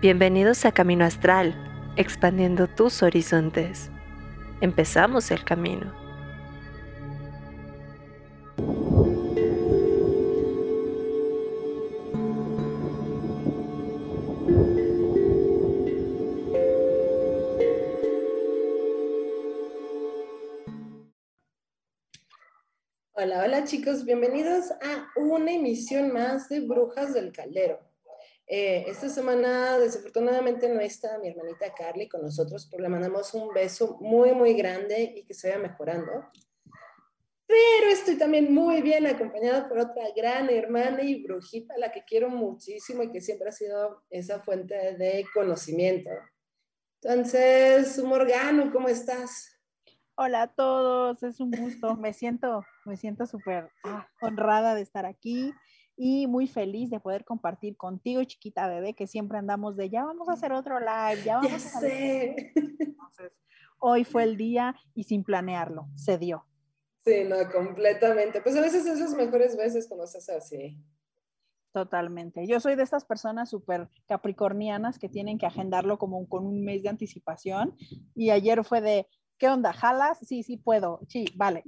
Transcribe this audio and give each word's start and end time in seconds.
Bienvenidos 0.00 0.64
a 0.64 0.70
Camino 0.70 1.04
Astral, 1.04 1.56
expandiendo 1.96 2.68
tus 2.68 3.02
horizontes. 3.02 3.90
Empezamos 4.60 5.32
el 5.32 5.42
camino. 5.42 5.92
Hola, 23.14 23.42
hola 23.42 23.64
chicos, 23.64 24.04
bienvenidos 24.04 24.70
a 24.70 25.08
una 25.16 25.50
emisión 25.50 26.12
más 26.12 26.48
de 26.48 26.60
Brujas 26.60 27.12
del 27.14 27.32
Caldero. 27.32 27.87
Eh, 28.50 28.86
esta 28.88 29.10
semana 29.10 29.78
desafortunadamente 29.78 30.70
no 30.70 30.80
está 30.80 31.18
mi 31.18 31.28
hermanita 31.28 31.74
Carly 31.74 32.08
con 32.08 32.22
nosotros, 32.22 32.66
pero 32.70 32.82
le 32.82 32.88
mandamos 32.88 33.34
un 33.34 33.52
beso 33.52 33.98
muy, 34.00 34.32
muy 34.32 34.54
grande 34.54 35.12
y 35.16 35.24
que 35.24 35.34
se 35.34 35.50
vaya 35.50 35.60
mejorando. 35.60 36.30
Pero 37.46 37.90
estoy 37.90 38.16
también 38.16 38.52
muy 38.52 38.80
bien 38.80 39.06
acompañada 39.06 39.68
por 39.68 39.78
otra 39.78 40.02
gran 40.16 40.48
hermana 40.48 41.02
y 41.02 41.22
brujita, 41.22 41.76
la 41.76 41.92
que 41.92 42.04
quiero 42.04 42.30
muchísimo 42.30 43.02
y 43.02 43.10
que 43.10 43.20
siempre 43.20 43.50
ha 43.50 43.52
sido 43.52 44.02
esa 44.08 44.40
fuente 44.40 44.96
de 44.96 45.26
conocimiento. 45.34 46.10
Entonces, 47.02 48.02
Morgano, 48.02 48.72
¿cómo 48.72 48.88
estás? 48.88 49.60
Hola 50.14 50.42
a 50.42 50.54
todos, 50.54 51.22
es 51.22 51.38
un 51.38 51.50
gusto. 51.50 51.96
Me 51.96 52.14
siento, 52.14 52.64
me 52.86 52.96
siento 52.96 53.26
súper 53.26 53.70
ah, 53.84 54.08
honrada 54.22 54.74
de 54.74 54.80
estar 54.80 55.04
aquí 55.04 55.52
y 55.98 56.28
muy 56.28 56.46
feliz 56.46 56.90
de 56.90 57.00
poder 57.00 57.24
compartir 57.24 57.76
contigo, 57.76 58.22
chiquita 58.22 58.68
bebé, 58.68 58.94
que 58.94 59.08
siempre 59.08 59.36
andamos 59.36 59.76
de 59.76 59.90
ya 59.90 60.04
vamos 60.04 60.28
a 60.28 60.34
hacer 60.34 60.52
otro 60.52 60.78
live, 60.78 61.24
ya 61.24 61.36
vamos 61.42 61.74
a 61.74 61.78
hacer. 61.78 62.52
Entonces, 62.54 63.32
hoy 63.80 64.04
fue 64.04 64.22
el 64.22 64.36
día 64.36 64.76
y 64.94 65.02
sin 65.02 65.24
planearlo, 65.24 65.88
se 65.96 66.16
dio. 66.16 66.46
Sí, 67.04 67.24
no, 67.24 67.36
completamente. 67.50 68.40
Pues 68.40 68.56
a 68.56 68.60
veces 68.60 68.86
esas 68.86 69.14
mejores 69.14 69.56
veces 69.56 69.88
cuando 69.88 70.06
se 70.06 70.18
hace 70.18 70.36
así. 70.36 70.84
Totalmente. 71.72 72.46
Yo 72.46 72.60
soy 72.60 72.76
de 72.76 72.84
estas 72.84 73.04
personas 73.04 73.50
súper 73.50 73.88
capricornianas 74.06 74.98
que 74.98 75.08
tienen 75.08 75.36
que 75.36 75.46
agendarlo 75.46 75.98
como 75.98 76.28
con 76.28 76.46
un 76.46 76.64
mes 76.64 76.82
de 76.82 76.90
anticipación. 76.90 77.76
Y 78.14 78.30
ayer 78.30 78.62
fue 78.64 78.80
de, 78.80 79.06
¿qué 79.36 79.48
onda? 79.48 79.72
¿Jalas? 79.72 80.18
Sí, 80.22 80.44
sí 80.44 80.58
puedo. 80.58 81.00
Sí, 81.08 81.24
vale. 81.34 81.64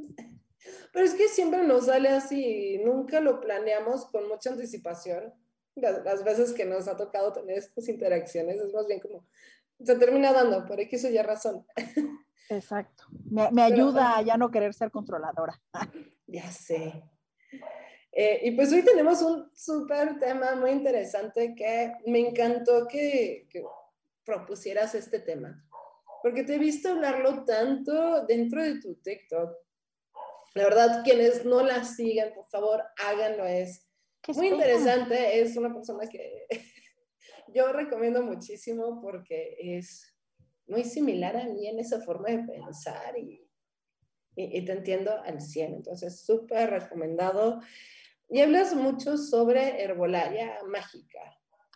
Pero 0.92 1.05
es 1.05 1.14
que 1.14 1.28
siempre 1.28 1.62
nos 1.64 1.86
sale 1.86 2.08
así, 2.08 2.78
nunca 2.84 3.20
lo 3.20 3.41
planeamos 3.41 4.06
con 4.06 4.28
mucha 4.28 4.50
anticipación. 4.50 5.33
Las, 5.77 6.25
veces 6.25 6.53
que 6.53 6.64
nos 6.64 6.89
ha 6.89 6.97
tocado 6.97 7.33
tener 7.33 7.56
estas 7.56 7.89
interacciones 7.89 8.61
es 8.61 8.72
más 8.72 8.86
bien 8.86 9.00
como, 9.00 9.27
se 9.83 9.97
termina 9.97 10.33
dando, 10.33 10.66
por 10.66 10.81
X 10.81 11.05
o 11.05 11.08
Y 11.08 11.19
razón. 11.19 11.66
Exacto. 12.50 13.05
Me, 13.31 13.62
ayuda 13.62 14.19
a 14.19 14.22
ya 14.22 14.36
no 14.36 14.50
querer 14.50 14.75
ser 14.75 14.91
controladora. 14.91 15.61
ya 16.27 16.50
sé. 16.50 17.03
Eh, 18.12 18.41
y 18.42 18.50
pues 18.50 18.72
hoy 18.72 18.83
tenemos 18.83 19.22
un 19.22 19.50
súper 19.55 20.19
tema 20.19 20.56
muy 20.56 20.70
interesante 20.70 21.55
que 21.55 21.92
me 22.06 22.19
encantó 22.19 22.88
que, 22.88 23.47
que 23.48 23.62
propusieras 24.25 24.97
este 24.97 25.20
tema, 25.20 25.64
porque 26.22 26.42
te 26.42 26.56
he 26.56 26.58
visto 26.58 26.91
hablarlo 26.91 27.44
tanto 27.44 28.27
dentro 28.27 28.62
de 28.62 28.81
tu 28.81 28.97
TikTok 28.97 29.56
la 30.54 30.64
verdad, 30.64 31.04
quienes 31.04 31.44
no 31.44 31.62
la 31.62 31.84
sigan, 31.84 32.32
por 32.34 32.46
favor, 32.48 32.82
háganlo. 32.96 33.46
Es 33.46 33.86
muy 34.28 34.48
interesante. 34.48 35.40
Es 35.40 35.56
una 35.56 35.72
persona 35.72 36.08
que 36.08 36.46
yo 37.54 37.72
recomiendo 37.72 38.22
muchísimo 38.22 39.00
porque 39.00 39.56
es 39.60 40.12
muy 40.66 40.84
similar 40.84 41.36
a 41.36 41.44
mí 41.44 41.66
en 41.66 41.78
esa 41.78 42.00
forma 42.00 42.28
de 42.30 42.38
pensar 42.40 43.16
y, 43.16 43.48
y, 44.34 44.64
te 44.64 44.72
entiendo 44.72 45.20
al 45.22 45.41
100. 45.41 45.75
Entonces, 45.75 46.20
súper 46.25 46.70
recomendado. 46.70 47.60
Y 48.28 48.41
hablas 48.41 48.75
mucho 48.75 49.16
sobre 49.16 49.82
herbolaria 49.82 50.58
mágica. 50.66 51.20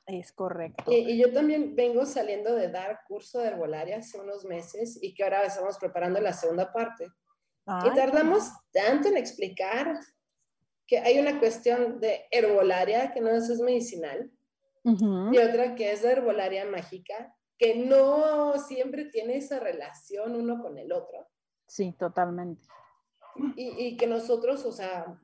Es 0.07 0.33
correcto. 0.33 0.91
Y, 0.93 1.13
y, 1.13 1.19
yo 1.19 1.33
también 1.33 1.77
vengo 1.77 2.07
saliendo 2.07 2.55
de 2.57 2.71
dar 2.71 3.01
curso 3.07 3.39
de 3.39 3.49
herbolaria 3.49 3.99
hace 3.99 4.21
unos 4.21 4.45
meses 4.45 4.99
y 5.01 5.15
que 5.15 5.23
ahora 5.23 5.45
estamos 5.45 5.79
preparando 5.79 6.21
la 6.21 6.33
segunda 6.33 6.73
parte 6.73 7.09
y 7.67 7.95
tardamos 7.95 8.51
tanto 8.73 9.09
en 9.09 9.17
explicar 9.17 9.99
que 10.87 10.99
hay 10.99 11.19
una 11.19 11.39
cuestión 11.39 11.99
de 12.01 12.25
herbolaria 12.31 13.13
que 13.13 13.21
no 13.21 13.31
es 13.31 13.49
medicinal 13.61 14.31
y 14.85 15.39
otra 15.39 15.75
que 15.75 15.93
es 15.93 16.03
de 16.03 16.13
herbolaria 16.13 16.67
mágica 16.67 17.35
que 17.57 17.77
no 17.77 18.59
siempre 18.59 19.07
tiene 19.07 19.37
esa 19.37 19.61
relación 19.61 20.35
uno 20.35 20.61
con 20.61 20.77
el 20.77 20.93
otro. 20.93 21.27
Sí, 21.67 21.93
totalmente. 21.93 22.67
Y, 23.57 23.87
y 23.87 23.97
que 23.97 24.07
nosotros, 24.07 24.65
o 24.67 24.73
sea, 24.73 25.19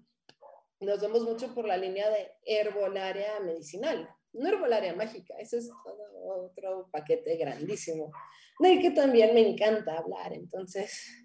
nos 0.80 1.00
vemos 1.00 1.24
mucho 1.24 1.52
por 1.54 1.66
la 1.66 1.76
línea 1.76 2.08
de 2.08 2.32
herbolaria 2.44 3.40
medicinal, 3.40 4.08
no 4.32 4.48
herbolaria 4.48 4.94
mágica, 4.94 5.34
ese 5.38 5.58
es 5.58 5.68
todo 5.84 6.44
otro 6.44 6.88
paquete 6.90 7.36
grandísimo, 7.36 8.12
del 8.58 8.80
que 8.80 8.90
también 8.90 9.34
me 9.34 9.46
encanta 9.46 9.98
hablar, 9.98 10.32
entonces 10.32 11.24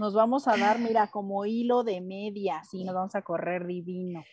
nos 0.00 0.14
vamos 0.14 0.48
a 0.48 0.56
dar, 0.56 0.78
mira, 0.78 1.08
como 1.08 1.44
hilo 1.44 1.84
de 1.84 2.00
media, 2.00 2.62
y 2.72 2.84
nos 2.84 2.94
vamos 2.94 3.14
a 3.14 3.20
correr 3.20 3.66
divino. 3.66 4.24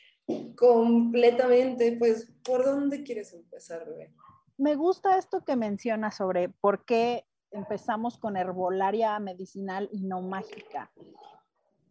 Completamente, 0.56 1.98
pues, 2.00 2.34
¿por 2.42 2.64
dónde 2.64 3.04
quieres 3.04 3.34
empezar, 3.34 3.86
bebé? 3.86 4.14
Me 4.56 4.76
gusta 4.76 5.18
esto 5.18 5.44
que 5.44 5.58
mencionas 5.58 6.16
sobre 6.16 6.48
por 6.48 6.86
qué 6.86 7.26
empezamos 7.52 8.18
con 8.18 8.38
herbolaria 8.38 9.20
medicinal 9.20 9.90
y 9.92 10.04
no 10.04 10.22
mágica. 10.22 10.90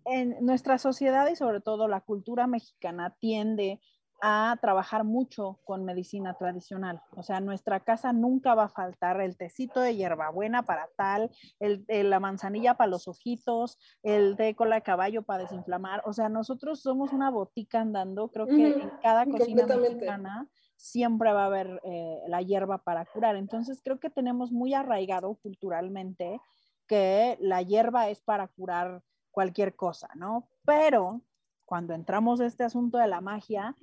En 0.07 0.39
nuestra 0.41 0.79
sociedad 0.79 1.29
y 1.29 1.37
sobre 1.37 1.61
todo 1.61 1.87
la 1.87 2.01
cultura 2.01 2.47
mexicana 2.47 3.15
tiende 3.21 3.83
a 4.23 4.57
trabajar 4.61 5.05
mucho 5.05 5.61
con 5.65 5.85
medicina 5.85 6.35
tradicional. 6.35 7.03
O 7.17 7.23
sea, 7.23 7.41
nuestra 7.41 7.81
casa 7.81 8.13
nunca 8.13 8.55
va 8.55 8.65
a 8.65 8.69
faltar 8.69 9.21
el 9.21 9.37
tecito 9.37 9.81
de 9.81 9.97
hierbabuena 9.97 10.63
para 10.63 10.89
tal, 10.97 11.31
el, 11.61 11.85
la 11.89 12.21
manzanilla 12.21 12.75
para 12.75 12.91
los 12.91 13.09
ojitos, 13.09 13.79
el 14.03 14.37
té 14.37 14.55
cola 14.55 14.77
de 14.77 14.83
caballo 14.83 15.23
para 15.23 15.43
desinflamar. 15.43 16.03
O 16.07 16.13
sea, 16.13 16.29
nosotros 16.29 16.81
somos 16.81 17.13
una 17.13 17.31
botica 17.31 17.81
andando. 17.81 18.29
Creo 18.29 18.47
que 18.47 18.69
en 18.69 18.91
cada 19.03 19.27
cocina 19.27 19.67
mexicana 19.67 20.49
siempre 20.77 21.33
va 21.33 21.45
a 21.45 21.47
haber 21.47 21.81
eh, 21.85 22.23
la 22.29 22.43
hierba 22.43 22.79
para 22.79 23.05
curar. 23.07 23.37
Entonces, 23.37 23.81
creo 23.83 23.99
que 23.99 24.11
tenemos 24.11 24.53
muy 24.53 24.75
arraigado 24.75 25.35
culturalmente 25.37 26.41
que 26.87 27.37
la 27.41 27.63
hierba 27.63 28.09
es 28.09 28.21
para 28.21 28.49
curar 28.49 29.03
cualquier 29.31 29.75
cosa, 29.75 30.09
¿no? 30.15 30.49
Pero 30.65 31.21
cuando 31.67 31.93
entramos 31.93 32.41
a 32.41 32.47
este 32.47 32.65
asunto 32.65 32.97
de 32.97 33.09
la 33.09 33.21
magia, 33.21 33.77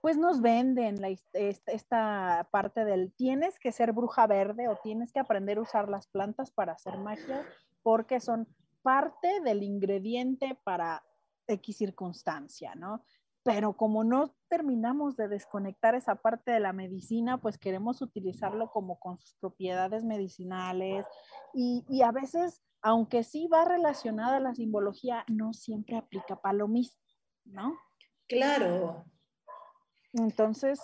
pues 0.00 0.16
nos 0.16 0.40
venden 0.40 1.00
esta, 1.32 2.48
parte 2.50 2.84
del 2.84 3.12
tienes 3.14 3.58
que 3.58 3.72
ser 3.72 3.92
bruja 3.92 4.26
verde 4.26 4.68
o 4.68 4.76
tienes 4.76 5.12
que 5.12 5.20
aprender 5.20 5.58
a 5.58 5.62
usar 5.62 5.88
las 5.88 6.06
plantas 6.06 6.50
para 6.50 6.72
hacer 6.72 6.98
magia 6.98 7.46
porque 7.82 8.20
son 8.20 8.46
parte 8.82 9.40
del 9.40 9.62
ingrediente 9.62 10.58
para 10.64 11.02
X 11.46 11.76
circunstancia, 11.76 12.74
¿no? 12.74 13.02
Pero 13.42 13.76
como 13.76 14.04
no 14.04 14.34
terminamos 14.48 15.16
de 15.16 15.28
desconectar 15.28 15.94
esa 15.94 16.16
parte 16.16 16.50
de 16.50 16.60
la 16.60 16.72
medicina, 16.72 17.38
pues 17.40 17.56
queremos 17.56 18.02
utilizarlo 18.02 18.70
como 18.70 18.98
con 18.98 19.18
sus 19.18 19.34
propiedades 19.36 20.04
medicinales 20.04 21.06
y, 21.54 21.84
y 21.88 22.02
a 22.02 22.12
veces, 22.12 22.62
aunque 22.82 23.24
sí 23.24 23.48
va 23.48 23.64
relacionada 23.64 24.36
a 24.36 24.40
la 24.40 24.54
simbología, 24.54 25.24
no 25.28 25.54
siempre 25.54 25.96
aplica 25.96 26.36
para 26.40 26.58
lo 26.58 26.68
mismo. 26.68 27.00
¿No? 27.48 27.78
Claro. 28.28 29.04
Entonces, 30.12 30.80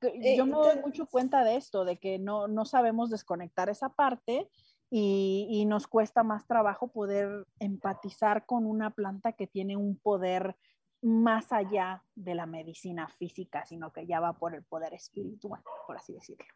eh, 0.00 0.36
yo 0.36 0.46
me 0.46 0.52
doy 0.52 0.80
mucho 0.80 1.06
cuenta 1.06 1.44
de 1.44 1.56
esto, 1.56 1.84
de 1.84 1.98
que 1.98 2.18
no, 2.18 2.48
no 2.48 2.64
sabemos 2.64 3.10
desconectar 3.10 3.68
esa 3.68 3.90
parte 3.90 4.48
y, 4.90 5.46
y, 5.50 5.64
nos 5.64 5.86
cuesta 5.86 6.22
más 6.22 6.46
trabajo 6.46 6.88
poder 6.88 7.46
empatizar 7.58 8.44
con 8.44 8.66
una 8.66 8.90
planta 8.90 9.32
que 9.32 9.46
tiene 9.46 9.76
un 9.76 9.96
poder 9.96 10.56
más 11.00 11.50
allá 11.50 12.04
de 12.14 12.34
la 12.34 12.46
medicina 12.46 13.08
física, 13.08 13.64
sino 13.64 13.92
que 13.92 14.06
ya 14.06 14.20
va 14.20 14.34
por 14.34 14.54
el 14.54 14.62
poder 14.62 14.94
espiritual, 14.94 15.62
por 15.86 15.96
así 15.96 16.12
decirlo. 16.12 16.46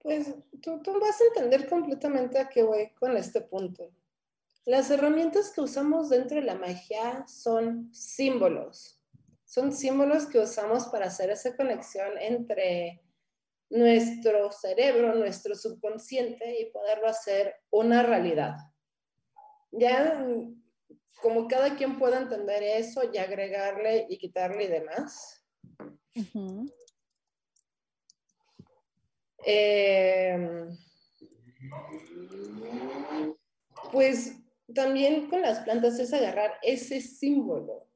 Pues 0.00 0.34
tú, 0.62 0.80
tú 0.82 1.00
vas 1.00 1.20
a 1.20 1.24
entender 1.24 1.68
completamente 1.68 2.38
a 2.38 2.48
qué 2.48 2.62
voy 2.62 2.90
con 2.90 3.16
este 3.16 3.40
punto. 3.40 3.90
Las 4.66 4.90
herramientas 4.90 5.50
que 5.50 5.60
usamos 5.60 6.08
dentro 6.08 6.36
de 6.38 6.46
la 6.46 6.54
magia 6.54 7.26
son 7.26 7.92
símbolos. 7.92 8.98
Son 9.44 9.72
símbolos 9.72 10.26
que 10.26 10.38
usamos 10.38 10.86
para 10.86 11.06
hacer 11.06 11.28
esa 11.30 11.54
conexión 11.54 12.16
entre 12.18 13.02
nuestro 13.68 14.50
cerebro, 14.50 15.14
nuestro 15.14 15.54
subconsciente 15.54 16.60
y 16.60 16.70
poderlo 16.70 17.08
hacer 17.08 17.54
una 17.70 18.02
realidad. 18.02 18.56
Ya 19.70 20.26
como 21.20 21.46
cada 21.46 21.76
quien 21.76 21.98
pueda 21.98 22.18
entender 22.18 22.62
eso 22.62 23.02
y 23.12 23.18
agregarle 23.18 24.06
y 24.08 24.16
quitarle 24.16 24.64
y 24.64 24.68
demás. 24.68 25.44
Eh, 29.46 30.66
pues 33.92 34.43
también 34.72 35.28
con 35.28 35.42
las 35.42 35.60
plantas 35.60 35.98
es 35.98 36.12
agarrar 36.12 36.58
ese 36.62 37.00
símbolo. 37.00 37.88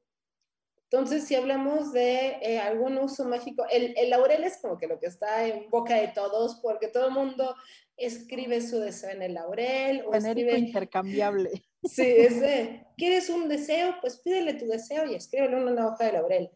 Entonces, 0.91 1.25
si 1.25 1.35
hablamos 1.35 1.93
de 1.93 2.37
eh, 2.41 2.59
algún 2.59 2.97
uso 2.97 3.25
mágico, 3.25 3.63
el, 3.71 3.93
el, 3.95 4.09
laurel 4.09 4.43
es 4.43 4.57
como 4.57 4.77
que 4.77 4.87
lo 4.87 4.99
que 4.99 5.05
está 5.05 5.45
en 5.45 5.69
boca 5.69 5.95
de 5.95 6.07
todos, 6.07 6.59
porque 6.63 6.87
todo 6.87 7.07
el 7.07 7.13
mundo 7.13 7.55
escribe 7.95 8.59
su 8.61 8.79
deseo 8.79 9.11
en 9.11 9.21
el 9.21 9.35
laurel. 9.35 10.03
O 10.07 10.15
escribe, 10.15 10.57
intercambiable. 10.57 11.51
Sí, 11.83 12.03
es 12.05 12.41
de, 12.41 12.87
¿quieres 12.97 13.29
un 13.29 13.47
deseo? 13.47 13.95
Pues 14.01 14.17
pídele 14.17 14.55
tu 14.55 14.65
deseo 14.65 15.05
y 15.05 15.13
escríbelo 15.13 15.57
en 15.59 15.67
una 15.67 15.87
hoja 15.87 16.05
de 16.05 16.13
laurel. 16.13 16.51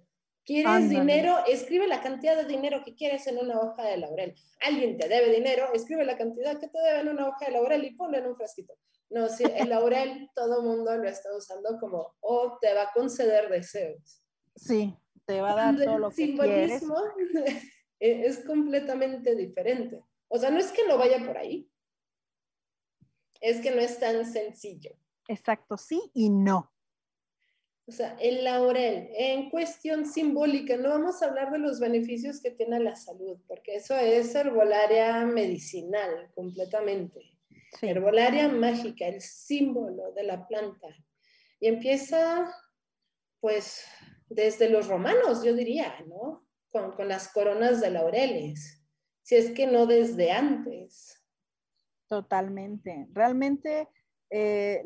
¿Quieres 0.45 0.89
dinero? 0.89 1.37
Escribe 1.47 1.87
la 1.87 2.01
cantidad 2.01 2.35
de 2.35 2.45
dinero 2.45 2.81
que 2.83 2.95
quieres 2.95 3.27
en 3.27 3.37
una 3.37 3.59
hoja 3.59 3.83
de 3.83 3.97
laurel. 3.97 4.35
Alguien 4.61 4.97
te 4.97 5.07
debe 5.07 5.31
dinero, 5.31 5.71
escribe 5.73 6.03
la 6.05 6.17
cantidad 6.17 6.59
que 6.59 6.67
te 6.67 6.79
debe 6.79 7.01
en 7.01 7.09
una 7.09 7.29
hoja 7.29 7.45
de 7.45 7.51
laurel 7.51 7.85
y 7.85 7.91
ponlo 7.91 8.17
en 8.17 8.25
un 8.25 8.35
frasquito. 8.35 8.73
No, 9.09 9.29
si 9.29 9.43
el 9.43 9.69
laurel 9.69 10.29
todo 10.33 10.61
el 10.61 10.65
mundo 10.65 10.95
lo 10.97 11.07
está 11.07 11.35
usando 11.35 11.77
como, 11.79 12.15
o 12.19 12.57
te 12.59 12.73
va 12.73 12.83
a 12.83 12.93
conceder 12.93 13.49
deseos. 13.49 14.23
Sí, 14.55 14.95
te 15.25 15.41
va 15.41 15.53
a 15.53 15.55
dar 15.55 15.83
todo 15.83 15.99
lo 15.99 16.09
que 16.09 16.15
simbolismo 16.15 16.95
es 17.99 18.45
completamente 18.45 19.35
diferente. 19.35 20.03
O 20.27 20.37
sea, 20.37 20.49
no 20.49 20.59
es 20.59 20.71
que 20.71 20.87
no 20.87 20.97
vaya 20.97 21.23
por 21.25 21.37
ahí, 21.37 21.69
es 23.39 23.61
que 23.61 23.71
no 23.71 23.81
es 23.81 23.99
tan 23.99 24.25
sencillo. 24.25 24.95
Exacto, 25.27 25.77
sí 25.77 26.01
y 26.13 26.29
no. 26.29 26.71
O 27.85 27.91
sea, 27.91 28.15
el 28.21 28.45
laurel, 28.45 29.09
en 29.13 29.49
cuestión 29.49 30.05
simbólica, 30.05 30.77
no 30.77 30.89
vamos 30.89 31.21
a 31.21 31.27
hablar 31.27 31.51
de 31.51 31.59
los 31.59 31.81
beneficios 31.81 32.41
que 32.41 32.51
tiene 32.51 32.79
la 32.79 32.95
salud, 32.95 33.37
porque 33.45 33.75
eso 33.75 33.95
es 33.97 34.33
herbolaria 34.35 35.25
medicinal 35.25 36.31
completamente. 36.33 37.32
Herbolaria 37.81 38.47
mágica, 38.49 39.07
el 39.07 39.21
símbolo 39.21 40.11
de 40.13 40.23
la 40.23 40.47
planta. 40.47 40.87
Y 41.59 41.67
empieza, 41.67 42.53
pues, 43.39 43.85
desde 44.29 44.69
los 44.69 44.87
romanos, 44.87 45.43
yo 45.43 45.53
diría, 45.53 45.95
¿no? 46.07 46.47
Con, 46.69 46.91
con 46.93 47.07
las 47.07 47.31
coronas 47.31 47.81
de 47.81 47.91
laureles, 47.91 48.83
si 49.21 49.35
es 49.35 49.51
que 49.51 49.67
no 49.67 49.85
desde 49.85 50.31
antes. 50.31 51.23
Totalmente. 52.07 53.07
Realmente 53.11 53.87
eh, 54.35 54.83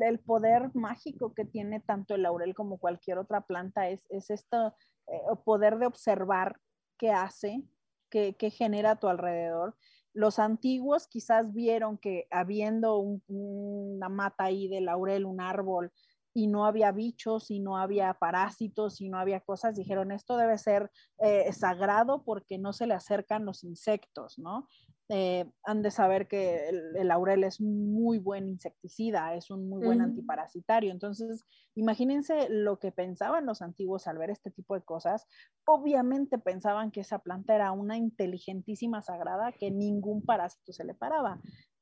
el 0.00 0.18
poder 0.18 0.70
mágico 0.74 1.32
que 1.32 1.44
tiene 1.44 1.78
tanto 1.78 2.16
el 2.16 2.22
laurel 2.22 2.52
como 2.54 2.78
cualquier 2.78 3.18
otra 3.18 3.42
planta 3.42 3.88
es, 3.88 4.04
es 4.10 4.28
esto 4.28 4.74
eh, 5.06 5.20
poder 5.44 5.78
de 5.78 5.86
observar 5.86 6.60
qué 6.98 7.10
hace, 7.10 7.62
qué, 8.10 8.34
genera 8.50 8.92
a 8.92 8.98
tu 8.98 9.06
alrededor. 9.06 9.76
Los 10.18 10.40
antiguos 10.40 11.06
quizás 11.06 11.52
vieron 11.54 11.96
que 11.96 12.26
habiendo 12.32 12.98
una 12.98 14.08
mata 14.08 14.46
ahí 14.46 14.66
de 14.66 14.80
laurel, 14.80 15.24
un 15.24 15.40
árbol, 15.40 15.92
y 16.34 16.48
no 16.48 16.66
había 16.66 16.90
bichos, 16.90 17.52
y 17.52 17.60
no 17.60 17.76
había 17.76 18.12
parásitos, 18.14 19.00
y 19.00 19.10
no 19.10 19.20
había 19.20 19.38
cosas, 19.38 19.76
dijeron, 19.76 20.10
esto 20.10 20.36
debe 20.36 20.58
ser 20.58 20.90
eh, 21.20 21.52
sagrado 21.52 22.24
porque 22.24 22.58
no 22.58 22.72
se 22.72 22.88
le 22.88 22.94
acercan 22.94 23.44
los 23.44 23.62
insectos, 23.62 24.40
¿no? 24.40 24.66
Eh, 25.10 25.50
han 25.64 25.80
de 25.80 25.90
saber 25.90 26.28
que 26.28 26.68
el, 26.68 27.08
laurel 27.08 27.42
es 27.44 27.62
muy 27.62 28.18
buen 28.18 28.46
insecticida, 28.46 29.34
es 29.34 29.50
un 29.50 29.68
muy 29.68 29.82
buen 29.82 30.02
antiparasitario. 30.02 30.92
Entonces, 30.92 31.46
imagínense 31.74 32.48
lo 32.50 32.78
que 32.78 32.92
pensaban 32.92 33.46
los 33.46 33.62
antiguos 33.62 34.06
al 34.06 34.18
ver 34.18 34.30
este 34.30 34.50
tipo 34.50 34.74
de 34.74 34.82
cosas. 34.82 35.26
Obviamente 35.64 36.38
pensaban 36.38 36.90
que 36.90 37.00
esa 37.00 37.20
planta 37.20 37.54
era 37.54 37.72
una 37.72 37.96
inteligentísima 37.96 39.00
sagrada 39.00 39.52
que 39.52 39.70
ningún 39.70 40.22
parásito 40.22 40.72
se 40.72 40.84
le 40.84 40.94
paraba. 40.94 41.40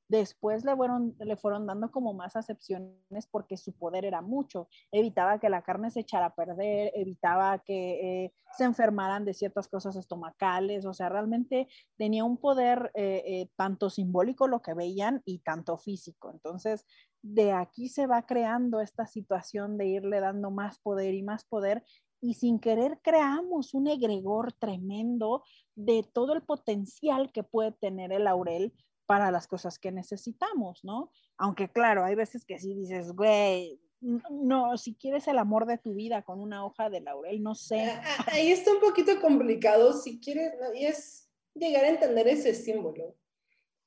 Después 0.08 0.64
le 0.64 0.76
fueron, 0.76 1.16
le 1.18 1.36
fueron 1.36 1.66
dando 1.66 1.90
como 1.90 2.14
más 2.14 2.36
acepciones 2.36 3.26
porque 3.30 3.56
su 3.56 3.72
poder 3.72 4.04
era 4.04 4.22
mucho. 4.22 4.68
Evitaba 4.92 5.40
que 5.40 5.48
la 5.48 5.62
carne 5.62 5.90
se 5.90 6.00
echara 6.00 6.26
a 6.26 6.34
perder, 6.34 6.92
evitaba 6.94 7.58
que 7.58 8.24
eh, 8.24 8.32
se 8.56 8.64
enfermaran 8.64 9.24
de 9.24 9.34
ciertas 9.34 9.68
cosas 9.68 9.96
estomacales, 9.96 10.86
o 10.86 10.94
sea, 10.94 11.08
realmente 11.08 11.68
tenía 11.96 12.24
un 12.24 12.36
poder 12.36 12.90
eh, 12.94 13.22
eh, 13.26 13.50
tanto 13.56 13.90
simbólico 13.90 14.46
lo 14.46 14.62
que 14.62 14.74
veían 14.74 15.22
y 15.24 15.40
tanto 15.40 15.76
físico. 15.76 16.30
Entonces, 16.30 16.86
de 17.22 17.52
aquí 17.52 17.88
se 17.88 18.06
va 18.06 18.26
creando 18.26 18.80
esta 18.80 19.06
situación 19.06 19.76
de 19.76 19.86
irle 19.86 20.20
dando 20.20 20.50
más 20.52 20.78
poder 20.78 21.14
y 21.14 21.22
más 21.22 21.44
poder 21.44 21.82
y 22.20 22.34
sin 22.34 22.60
querer 22.60 23.00
creamos 23.02 23.74
un 23.74 23.88
egregor 23.88 24.52
tremendo 24.52 25.42
de 25.74 26.02
todo 26.02 26.32
el 26.32 26.42
potencial 26.42 27.30
que 27.32 27.42
puede 27.42 27.72
tener 27.72 28.12
el 28.12 28.24
laurel 28.24 28.72
para 29.06 29.30
las 29.30 29.46
cosas 29.46 29.78
que 29.78 29.92
necesitamos, 29.92 30.84
¿no? 30.84 31.10
Aunque 31.38 31.70
claro, 31.70 32.04
hay 32.04 32.14
veces 32.14 32.44
que 32.44 32.58
sí 32.58 32.74
dices, 32.74 33.12
güey, 33.12 33.80
no, 34.00 34.76
si 34.76 34.94
quieres 34.94 35.26
el 35.28 35.38
amor 35.38 35.66
de 35.66 35.78
tu 35.78 35.94
vida 35.94 36.22
con 36.22 36.40
una 36.40 36.64
hoja 36.64 36.90
de 36.90 37.00
laurel, 37.00 37.42
no 37.42 37.54
sé. 37.54 37.80
Ah, 37.80 38.02
ah, 38.04 38.26
ahí 38.32 38.52
está 38.52 38.72
un 38.72 38.80
poquito 38.80 39.20
complicado, 39.20 39.92
si 39.92 40.20
quieres, 40.20 40.52
y 40.74 40.84
es 40.84 41.30
llegar 41.54 41.84
a 41.84 41.88
entender 41.88 42.28
ese 42.28 42.54
símbolo, 42.54 43.16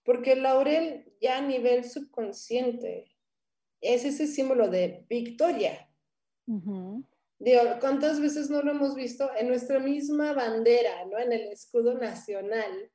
porque 0.04 0.34
el 0.34 0.44
laurel 0.44 1.14
ya 1.22 1.38
a 1.38 1.42
nivel 1.42 1.84
subconsciente 1.84 3.12
es 3.82 4.06
ese 4.06 4.28
símbolo 4.28 4.68
de 4.68 5.06
victoria. 5.10 5.86
Digo, 6.46 7.62
¿cuántas 7.80 8.20
veces 8.20 8.50
no 8.50 8.62
lo 8.64 8.72
hemos 8.72 8.96
visto 8.96 9.30
en 9.38 9.48
nuestra 9.48 9.80
misma 9.80 10.34
bandera, 10.34 11.06
¿no? 11.06 11.20
En 11.20 11.32
el 11.32 11.48
escudo 11.52 11.94
nacional 11.94 12.92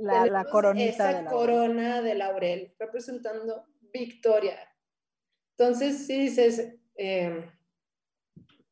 la, 0.00 0.26
la 0.26 0.44
coronita 0.44 1.10
esa 1.10 1.24
corona 1.26 2.02
de 2.02 2.14
laurel 2.14 2.74
representando 2.78 3.66
victoria. 3.92 4.58
Entonces, 5.56 6.06
sí 6.06 6.20
dices, 6.20 6.74
em, 6.94 7.50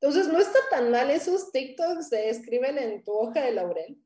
entonces 0.01 0.29
no 0.29 0.39
está 0.39 0.59
tan 0.71 0.91
mal 0.91 1.11
esos 1.11 1.53
TikToks 1.53 2.11
de 2.11 2.31
escriben 2.31 2.79
en 2.79 3.03
tu 3.05 3.13
hoja 3.13 3.43
de 3.43 3.53
laurel, 3.53 4.01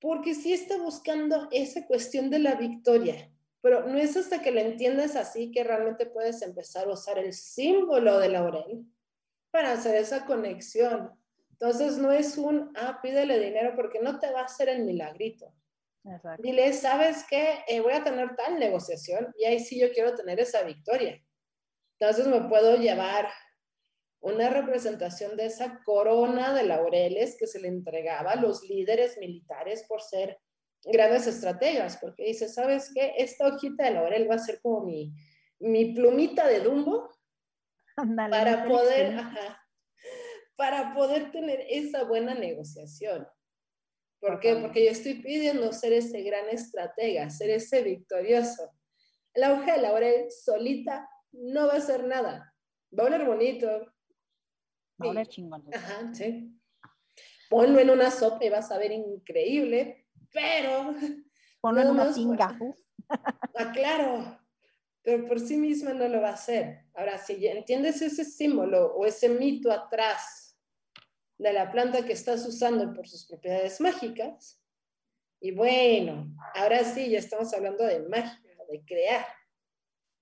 porque 0.00 0.34
sí 0.34 0.52
está 0.52 0.78
buscando 0.78 1.48
esa 1.50 1.86
cuestión 1.86 2.30
de 2.30 2.38
la 2.38 2.54
victoria, 2.54 3.30
pero 3.60 3.86
no 3.86 3.98
es 3.98 4.16
hasta 4.16 4.40
que 4.40 4.52
lo 4.52 4.60
entiendas 4.60 5.16
así 5.16 5.50
que 5.50 5.64
realmente 5.64 6.06
puedes 6.06 6.40
empezar 6.42 6.86
a 6.86 6.92
usar 6.92 7.18
el 7.18 7.32
símbolo 7.32 8.18
de 8.18 8.28
laurel 8.28 8.86
para 9.50 9.72
hacer 9.72 9.96
esa 9.96 10.24
conexión. 10.24 11.10
Entonces 11.50 11.98
no 11.98 12.12
es 12.12 12.36
un, 12.38 12.72
ah, 12.76 13.00
pídele 13.02 13.38
dinero 13.38 13.72
porque 13.74 13.98
no 14.00 14.20
te 14.20 14.30
va 14.30 14.42
a 14.42 14.44
hacer 14.44 14.68
el 14.68 14.84
milagrito. 14.84 15.52
Dile, 16.38 16.72
¿sabes 16.72 17.24
qué? 17.28 17.64
Eh, 17.66 17.80
voy 17.80 17.92
a 17.92 18.04
tener 18.04 18.36
tal 18.36 18.58
negociación 18.58 19.34
y 19.38 19.44
ahí 19.44 19.58
sí 19.58 19.78
yo 19.80 19.90
quiero 19.92 20.14
tener 20.14 20.38
esa 20.38 20.62
victoria. 20.62 21.20
Entonces 21.98 22.26
me 22.28 22.48
puedo 22.48 22.76
llevar 22.76 23.28
una 24.20 24.48
representación 24.50 25.36
de 25.36 25.46
esa 25.46 25.82
corona 25.84 26.52
de 26.52 26.64
laureles 26.64 27.36
que 27.38 27.46
se 27.46 27.60
le 27.60 27.68
entregaba 27.68 28.32
a 28.32 28.40
los 28.40 28.62
líderes 28.68 29.18
militares 29.18 29.84
por 29.88 30.02
ser 30.02 30.38
grandes 30.84 31.26
estrategas, 31.26 31.98
porque 32.00 32.24
dice, 32.24 32.48
¿sabes 32.48 32.90
qué? 32.94 33.14
Esta 33.18 33.48
hojita 33.48 33.84
de 33.84 33.92
laurel 33.92 34.30
va 34.30 34.36
a 34.36 34.38
ser 34.38 34.60
como 34.60 34.84
mi, 34.84 35.12
mi 35.58 35.94
plumita 35.94 36.46
de 36.46 36.60
Dumbo 36.60 37.10
para 38.30 38.64
poder, 38.64 39.20
para 40.56 40.94
poder 40.94 41.30
tener 41.32 41.64
esa 41.68 42.04
buena 42.04 42.34
negociación. 42.34 43.26
¿Por 44.20 44.40
qué? 44.40 44.56
Porque 44.56 44.84
yo 44.84 44.90
estoy 44.90 45.14
pidiendo 45.14 45.72
ser 45.72 45.92
ese 45.92 46.22
gran 46.22 46.48
estratega, 46.48 47.28
ser 47.30 47.50
ese 47.50 47.82
victorioso. 47.82 48.72
La 49.34 49.52
hoja 49.52 49.74
de 49.74 49.82
laurel 49.82 50.30
solita 50.30 51.08
no 51.32 51.66
va 51.66 51.74
a 51.74 51.78
hacer 51.78 52.04
nada. 52.04 52.54
Va 52.98 53.04
a 53.04 53.06
oler 53.06 53.24
bonito. 53.24 53.68
Va 55.00 55.06
a 55.06 55.08
oler 55.08 55.26
chingón. 55.28 55.64
Ajá, 55.74 56.12
sí. 56.14 56.52
Ponlo 57.50 57.78
en 57.78 57.90
una 57.90 58.10
sopa 58.10 58.44
y 58.44 58.48
vas 58.48 58.70
a 58.72 58.78
ver 58.78 58.92
increíble, 58.92 60.08
pero... 60.32 60.94
Ponlo 61.60 61.80
en 61.82 61.88
una 61.88 62.12
tinga. 62.12 62.58
Ah, 63.08 63.72
claro, 63.72 64.40
pero 65.02 65.24
por 65.26 65.38
sí 65.38 65.56
misma 65.56 65.92
no 65.92 66.08
lo 66.08 66.20
va 66.20 66.30
a 66.30 66.34
hacer. 66.34 66.86
Ahora, 66.94 67.18
si 67.18 67.46
entiendes 67.46 68.02
ese 68.02 68.24
símbolo 68.24 68.94
o 68.94 69.06
ese 69.06 69.28
mito 69.28 69.70
atrás 69.70 70.45
de 71.38 71.52
la 71.52 71.70
planta 71.70 72.04
que 72.04 72.12
estás 72.12 72.46
usando 72.46 72.92
por 72.94 73.06
sus 73.06 73.26
propiedades 73.26 73.80
mágicas. 73.80 74.62
Y 75.40 75.52
bueno, 75.52 76.34
ahora 76.54 76.82
sí, 76.84 77.10
ya 77.10 77.18
estamos 77.18 77.52
hablando 77.52 77.84
de 77.84 78.08
magia, 78.08 78.56
de 78.70 78.84
crear. 78.84 79.26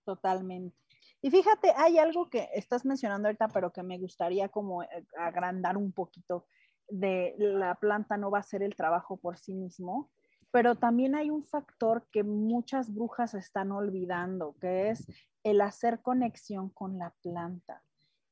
Totalmente. 0.05 0.77
Y 1.23 1.31
fíjate, 1.31 1.73
hay 1.77 1.99
algo 1.99 2.29
que 2.29 2.51
estás 2.53 2.85
mencionando 2.85 3.29
ahorita, 3.29 3.49
pero 3.49 3.73
que 3.73 3.83
me 3.83 3.99
gustaría 3.99 4.49
como 4.49 4.83
eh, 4.83 4.89
agrandar 5.17 5.77
un 5.77 5.93
poquito 5.93 6.47
de 6.89 7.35
la 7.39 7.77
planta 7.77 8.19
no 8.19 8.31
va 8.31 8.39
a 8.39 8.41
hacer 8.41 8.63
el 8.63 8.75
trabajo 8.75 9.17
por 9.17 9.39
sí 9.39 9.55
mismo, 9.55 10.11
pero 10.51 10.75
también 10.75 11.15
hay 11.15 11.31
un 11.31 11.43
factor 11.43 12.07
que 12.13 12.23
muchas 12.23 12.93
brujas 12.93 13.33
están 13.35 13.73
olvidando, 13.73 14.55
que 14.61 14.91
es 14.91 15.07
el 15.45 15.63
hacer 15.63 16.03
conexión 16.03 16.69
con 16.69 16.99
la 16.99 17.15
planta 17.23 17.84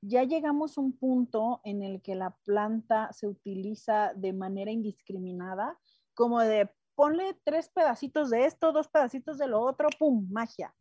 ya 0.02 0.24
llegamos 0.24 0.76
a 0.76 0.80
un 0.80 0.92
punto 0.92 1.60
en 1.64 1.82
el 1.82 2.02
que 2.02 2.16
la 2.16 2.36
planta 2.44 3.12
se 3.12 3.28
utiliza 3.28 4.12
de 4.14 4.32
manera 4.32 4.70
indiscriminada, 4.70 5.78
como 6.14 6.40
de 6.40 6.68
ponle 6.96 7.38
tres 7.44 7.68
pedacitos 7.68 8.30
de 8.30 8.44
esto, 8.44 8.72
dos 8.72 8.88
pedacitos 8.88 9.38
de 9.38 9.46
lo 9.46 9.60
otro, 9.60 9.88
¡pum! 9.98 10.28
Magia. 10.30 10.74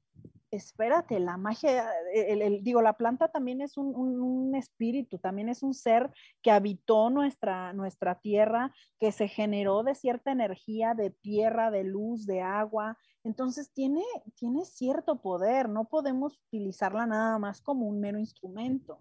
Espérate, 0.50 1.18
la 1.22 1.38
magia, 1.38 1.90
el, 2.14 2.62
digo, 2.62 2.82
la 2.82 2.98
planta 2.98 3.30
también 3.30 3.62
es 3.62 3.78
un, 3.78 3.96
un, 3.96 4.54
espíritu, 4.56 5.18
también 5.18 5.48
es 5.48 5.64
un 5.64 5.74
ser 5.74 6.12
que 6.42 6.52
habitó 6.52 7.10
nuestra, 7.10 7.72
nuestra 7.72 8.16
tierra, 8.16 8.74
que 9.00 9.14
se 9.14 9.30
generó 9.30 9.84
de 9.84 9.96
cierta 9.96 10.34
energía 10.34 10.94
de 10.94 11.12
tierra, 11.12 11.72
de 11.72 11.86
luz, 11.86 12.26
de 12.26 12.42
agua. 12.42 12.98
Entonces 13.24 13.72
tiene, 13.72 14.04
tiene 14.36 14.66
cierto 14.66 15.22
poder, 15.22 15.70
no 15.70 15.86
podemos 15.86 16.38
utilizarla 16.48 17.06
nada 17.06 17.40
más 17.40 17.62
como 17.62 17.88
un 17.88 18.02
mero 18.02 18.20
instrumento. 18.20 19.00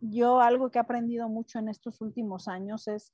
Yo 0.00 0.40
algo 0.40 0.70
que 0.70 0.78
he 0.78 0.80
aprendido 0.80 1.28
mucho 1.28 1.58
en 1.58 1.68
estos 1.68 2.00
últimos 2.00 2.48
años 2.48 2.88
es 2.88 3.12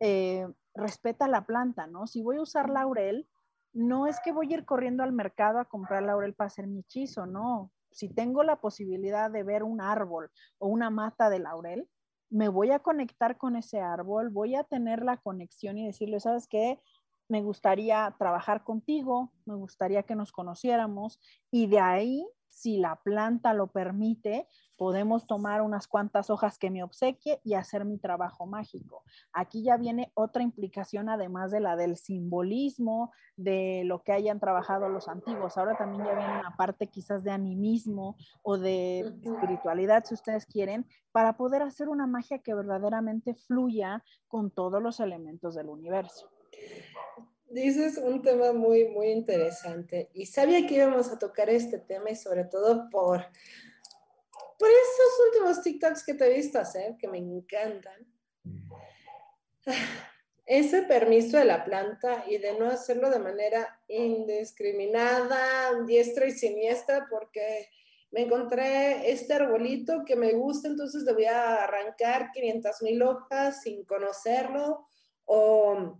eh, 0.00 0.46
respeta 0.74 1.28
la 1.28 1.44
planta, 1.44 1.86
¿no? 1.86 2.06
Si 2.06 2.22
voy 2.22 2.38
a 2.38 2.42
usar 2.42 2.70
laurel, 2.70 3.28
no 3.72 4.06
es 4.06 4.18
que 4.20 4.32
voy 4.32 4.52
a 4.52 4.56
ir 4.58 4.64
corriendo 4.64 5.02
al 5.02 5.12
mercado 5.12 5.58
a 5.58 5.66
comprar 5.66 6.02
laurel 6.02 6.34
para 6.34 6.46
hacer 6.46 6.66
mi 6.66 6.80
hechizo, 6.80 7.26
no. 7.26 7.70
Si 7.92 8.08
tengo 8.08 8.42
la 8.42 8.60
posibilidad 8.60 9.30
de 9.30 9.42
ver 9.42 9.62
un 9.62 9.80
árbol 9.80 10.30
o 10.58 10.68
una 10.68 10.90
mata 10.90 11.28
de 11.28 11.40
laurel, 11.40 11.88
me 12.30 12.48
voy 12.48 12.70
a 12.70 12.78
conectar 12.78 13.36
con 13.36 13.56
ese 13.56 13.80
árbol, 13.80 14.30
voy 14.30 14.54
a 14.54 14.64
tener 14.64 15.02
la 15.02 15.16
conexión 15.16 15.78
y 15.78 15.86
decirle, 15.86 16.20
¿sabes 16.20 16.46
qué? 16.46 16.80
Me 17.28 17.42
gustaría 17.42 18.14
trabajar 18.18 18.64
contigo, 18.64 19.32
me 19.44 19.56
gustaría 19.56 20.04
que 20.04 20.14
nos 20.14 20.32
conociéramos 20.32 21.20
y 21.50 21.66
de 21.66 21.80
ahí 21.80 22.26
si 22.50 22.78
la 22.78 22.96
planta 22.96 23.54
lo 23.54 23.68
permite, 23.68 24.46
podemos 24.76 25.26
tomar 25.26 25.62
unas 25.62 25.86
cuantas 25.86 26.30
hojas 26.30 26.58
que 26.58 26.70
me 26.70 26.82
obsequie 26.82 27.40
y 27.44 27.54
hacer 27.54 27.84
mi 27.84 27.98
trabajo 27.98 28.46
mágico. 28.46 29.02
Aquí 29.32 29.62
ya 29.62 29.76
viene 29.76 30.10
otra 30.14 30.42
implicación 30.42 31.08
además 31.08 31.50
de 31.50 31.60
la 31.60 31.76
del 31.76 31.96
simbolismo, 31.96 33.12
de 33.36 33.82
lo 33.84 34.02
que 34.02 34.12
hayan 34.12 34.40
trabajado 34.40 34.88
los 34.88 35.08
antiguos. 35.08 35.56
Ahora 35.56 35.76
también 35.76 36.04
ya 36.04 36.14
viene 36.14 36.40
una 36.40 36.56
parte 36.56 36.88
quizás 36.88 37.24
de 37.24 37.30
animismo 37.30 38.16
o 38.42 38.58
de 38.58 39.00
espiritualidad, 39.22 40.04
si 40.04 40.14
ustedes 40.14 40.46
quieren, 40.46 40.86
para 41.12 41.36
poder 41.36 41.62
hacer 41.62 41.88
una 41.88 42.06
magia 42.06 42.38
que 42.38 42.54
verdaderamente 42.54 43.34
fluya 43.34 44.02
con 44.28 44.50
todos 44.50 44.82
los 44.82 45.00
elementos 45.00 45.54
del 45.54 45.68
universo 45.68 46.30
dices 47.50 47.98
un 47.98 48.22
tema 48.22 48.52
muy, 48.52 48.88
muy 48.88 49.08
interesante 49.08 50.08
y 50.14 50.26
sabía 50.26 50.66
que 50.66 50.74
íbamos 50.74 51.10
a 51.10 51.18
tocar 51.18 51.50
este 51.50 51.78
tema 51.78 52.10
y 52.10 52.16
sobre 52.16 52.44
todo 52.44 52.88
por, 52.90 53.26
por 54.58 54.68
esos 54.68 55.26
últimos 55.26 55.62
TikToks 55.62 56.04
que 56.04 56.14
te 56.14 56.26
he 56.26 56.36
visto 56.36 56.58
hacer, 56.58 56.96
que 56.96 57.08
me 57.08 57.18
encantan. 57.18 58.06
Ese 60.46 60.82
permiso 60.82 61.36
de 61.36 61.44
la 61.44 61.64
planta 61.64 62.24
y 62.26 62.38
de 62.38 62.58
no 62.58 62.66
hacerlo 62.66 63.08
de 63.08 63.20
manera 63.20 63.80
indiscriminada, 63.86 65.84
diestra 65.86 66.26
y 66.26 66.32
siniestra, 66.32 67.06
porque 67.08 67.68
me 68.10 68.22
encontré 68.22 69.12
este 69.12 69.34
arbolito 69.34 70.04
que 70.04 70.16
me 70.16 70.32
gusta, 70.32 70.66
entonces 70.66 71.04
le 71.04 71.12
voy 71.12 71.26
a 71.26 71.62
arrancar 71.62 72.32
500 72.32 72.82
mil 72.82 73.00
hojas 73.02 73.62
sin 73.62 73.84
conocerlo, 73.84 74.88
o 75.24 75.96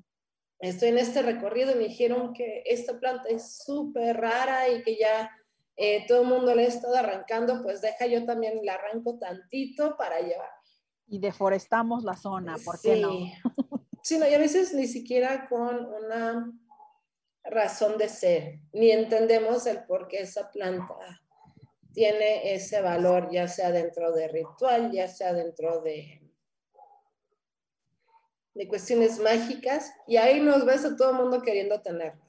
estoy 0.61 0.91
en 0.91 0.99
este 0.99 1.23
recorrido 1.23 1.73
y 1.73 1.77
me 1.77 1.89
dijeron 1.89 2.33
que 2.33 2.63
esta 2.67 2.99
planta 2.99 3.29
es 3.29 3.59
súper 3.65 4.19
rara 4.19 4.69
y 4.69 4.83
que 4.83 4.97
ya 4.97 5.31
eh, 5.77 6.05
todo 6.07 6.23
el 6.23 6.29
mundo 6.29 6.55
le 6.55 6.65
ha 6.65 6.69
estado 6.69 6.97
arrancando, 6.97 7.63
pues 7.63 7.81
deja 7.81 8.07
yo 8.07 8.25
también 8.25 8.61
la 8.63 8.75
arranco 8.75 9.19
tantito 9.19 9.97
para 9.97 10.21
llevar. 10.21 10.51
Y 11.07 11.19
deforestamos 11.19 12.05
la 12.05 12.17
zona, 12.17 12.57
¿por 12.65 12.81
qué 12.81 12.97
no? 12.97 13.11
sí, 14.03 14.19
no, 14.19 14.29
y 14.29 14.35
a 14.35 14.39
veces 14.39 14.75
ni 14.75 14.87
siquiera 14.87 15.49
con 15.49 15.87
una 15.87 16.53
razón 17.43 17.97
de 17.99 18.09
ser, 18.09 18.61
ni 18.73 18.91
entendemos 18.91 19.67
el 19.67 19.85
por 19.85 20.07
qué 20.07 20.21
esa 20.21 20.51
planta 20.51 21.23
tiene 21.93 22.55
ese 22.55 22.81
valor, 22.83 23.31
ya 23.33 23.49
sea 23.49 23.73
dentro 23.73 24.13
de 24.13 24.29
ritual, 24.29 24.93
ya 24.93 25.09
sea 25.09 25.33
dentro 25.33 25.81
de 25.81 26.21
de 28.55 28.69
cuestiones 28.69 29.21
mágicas 29.21 29.93
y 30.07 30.17
ahí 30.17 30.41
nos 30.41 30.65
ves 30.65 30.85
a 30.85 30.97
todo 30.97 31.11
el 31.11 31.17
mundo 31.17 31.43
queriendo 31.43 31.81
tenerlo. 31.81 32.21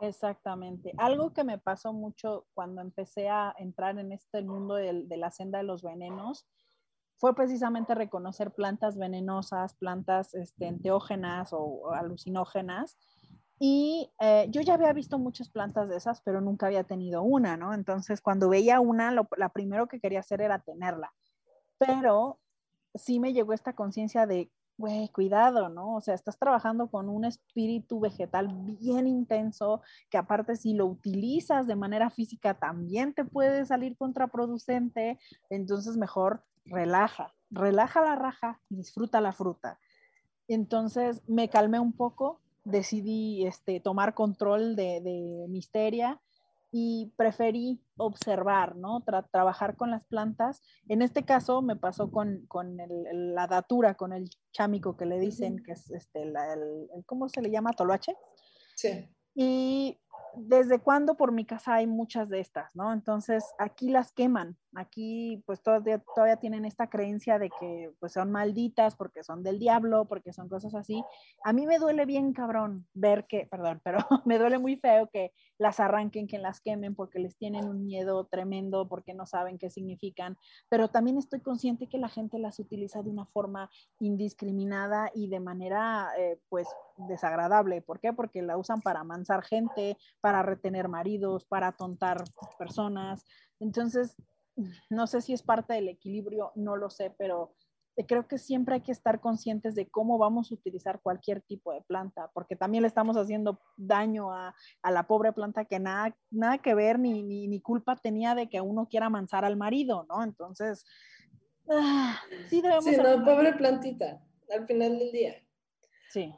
Exactamente. 0.00 0.92
Algo 0.96 1.32
que 1.32 1.44
me 1.44 1.58
pasó 1.58 1.92
mucho 1.92 2.46
cuando 2.54 2.80
empecé 2.80 3.28
a 3.28 3.54
entrar 3.58 3.98
en 3.98 4.12
este 4.12 4.42
mundo 4.42 4.74
de, 4.74 5.04
la 5.16 5.30
senda 5.30 5.58
de 5.58 5.64
los 5.64 5.82
venenos 5.82 6.46
fue 7.16 7.34
precisamente 7.34 7.94
reconocer 7.94 8.52
plantas 8.52 8.96
venenosas, 8.96 9.74
plantas 9.74 10.34
este, 10.34 10.68
enteógenas 10.68 11.52
o, 11.52 11.92
alucinógenas. 11.92 12.96
Y 13.58 14.12
eh, 14.20 14.46
yo 14.50 14.60
ya 14.60 14.74
había 14.74 14.92
visto 14.92 15.18
muchas 15.18 15.50
plantas 15.50 15.88
de 15.88 15.96
esas, 15.96 16.20
pero 16.20 16.40
nunca 16.40 16.66
había 16.66 16.84
tenido 16.84 17.22
una, 17.22 17.56
¿no? 17.56 17.74
Entonces, 17.74 18.20
cuando 18.20 18.48
veía 18.48 18.78
una, 18.78 19.10
lo, 19.10 19.28
primero 19.52 19.88
que 19.88 19.98
quería 19.98 20.20
hacer 20.20 20.40
era 20.42 20.60
tenerla. 20.60 21.12
Pero 21.76 22.38
sí 22.94 23.18
me 23.18 23.32
llegó 23.32 23.52
esta 23.52 23.72
conciencia 23.72 24.26
de 24.26 24.52
güey, 24.78 25.08
cuidado, 25.08 25.68
¿no? 25.68 25.96
O 25.96 26.00
sea, 26.00 26.14
estás 26.14 26.38
trabajando 26.38 26.88
con 26.88 27.08
un 27.08 27.24
espíritu 27.24 27.98
vegetal 27.98 28.48
bien 28.80 29.08
intenso, 29.08 29.82
que 30.08 30.16
aparte 30.16 30.54
si 30.54 30.72
lo 30.72 30.86
utilizas 30.86 31.66
de 31.66 31.74
manera 31.74 32.10
física 32.10 32.54
también 32.54 33.12
te 33.12 33.24
puede 33.24 33.66
salir 33.66 33.96
contraproducente, 33.96 35.18
entonces 35.50 35.96
mejor 35.96 36.44
relaja, 36.64 37.34
relaja 37.50 38.00
la 38.02 38.14
raja 38.14 38.60
y 38.70 38.76
disfruta 38.76 39.20
la 39.20 39.32
fruta. 39.32 39.80
Entonces 40.46 41.22
me 41.26 41.50
calmé 41.50 41.80
un 41.80 41.92
poco, 41.92 42.40
decidí 42.64 43.46
este, 43.46 43.80
tomar 43.80 44.14
control 44.14 44.76
de, 44.76 45.00
de 45.00 45.46
Misteria 45.48 46.20
y 46.70 47.12
preferí 47.16 47.82
observar, 47.96 48.76
¿no? 48.76 49.02
trabajar 49.30 49.76
con 49.76 49.90
las 49.90 50.04
plantas. 50.04 50.62
En 50.88 51.02
este 51.02 51.24
caso 51.24 51.62
me 51.62 51.76
pasó 51.76 52.10
con, 52.10 52.44
con 52.46 52.78
el, 52.80 53.34
la 53.34 53.46
datura, 53.46 53.94
con 53.94 54.12
el 54.12 54.28
chámico 54.52 54.96
que 54.96 55.06
le 55.06 55.18
dicen, 55.18 55.62
que 55.64 55.72
es 55.72 55.90
este, 55.90 56.22
el, 56.22 56.34
¿cómo 57.06 57.28
se 57.28 57.42
le 57.42 57.50
llama? 57.50 57.72
Toloache. 57.72 58.14
Sí. 58.76 59.08
Y 59.34 59.98
desde 60.36 60.80
cuándo 60.80 61.16
por 61.16 61.32
mi 61.32 61.44
casa 61.44 61.74
hay 61.74 61.86
muchas 61.86 62.28
de 62.28 62.40
estas, 62.40 62.74
¿no? 62.74 62.92
Entonces 62.92 63.44
aquí 63.58 63.88
las 63.88 64.12
queman, 64.12 64.56
aquí 64.74 65.42
pues 65.46 65.62
todavía, 65.62 66.02
todavía 66.14 66.36
tienen 66.36 66.64
esta 66.64 66.88
creencia 66.88 67.38
de 67.38 67.50
que 67.60 67.92
pues 68.00 68.12
son 68.12 68.30
malditas 68.30 68.96
porque 68.96 69.22
son 69.24 69.42
del 69.42 69.58
diablo, 69.58 70.06
porque 70.06 70.32
son 70.32 70.48
cosas 70.48 70.74
así. 70.74 71.02
A 71.44 71.52
mí 71.52 71.66
me 71.66 71.78
duele 71.78 72.06
bien 72.06 72.32
cabrón 72.32 72.86
ver 72.94 73.26
que, 73.26 73.46
perdón, 73.46 73.80
pero 73.82 73.98
me 74.26 74.38
duele 74.38 74.58
muy 74.58 74.76
feo 74.76 75.08
que 75.08 75.32
las 75.58 75.80
arranquen, 75.80 76.26
que 76.26 76.38
las 76.38 76.60
quemen 76.60 76.94
porque 76.94 77.18
les 77.18 77.36
tienen 77.36 77.68
un 77.68 77.84
miedo 77.84 78.24
tremendo, 78.26 78.88
porque 78.88 79.14
no 79.14 79.26
saben 79.26 79.58
qué 79.58 79.70
significan, 79.70 80.36
pero 80.68 80.88
también 80.88 81.18
estoy 81.18 81.40
consciente 81.40 81.88
que 81.88 81.98
la 81.98 82.08
gente 82.08 82.38
las 82.38 82.58
utiliza 82.58 83.02
de 83.02 83.10
una 83.10 83.26
forma 83.26 83.70
indiscriminada 84.00 85.10
y 85.14 85.28
de 85.28 85.40
manera 85.40 86.10
eh, 86.18 86.38
pues 86.48 86.68
desagradable. 86.96 87.82
¿Por 87.82 88.00
qué? 88.00 88.12
Porque 88.12 88.42
la 88.42 88.56
usan 88.56 88.80
para 88.80 89.00
amansar 89.00 89.42
gente, 89.44 89.96
para 90.20 90.42
retener 90.42 90.88
maridos, 90.88 91.44
para 91.44 91.72
tontar 91.72 92.24
personas. 92.58 93.24
Entonces, 93.60 94.14
no 94.90 95.06
sé 95.06 95.20
si 95.20 95.32
es 95.32 95.42
parte 95.42 95.74
del 95.74 95.88
equilibrio, 95.88 96.52
no 96.54 96.76
lo 96.76 96.90
sé, 96.90 97.14
pero 97.18 97.54
creo 98.06 98.28
que 98.28 98.38
siempre 98.38 98.76
hay 98.76 98.80
que 98.82 98.92
estar 98.92 99.20
conscientes 99.20 99.74
de 99.74 99.88
cómo 99.88 100.18
vamos 100.18 100.50
a 100.50 100.54
utilizar 100.54 101.00
cualquier 101.00 101.40
tipo 101.42 101.72
de 101.72 101.82
planta, 101.82 102.30
porque 102.32 102.54
también 102.54 102.82
le 102.82 102.88
estamos 102.88 103.16
haciendo 103.16 103.60
daño 103.76 104.32
a, 104.32 104.54
la 104.88 105.06
pobre 105.06 105.32
planta 105.32 105.64
que 105.64 105.80
nada, 105.80 106.16
nada 106.30 106.58
que 106.58 106.74
ver 106.74 106.98
ni, 106.98 107.22
ni, 107.22 107.60
culpa 107.60 107.96
tenía 107.96 108.34
de 108.34 108.48
que 108.48 108.60
uno 108.60 108.88
quiera 108.88 109.06
amansar 109.06 109.44
al 109.44 109.56
marido, 109.56 110.06
¿no? 110.08 110.22
Entonces, 110.22 110.84
ah, 111.68 112.20
sí 112.48 112.60
debemos... 112.60 112.84
Sí, 112.84 112.96
no, 112.96 113.24
pobre 113.24 113.54
plantita, 113.54 114.22
al 114.50 114.66
final 114.66 114.98
del 114.98 115.10
día. 115.10 115.34
Sí. 116.10 116.32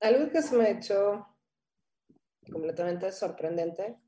algo 0.00 0.30
que 0.30 0.42
se 0.42 0.56
me 0.56 0.64
ha 0.64 0.70
hecho 0.70 1.26
completamente 2.50 3.10
sorprendente. 3.12 3.98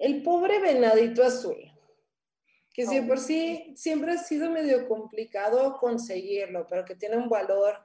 El 0.00 0.22
pobre 0.22 0.60
venadito 0.60 1.22
azul, 1.22 1.58
que 2.72 2.86
si 2.86 3.00
por 3.02 3.18
sí 3.18 3.74
siempre 3.76 4.12
ha 4.12 4.18
sido 4.18 4.50
medio 4.50 4.88
complicado 4.88 5.76
conseguirlo, 5.78 6.66
pero 6.66 6.84
que 6.84 6.96
tiene 6.96 7.16
un 7.16 7.28
valor 7.28 7.78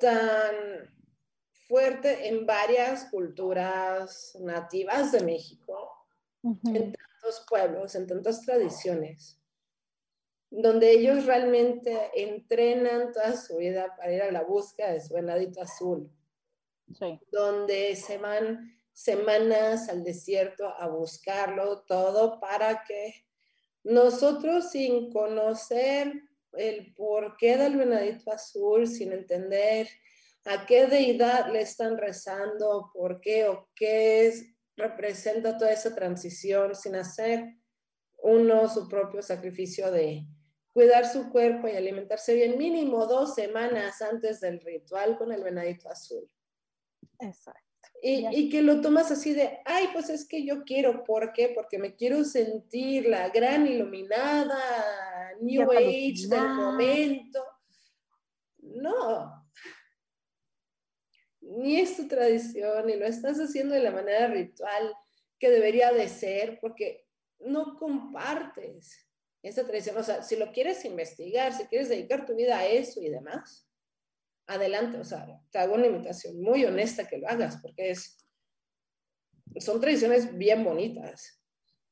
tan 0.00 0.54
fuerte 1.68 2.28
en 2.28 2.46
varias 2.46 3.04
culturas 3.10 4.36
nativas 4.40 5.12
de 5.12 5.22
México, 5.22 5.92
en 6.42 6.92
tantos 6.92 7.46
pueblos, 7.48 7.94
en 7.94 8.06
tantas 8.06 8.42
tradiciones, 8.42 9.38
donde 10.50 10.90
ellos 10.90 11.26
realmente 11.26 12.10
entrenan 12.14 13.12
toda 13.12 13.36
su 13.36 13.58
vida 13.58 13.94
para 13.96 14.12
ir 14.12 14.22
a 14.22 14.32
la 14.32 14.42
búsqueda 14.42 14.92
de 14.92 15.00
su 15.00 15.14
venadito 15.14 15.60
azul 15.60 16.10
donde 17.30 17.96
se 17.96 18.18
van 18.18 18.78
semanas 18.94 19.88
al 19.88 20.02
desierto 20.04 20.68
a 20.68 20.86
buscarlo 20.86 21.82
todo 21.82 22.40
para 22.40 22.84
que 22.84 23.26
nosotros 23.82 24.70
sin 24.70 25.12
conocer 25.12 26.12
el 26.52 26.94
porqué 26.94 27.58
del 27.58 27.76
venadito 27.76 28.30
azul, 28.30 28.86
sin 28.86 29.12
entender 29.12 29.88
a 30.44 30.64
qué 30.64 30.86
deidad 30.86 31.52
le 31.52 31.60
están 31.60 31.98
rezando, 31.98 32.90
por 32.94 33.20
qué 33.20 33.48
o 33.48 33.68
qué 33.74 34.26
es, 34.26 34.46
representa 34.76 35.58
toda 35.58 35.72
esa 35.72 35.94
transición 35.94 36.74
sin 36.74 36.96
hacer 36.96 37.56
uno 38.22 38.68
su 38.68 38.88
propio 38.88 39.22
sacrificio 39.22 39.90
de 39.90 40.26
cuidar 40.72 41.06
su 41.06 41.30
cuerpo 41.30 41.68
y 41.68 41.72
alimentarse 41.72 42.34
bien 42.34 42.58
mínimo 42.58 43.06
dos 43.06 43.34
semanas 43.34 44.00
antes 44.02 44.40
del 44.40 44.60
ritual 44.60 45.16
con 45.18 45.30
el 45.30 45.42
venadito 45.42 45.88
azul. 45.88 46.28
Exacto. 47.20 47.73
Y, 48.02 48.50
que 48.50 48.60
lo 48.60 48.82
tomas 48.82 49.10
así 49.10 49.32
de, 49.32 49.60
ay, 49.64 49.88
pues 49.94 50.10
es 50.10 50.28
que 50.28 50.44
yo 50.44 50.64
quiero, 50.64 51.04
¿por 51.04 51.32
qué? 51.32 51.48
Porque 51.54 51.78
me 51.78 51.96
quiero 51.96 52.22
sentir 52.22 53.08
la 53.08 53.30
gran 53.30 53.66
iluminada, 53.66 54.58
New 55.40 55.72
Age 55.72 56.26
del 56.28 56.48
momento. 56.50 57.42
No, 58.58 59.44
ni 61.44 61.80
es 61.80 61.96
tu 61.96 62.08
tradición, 62.08 62.86
ni 62.86 62.96
lo 62.96 63.06
estás 63.06 63.38
haciendo 63.38 63.74
de 63.74 63.82
la 63.82 63.90
manera 63.90 64.26
ritual 64.28 64.94
que 65.38 65.50
debería 65.50 65.92
de 65.92 66.08
ser, 66.08 66.58
porque 66.60 67.06
no 67.40 67.76
compartes 67.76 69.06
esa 69.42 69.64
tradición. 69.66 69.96
O 69.98 70.02
sea, 70.02 70.22
si 70.22 70.36
lo 70.36 70.52
quieres 70.52 70.84
investigar, 70.84 71.52
si 71.52 71.64
quieres 71.66 71.88
dedicar 71.88 72.24
tu 72.24 72.34
vida 72.34 72.58
a 72.58 72.66
eso 72.66 73.00
y 73.02 73.08
demás, 73.08 73.63
adelante. 74.46 74.98
O 74.98 75.04
sea, 75.04 75.26
te 75.50 75.58
hago 75.58 75.74
una 75.74 75.86
invitación 75.86 76.40
muy 76.40 76.64
honesta 76.64 77.06
que 77.06 77.18
lo 77.18 77.28
hagas, 77.28 77.58
porque 77.58 77.90
es, 77.90 78.26
son 79.58 79.80
tradiciones 79.80 80.36
bien 80.36 80.64
bonitas. 80.64 81.40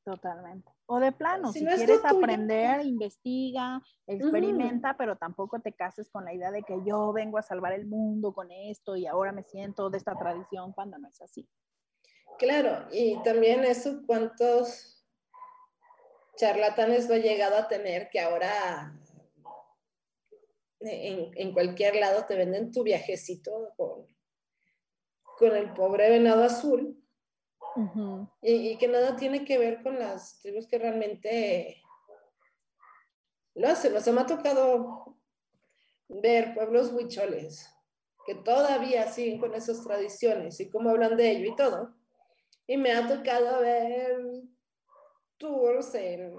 Totalmente. 0.03 0.69
O 0.85 0.99
de 0.99 1.13
plano, 1.13 1.53
si, 1.53 1.65
quieres 1.65 2.03
aprender, 2.03 2.85
investiga, 2.85 3.81
experimenta, 4.05 4.97
pero 4.97 5.15
tampoco 5.15 5.59
te 5.61 5.71
cases 5.71 6.09
con 6.09 6.25
la 6.25 6.33
idea 6.33 6.51
de 6.51 6.61
que 6.63 6.77
yo 6.85 7.13
vengo 7.13 7.37
a 7.37 7.41
salvar 7.41 7.71
el 7.71 7.85
mundo 7.85 8.33
con 8.33 8.51
esto 8.51 8.97
y 8.97 9.07
ahora 9.07 9.31
me 9.31 9.43
siento 9.43 9.89
de 9.89 9.97
esta 9.97 10.13
tradición 10.15 10.73
cuando 10.73 10.97
no 10.97 11.07
es 11.07 11.21
así. 11.21 11.47
Claro, 12.37 12.87
y 12.91 13.21
también 13.23 13.63
eso, 13.63 14.01
¿cuántos 14.05 15.07
charlatanes 16.35 17.07
lo 17.07 17.15
he 17.15 17.21
llegado 17.21 17.55
a 17.55 17.67
tener 17.67 18.09
que 18.09 18.19
ahora 18.19 18.93
en, 20.85 21.31
en 21.35 21.53
cualquier 21.53 21.95
lado 21.95 22.25
te 22.25 22.35
venden 22.35 22.71
tu 22.71 22.83
viajecito 22.83 23.73
con, 23.77 24.07
con 25.37 25.55
el 25.55 25.73
pobre 25.73 26.09
venado 26.09 26.43
azul? 26.43 26.99
y, 28.41 28.77
que 28.77 28.87
nada 28.87 29.15
tiene 29.15 29.45
que 29.45 29.57
ver 29.57 29.81
con 29.81 29.97
las 29.97 30.39
tribus 30.41 30.67
que 30.67 30.77
realmente 30.77 31.81
lo 33.55 33.67
hacen. 33.67 33.95
O 33.95 33.99
sea, 33.99 34.13
me 34.13 34.21
ha 34.21 34.25
tocado 34.25 35.17
ver 36.07 36.53
pueblos 36.53 36.91
huicholes 36.91 37.69
que 38.25 38.35
todavía 38.35 39.11
siguen 39.11 39.39
con 39.39 39.53
esas 39.53 39.83
tradiciones 39.83 40.59
y 40.59 40.69
cómo 40.69 40.91
hablan 40.91 41.17
de 41.17 41.31
ello 41.31 41.51
y 41.51 41.55
todo. 41.55 41.95
Y 42.67 42.77
me 42.77 42.93
ha 42.93 43.07
tocado 43.07 43.61
ver 43.61 44.21
tours 45.37 45.93
en 45.95 46.33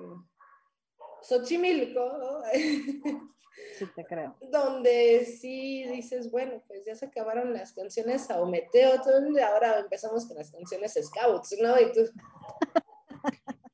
Xochimilco 1.22 2.42
Sí, 3.78 3.86
te 3.94 4.04
creo. 4.04 4.36
Donde 4.50 5.24
sí 5.24 5.84
dices, 5.84 6.30
bueno, 6.30 6.62
pues 6.66 6.84
ya 6.84 6.94
se 6.94 7.06
acabaron 7.06 7.52
las 7.52 7.72
canciones 7.72 8.30
a 8.30 8.40
Ometeo, 8.40 9.00
ahora 9.46 9.78
empezamos 9.80 10.26
con 10.26 10.36
las 10.36 10.50
canciones 10.50 10.98
Scouts, 11.00 11.56
¿no? 11.60 11.78
Y 11.80 11.92
tú... 11.92 12.00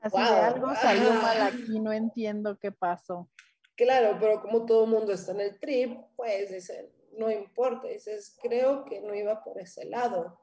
Así 0.00 0.18
de 0.18 0.24
algo 0.24 0.74
salió 0.74 1.12
mal 1.12 1.40
aquí, 1.42 1.78
no 1.78 1.92
entiendo 1.92 2.58
qué 2.58 2.72
pasó. 2.72 3.28
Claro, 3.76 4.16
pero 4.20 4.42
como 4.42 4.66
todo 4.66 4.84
el 4.84 4.90
mundo 4.90 5.12
está 5.12 5.30
en 5.30 5.40
el 5.40 5.60
trip, 5.60 5.96
pues 6.16 6.50
dicen, 6.50 6.90
no 7.16 7.30
importa, 7.30 7.86
dices, 7.86 8.36
creo 8.42 8.84
que 8.84 9.00
no 9.00 9.14
iba 9.14 9.42
por 9.44 9.60
ese 9.60 9.84
lado. 9.84 10.40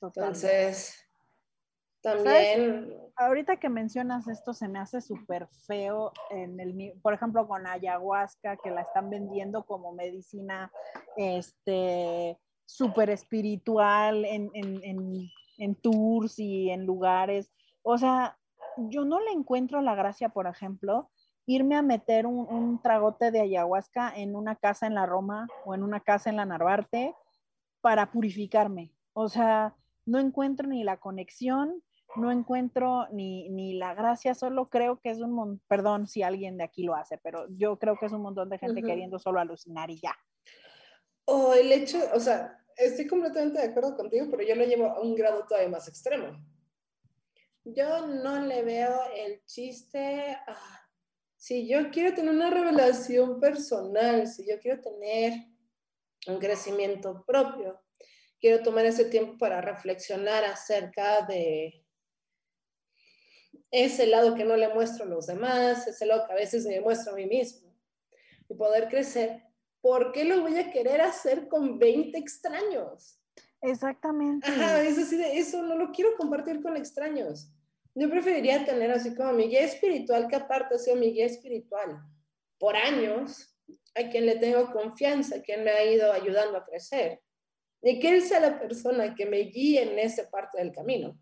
Entonces, 0.00 1.03
también. 2.04 2.94
Ahorita 3.16 3.56
que 3.56 3.68
mencionas 3.68 4.28
esto, 4.28 4.52
se 4.52 4.68
me 4.68 4.78
hace 4.78 5.00
súper 5.00 5.48
feo, 5.66 6.12
en 6.30 6.60
el, 6.60 6.92
por 7.00 7.14
ejemplo, 7.14 7.48
con 7.48 7.66
ayahuasca, 7.66 8.56
que 8.58 8.70
la 8.70 8.82
están 8.82 9.08
vendiendo 9.08 9.64
como 9.64 9.92
medicina 9.92 10.70
este, 11.16 12.38
súper 12.66 13.10
espiritual 13.10 14.24
en, 14.24 14.50
en, 14.54 15.30
en, 15.58 15.74
tours 15.76 16.38
y 16.38 16.70
en 16.70 16.84
lugares. 16.84 17.50
O 17.82 17.96
sea, 17.96 18.36
yo 18.76 19.04
no 19.04 19.20
le 19.20 19.30
encuentro 19.30 19.80
la 19.80 19.94
gracia, 19.94 20.28
por 20.28 20.46
ejemplo, 20.46 21.10
irme 21.46 21.76
a 21.76 21.82
meter 21.82 22.26
un, 22.26 22.46
un, 22.52 22.82
tragote 22.82 23.30
de 23.30 23.40
ayahuasca 23.40 24.12
en 24.14 24.36
una 24.36 24.56
casa 24.56 24.86
en 24.86 24.94
la 24.94 25.06
Roma 25.06 25.46
o 25.64 25.74
en 25.74 25.82
una 25.82 26.00
casa 26.00 26.30
en 26.30 26.36
la 26.36 26.44
Narvarte 26.44 27.14
para 27.80 28.10
purificarme. 28.10 28.92
O 29.12 29.28
sea, 29.28 29.74
no 30.06 30.18
encuentro 30.18 30.68
ni 30.68 30.84
la 30.84 30.98
conexión, 30.98 31.82
no 32.16 32.30
encuentro 32.30 33.06
ni, 33.10 33.48
ni, 33.48 33.74
la 33.74 33.94
gracia, 33.94 34.34
solo 34.34 34.68
creo 34.68 35.00
que 35.00 35.10
es 35.10 35.18
un 35.18 35.32
montón, 35.32 35.62
perdón 35.68 36.06
si 36.06 36.22
alguien 36.22 36.56
de 36.56 36.64
aquí 36.64 36.82
lo 36.82 36.94
hace, 36.94 37.18
pero 37.18 37.46
yo 37.50 37.78
creo 37.78 37.96
que 37.96 38.06
es 38.06 38.12
un 38.12 38.22
montón 38.22 38.48
de 38.48 38.58
gente 38.58 38.82
queriendo 38.82 39.18
solo 39.18 39.40
alucinar 39.40 39.90
y 39.90 40.00
ya. 40.00 40.16
O 41.26 41.54
el 41.54 41.72
hecho, 41.72 41.98
o 42.14 42.20
sea, 42.20 42.58
estoy 42.76 43.06
completamente 43.06 43.60
de 43.60 43.68
acuerdo 43.68 43.96
contigo, 43.96 44.26
pero 44.30 44.42
yo 44.42 44.54
lo 44.54 44.64
llevo 44.64 44.86
a 44.86 45.00
un 45.00 45.14
grado 45.14 45.46
todavía 45.46 45.70
más 45.70 45.88
extremo. 45.88 46.38
Yo 47.64 48.06
no 48.06 48.40
le 48.40 48.62
veo 48.62 49.00
el 49.16 49.42
chiste, 49.44 50.36
si 51.36 51.66
yo 51.66 51.90
quiero 51.90 52.14
tener 52.14 52.34
una 52.34 52.50
revelación 52.50 53.40
personal, 53.40 54.26
si 54.28 54.46
yo 54.48 54.58
quiero 54.60 54.80
tener 54.82 55.32
un 56.26 56.38
crecimiento 56.38 57.24
propio, 57.26 57.82
quiero 58.38 58.62
tomar 58.62 58.84
ese 58.84 59.06
tiempo 59.06 59.38
para 59.38 59.60
reflexionar 59.60 60.44
acerca 60.44 61.22
de 61.22 61.83
ese 63.70 64.06
lado 64.06 64.34
que 64.34 64.44
no 64.44 64.56
le 64.56 64.72
muestro 64.72 65.04
a 65.04 65.08
los 65.08 65.26
demás, 65.26 65.86
ese 65.86 66.06
lado 66.06 66.26
que 66.26 66.32
a 66.32 66.36
veces 66.36 66.64
me 66.66 66.80
muestro 66.80 67.12
a 67.12 67.16
mí 67.16 67.26
mismo 67.26 67.74
y 68.48 68.54
poder 68.54 68.88
crecer. 68.88 69.42
¿Por 69.80 70.12
qué 70.12 70.24
lo 70.24 70.40
voy 70.40 70.56
a 70.56 70.70
querer 70.70 71.00
hacer 71.00 71.48
con 71.48 71.78
20 71.78 72.16
extraños? 72.16 73.20
Exactamente. 73.60 74.48
Ajá, 74.48 74.82
es 74.82 74.98
así 74.98 75.16
de 75.16 75.38
eso, 75.38 75.62
no 75.62 75.76
lo 75.76 75.90
quiero 75.90 76.16
compartir 76.16 76.62
con 76.62 76.76
extraños. 76.76 77.50
Yo 77.94 78.10
preferiría 78.10 78.64
tener 78.64 78.90
así 78.90 79.14
como 79.14 79.32
mi 79.32 79.48
guía 79.48 79.62
espiritual, 79.62 80.28
que 80.28 80.36
aparte 80.36 80.74
ha 80.74 80.78
sido 80.78 80.96
mi 80.96 81.12
guía 81.12 81.26
espiritual 81.26 82.02
por 82.58 82.76
años, 82.76 83.56
a 83.94 84.08
quien 84.08 84.26
le 84.26 84.36
tengo 84.36 84.72
confianza, 84.72 85.36
a 85.36 85.42
quien 85.42 85.64
me 85.64 85.70
ha 85.70 85.84
ido 85.84 86.12
ayudando 86.12 86.58
a 86.58 86.64
crecer. 86.64 87.20
Y 87.82 87.98
que 88.00 88.10
él 88.10 88.22
sea 88.22 88.40
la 88.40 88.58
persona 88.58 89.14
que 89.14 89.26
me 89.26 89.38
guíe 89.38 89.82
en 89.82 89.98
esa 89.98 90.28
parte 90.30 90.58
del 90.58 90.72
camino 90.72 91.18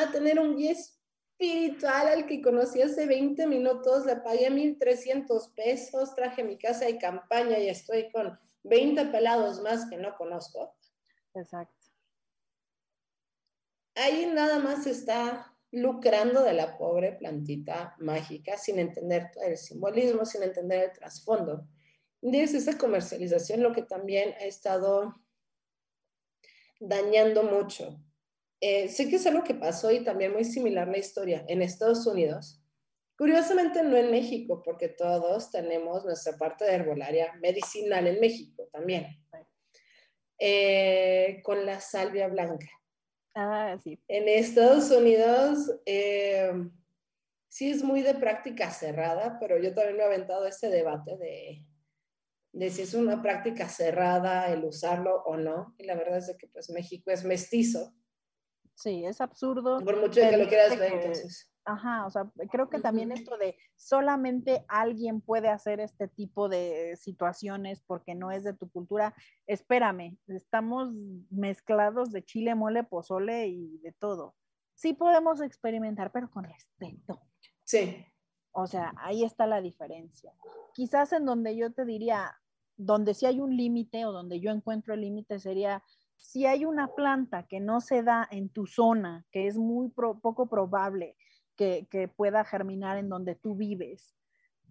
a 0.00 0.10
tener 0.10 0.38
un 0.38 0.56
guía 0.56 0.72
espiritual 0.72 2.08
al 2.08 2.26
que 2.26 2.40
conocí 2.42 2.80
hace 2.82 3.06
20 3.06 3.46
minutos, 3.46 4.06
le 4.06 4.16
pagué 4.16 4.50
1.300 4.50 5.54
pesos, 5.54 6.14
traje 6.14 6.44
mi 6.44 6.58
casa 6.58 6.86
de 6.86 6.98
campaña 6.98 7.58
y 7.58 7.68
estoy 7.68 8.10
con 8.10 8.38
20 8.64 9.06
pelados 9.06 9.60
más 9.60 9.88
que 9.88 9.96
no 9.96 10.16
conozco. 10.16 10.76
Exacto. 11.34 11.74
Ahí 13.96 14.26
nada 14.26 14.58
más 14.58 14.86
está 14.86 15.54
lucrando 15.70 16.42
de 16.42 16.52
la 16.52 16.78
pobre 16.78 17.12
plantita 17.12 17.96
mágica 17.98 18.56
sin 18.56 18.78
entender 18.78 19.30
todo 19.32 19.44
el 19.44 19.56
simbolismo, 19.56 20.24
sin 20.24 20.42
entender 20.42 20.84
el 20.84 20.92
trasfondo. 20.92 21.66
Es 22.22 22.54
esa 22.54 22.78
comercialización 22.78 23.62
lo 23.62 23.72
que 23.72 23.82
también 23.82 24.34
ha 24.40 24.44
estado 24.44 25.14
dañando 26.80 27.42
mucho 27.42 28.00
eh, 28.66 28.88
sé 28.88 29.10
que 29.10 29.16
es 29.16 29.26
algo 29.26 29.44
que 29.44 29.52
pasó 29.52 29.90
y 29.90 30.02
también 30.02 30.32
muy 30.32 30.42
similar 30.42 30.88
la 30.88 30.96
historia 30.96 31.44
en 31.48 31.60
Estados 31.60 32.06
Unidos. 32.06 32.62
Curiosamente 33.14 33.82
no 33.82 33.94
en 33.94 34.10
México, 34.10 34.62
porque 34.64 34.88
todos 34.88 35.50
tenemos 35.50 36.02
nuestra 36.06 36.38
parte 36.38 36.64
de 36.64 36.72
herbolaria 36.72 37.34
medicinal 37.42 38.06
en 38.06 38.18
México 38.20 38.66
también, 38.72 39.22
eh, 40.38 41.42
con 41.44 41.66
la 41.66 41.78
salvia 41.78 42.26
blanca. 42.28 42.66
Ah, 43.34 43.76
sí. 43.84 44.00
En 44.08 44.30
Estados 44.30 44.90
Unidos 44.90 45.70
eh, 45.84 46.50
sí 47.50 47.70
es 47.70 47.84
muy 47.84 48.00
de 48.00 48.14
práctica 48.14 48.70
cerrada, 48.70 49.36
pero 49.40 49.58
yo 49.58 49.74
también 49.74 49.98
me 49.98 50.04
he 50.04 50.06
aventado 50.06 50.46
ese 50.46 50.70
debate 50.70 51.18
de, 51.18 51.66
de 52.52 52.70
si 52.70 52.80
es 52.80 52.94
una 52.94 53.20
práctica 53.20 53.68
cerrada 53.68 54.50
el 54.50 54.64
usarlo 54.64 55.22
o 55.26 55.36
no. 55.36 55.74
Y 55.76 55.84
la 55.84 55.96
verdad 55.96 56.16
es 56.16 56.34
que 56.38 56.48
pues 56.48 56.70
México 56.70 57.10
es 57.10 57.24
mestizo 57.24 57.94
Sí, 58.74 59.04
es 59.04 59.20
absurdo. 59.20 59.80
Por 59.80 60.00
mucho 60.00 60.20
que 60.20 60.36
lo 60.36 60.48
quieras 60.48 60.78
ver, 60.78 60.92
entonces. 60.92 61.50
Ajá, 61.66 62.04
o 62.04 62.10
sea, 62.10 62.30
creo 62.50 62.68
que 62.68 62.78
también 62.78 63.10
esto 63.10 63.38
de 63.38 63.56
solamente 63.74 64.66
alguien 64.68 65.22
puede 65.22 65.48
hacer 65.48 65.80
este 65.80 66.08
tipo 66.08 66.50
de 66.50 66.94
situaciones 66.96 67.80
porque 67.86 68.14
no 68.14 68.30
es 68.30 68.44
de 68.44 68.52
tu 68.52 68.68
cultura. 68.70 69.14
Espérame, 69.46 70.18
estamos 70.26 70.92
mezclados 71.30 72.12
de 72.12 72.22
chile, 72.22 72.54
mole, 72.54 72.84
pozole 72.84 73.46
y 73.48 73.78
de 73.78 73.92
todo. 73.92 74.34
Sí 74.74 74.92
podemos 74.92 75.40
experimentar, 75.40 76.12
pero 76.12 76.30
con 76.30 76.44
respeto. 76.44 77.22
Sí. 77.64 78.04
O 78.52 78.66
sea, 78.66 78.92
ahí 78.98 79.24
está 79.24 79.46
la 79.46 79.62
diferencia. 79.62 80.34
Quizás 80.74 81.14
en 81.14 81.24
donde 81.24 81.56
yo 81.56 81.72
te 81.72 81.86
diría, 81.86 82.36
donde 82.76 83.14
sí 83.14 83.24
hay 83.24 83.40
un 83.40 83.56
límite 83.56 84.04
o 84.04 84.12
donde 84.12 84.38
yo 84.38 84.50
encuentro 84.50 84.92
el 84.92 85.00
límite 85.00 85.38
sería 85.38 85.82
si 86.16 86.46
hay 86.46 86.64
una 86.64 86.94
planta 86.94 87.46
que 87.46 87.60
no 87.60 87.80
se 87.80 88.02
da 88.02 88.26
en 88.30 88.48
tu 88.48 88.66
zona, 88.66 89.24
que 89.30 89.46
es 89.46 89.56
muy 89.56 89.90
poco 89.90 90.48
probable 90.48 91.16
que, 91.56 91.86
que, 91.90 92.08
pueda 92.08 92.44
germinar 92.44 92.98
en 92.98 93.08
donde 93.08 93.34
tú 93.34 93.54
vives, 93.54 94.14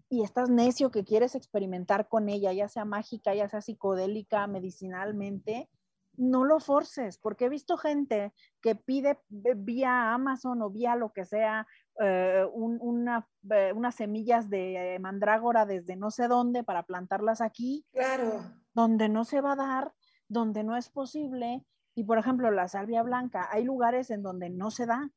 y 0.09 0.23
estás 0.23 0.49
necio 0.49 0.91
que 0.91 1.03
quieres 1.03 1.33
experimentar 1.35 2.07
con 2.07 2.29
ella, 2.29 2.53
ya 2.53 2.67
sea 2.67 2.85
mágica, 2.85 3.33
ya 3.33 3.47
sea 3.49 3.61
psicodélica, 3.61 4.45
medicinalmente, 4.47 5.69
no 6.15 6.45
lo 6.45 6.59
forces, 6.59 7.17
porque 7.17 7.45
he 7.45 7.49
visto 7.49 7.77
gente 7.77 8.33
que 8.61 8.75
pide 8.75 9.19
vía 9.29 10.13
Amazon 10.13 10.61
o 10.61 10.69
vía 10.69 10.95
lo 10.95 11.11
que 11.11 11.25
sea 11.25 11.67
eh, 11.99 12.45
una, 12.53 13.27
eh, 13.49 13.73
unas 13.73 13.95
semillas 13.95 14.49
de 14.49 14.97
mandrágora 15.01 15.65
desde 15.65 15.95
no 15.95 16.11
sé 16.11 16.27
dónde 16.27 16.63
para 16.63 16.83
plantarlas 16.83 17.41
aquí. 17.41 17.85
Claro. 17.91 18.43
Donde 18.73 19.09
no 19.09 19.25
se 19.25 19.41
va 19.41 19.53
a 19.53 19.55
dar, 19.55 19.93
donde 20.27 20.63
no 20.63 20.75
es 20.75 20.89
posible. 20.89 21.65
Y 21.95 22.03
por 22.03 22.17
ejemplo, 22.17 22.51
la 22.51 22.67
salvia 22.67 23.03
blanca, 23.03 23.47
hay 23.51 23.63
lugares 23.63 24.09
en 24.09 24.23
donde 24.23 24.49
no 24.49 24.71
se 24.71 24.85
da 24.85 25.11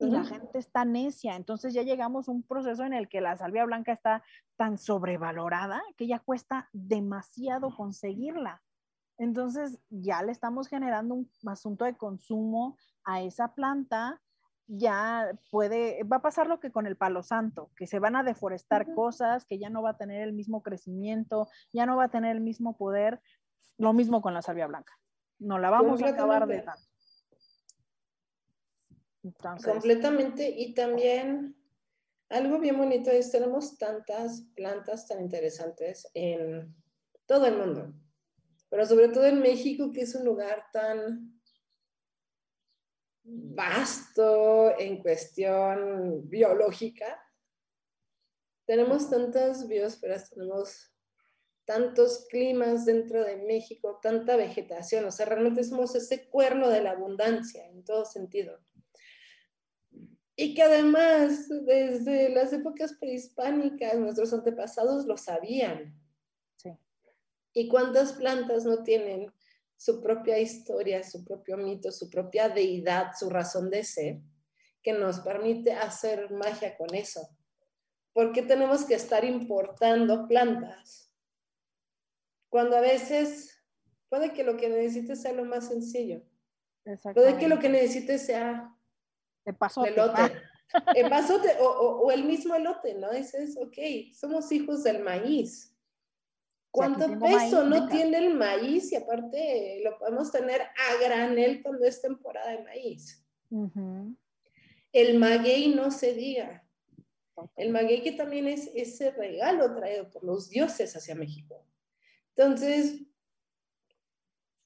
y 0.00 0.10
la 0.10 0.24
gente 0.24 0.58
está 0.58 0.84
necia. 0.84 1.36
Entonces 1.36 1.74
ya 1.74 1.82
llegamos 1.82 2.28
a 2.28 2.32
un 2.32 2.42
proceso 2.42 2.84
en 2.84 2.92
el 2.92 3.08
que 3.08 3.20
la 3.20 3.36
salvia 3.36 3.64
blanca 3.64 3.92
está 3.92 4.22
tan 4.56 4.78
sobrevalorada 4.78 5.82
que 5.96 6.06
ya 6.06 6.20
cuesta 6.20 6.68
demasiado 6.72 7.74
conseguirla. 7.74 8.62
Entonces 9.18 9.80
ya 9.90 10.22
le 10.22 10.30
estamos 10.30 10.68
generando 10.68 11.14
un 11.14 11.30
asunto 11.46 11.84
de 11.84 11.96
consumo 11.96 12.76
a 13.04 13.20
esa 13.22 13.54
planta. 13.54 14.20
Ya 14.68 15.30
puede, 15.50 16.04
va 16.04 16.18
a 16.18 16.22
pasar 16.22 16.46
lo 16.46 16.60
que 16.60 16.70
con 16.70 16.86
el 16.86 16.96
palo 16.96 17.22
santo, 17.22 17.70
que 17.74 17.86
se 17.86 17.98
van 17.98 18.14
a 18.16 18.22
deforestar 18.22 18.94
cosas, 18.94 19.46
que 19.46 19.58
ya 19.58 19.70
no 19.70 19.82
va 19.82 19.90
a 19.90 19.96
tener 19.96 20.20
el 20.22 20.34
mismo 20.34 20.62
crecimiento, 20.62 21.48
ya 21.72 21.86
no 21.86 21.96
va 21.96 22.04
a 22.04 22.10
tener 22.10 22.36
el 22.36 22.42
mismo 22.42 22.76
poder. 22.76 23.20
Lo 23.78 23.92
mismo 23.92 24.20
con 24.20 24.34
la 24.34 24.42
salvia 24.42 24.66
blanca. 24.66 24.98
No 25.38 25.58
la 25.58 25.70
vamos 25.70 26.02
a 26.02 26.08
acabar 26.08 26.46
de 26.46 26.60
tanto. 26.62 26.82
Completamente. 29.70 30.48
Y 30.48 30.74
también 30.74 31.56
algo 32.28 32.58
bien 32.58 32.76
bonito 32.76 33.10
es, 33.10 33.30
tenemos 33.30 33.78
tantas 33.78 34.42
plantas 34.54 35.06
tan 35.06 35.20
interesantes 35.20 36.08
en 36.14 36.74
todo 37.26 37.46
el 37.46 37.56
mundo, 37.56 37.94
pero 38.68 38.84
sobre 38.84 39.08
todo 39.08 39.24
en 39.24 39.40
México, 39.40 39.92
que 39.92 40.02
es 40.02 40.14
un 40.14 40.24
lugar 40.24 40.66
tan 40.72 41.40
vasto 43.24 44.78
en 44.78 45.02
cuestión 45.02 46.28
biológica. 46.28 47.22
Tenemos 48.66 49.08
tantas 49.08 49.66
biosferas, 49.66 50.30
tenemos 50.30 50.92
tantos 51.68 52.24
climas 52.30 52.86
dentro 52.86 53.22
de 53.22 53.36
México, 53.36 54.00
tanta 54.00 54.36
vegetación, 54.36 55.04
o 55.04 55.10
sea, 55.10 55.26
realmente 55.26 55.62
somos 55.62 55.94
ese 55.94 56.26
cuerno 56.30 56.70
de 56.70 56.82
la 56.82 56.92
abundancia 56.92 57.66
en 57.66 57.84
todo 57.84 58.06
sentido. 58.06 58.58
Y 60.34 60.54
que 60.54 60.62
además, 60.62 61.46
desde 61.66 62.30
las 62.30 62.54
épocas 62.54 62.94
prehispánicas, 62.98 63.98
nuestros 63.98 64.32
antepasados 64.32 65.04
lo 65.04 65.18
sabían. 65.18 65.94
Sí. 66.56 66.70
¿Y 67.52 67.68
cuántas 67.68 68.14
plantas 68.14 68.64
no 68.64 68.82
tienen 68.82 69.30
su 69.76 70.00
propia 70.00 70.38
historia, 70.38 71.04
su 71.04 71.22
propio 71.22 71.58
mito, 71.58 71.92
su 71.92 72.08
propia 72.08 72.48
deidad, 72.48 73.10
su 73.14 73.28
razón 73.28 73.68
de 73.68 73.84
ser, 73.84 74.20
que 74.82 74.94
nos 74.94 75.20
permite 75.20 75.72
hacer 75.72 76.30
magia 76.30 76.78
con 76.78 76.94
eso? 76.94 77.28
¿Por 78.14 78.32
qué 78.32 78.40
tenemos 78.40 78.86
que 78.86 78.94
estar 78.94 79.22
importando 79.22 80.26
plantas? 80.26 81.07
Cuando 82.48 82.76
a 82.76 82.80
veces 82.80 83.62
puede 84.08 84.32
que 84.32 84.44
lo 84.44 84.56
que 84.56 84.68
necesites 84.68 85.22
sea 85.22 85.32
lo 85.32 85.44
más 85.44 85.68
sencillo. 85.68 86.22
Puede 87.14 87.36
que 87.36 87.48
lo 87.48 87.58
que 87.58 87.68
necesites 87.68 88.24
sea 88.24 88.74
pasote. 89.58 89.90
Elote. 89.90 90.20
El 90.94 91.08
pasote 91.08 91.48
o, 91.60 92.10
el 92.12 92.24
mismo 92.24 92.54
elote, 92.54 92.92
¿no? 92.92 93.10
Dices, 93.10 93.56
ok, 93.56 94.12
somos 94.12 94.52
hijos 94.52 94.84
del 94.84 95.02
maíz. 95.02 95.74
¿Cuánto 96.70 97.18
peso 97.18 97.64
no 97.64 97.88
tiene 97.88 98.18
el 98.18 98.34
maíz? 98.34 98.92
Y 98.92 98.96
aparte 98.96 99.80
lo 99.82 99.98
podemos 99.98 100.30
tener 100.30 100.60
a 100.60 101.02
granel 101.02 101.62
cuando 101.62 101.86
es 101.86 102.02
temporada 102.02 102.50
de 102.50 102.64
maíz. 102.64 103.26
El 104.92 105.18
maguey 105.18 105.74
no 105.74 105.90
se 105.90 106.12
diga. 106.12 106.68
El 107.56 107.70
maguey 107.70 108.02
que 108.02 108.12
también 108.12 108.46
es 108.46 108.70
ese 108.74 109.10
regalo 109.12 109.74
traído 109.74 110.10
por 110.10 110.22
los 110.22 110.50
dioses 110.50 110.94
hacia 110.94 111.14
México. 111.14 111.64
Entonces, 112.38 113.02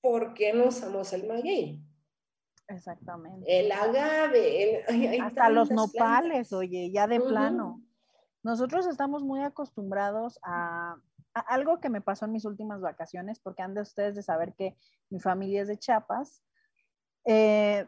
¿por 0.02 0.34
qué 0.34 0.52
no 0.52 0.66
usamos 0.66 1.14
el 1.14 1.26
maguey? 1.26 1.82
Exactamente. 2.68 3.60
El 3.60 3.72
agave, 3.72 4.84
hasta 5.22 5.48
los 5.48 5.70
nopales, 5.70 6.52
oye, 6.52 6.90
ya 6.92 7.06
de 7.06 7.18
plano. 7.18 7.82
Nosotros 8.42 8.86
estamos 8.86 9.22
muy 9.22 9.40
acostumbrados 9.40 10.38
a, 10.42 10.96
algo 11.32 11.80
que 11.80 11.88
me 11.88 12.02
pasó 12.02 12.26
en 12.26 12.32
mis 12.32 12.44
últimas 12.44 12.82
vacaciones, 12.82 13.40
porque 13.40 13.62
han 13.62 13.72
de 13.72 13.80
ustedes 13.80 14.16
de 14.16 14.22
saber 14.22 14.52
que 14.54 14.76
mi 15.08 15.18
familia 15.18 15.62
es 15.62 15.68
de 15.68 15.78
Chiapas. 15.78 16.44
Eh, 17.24 17.86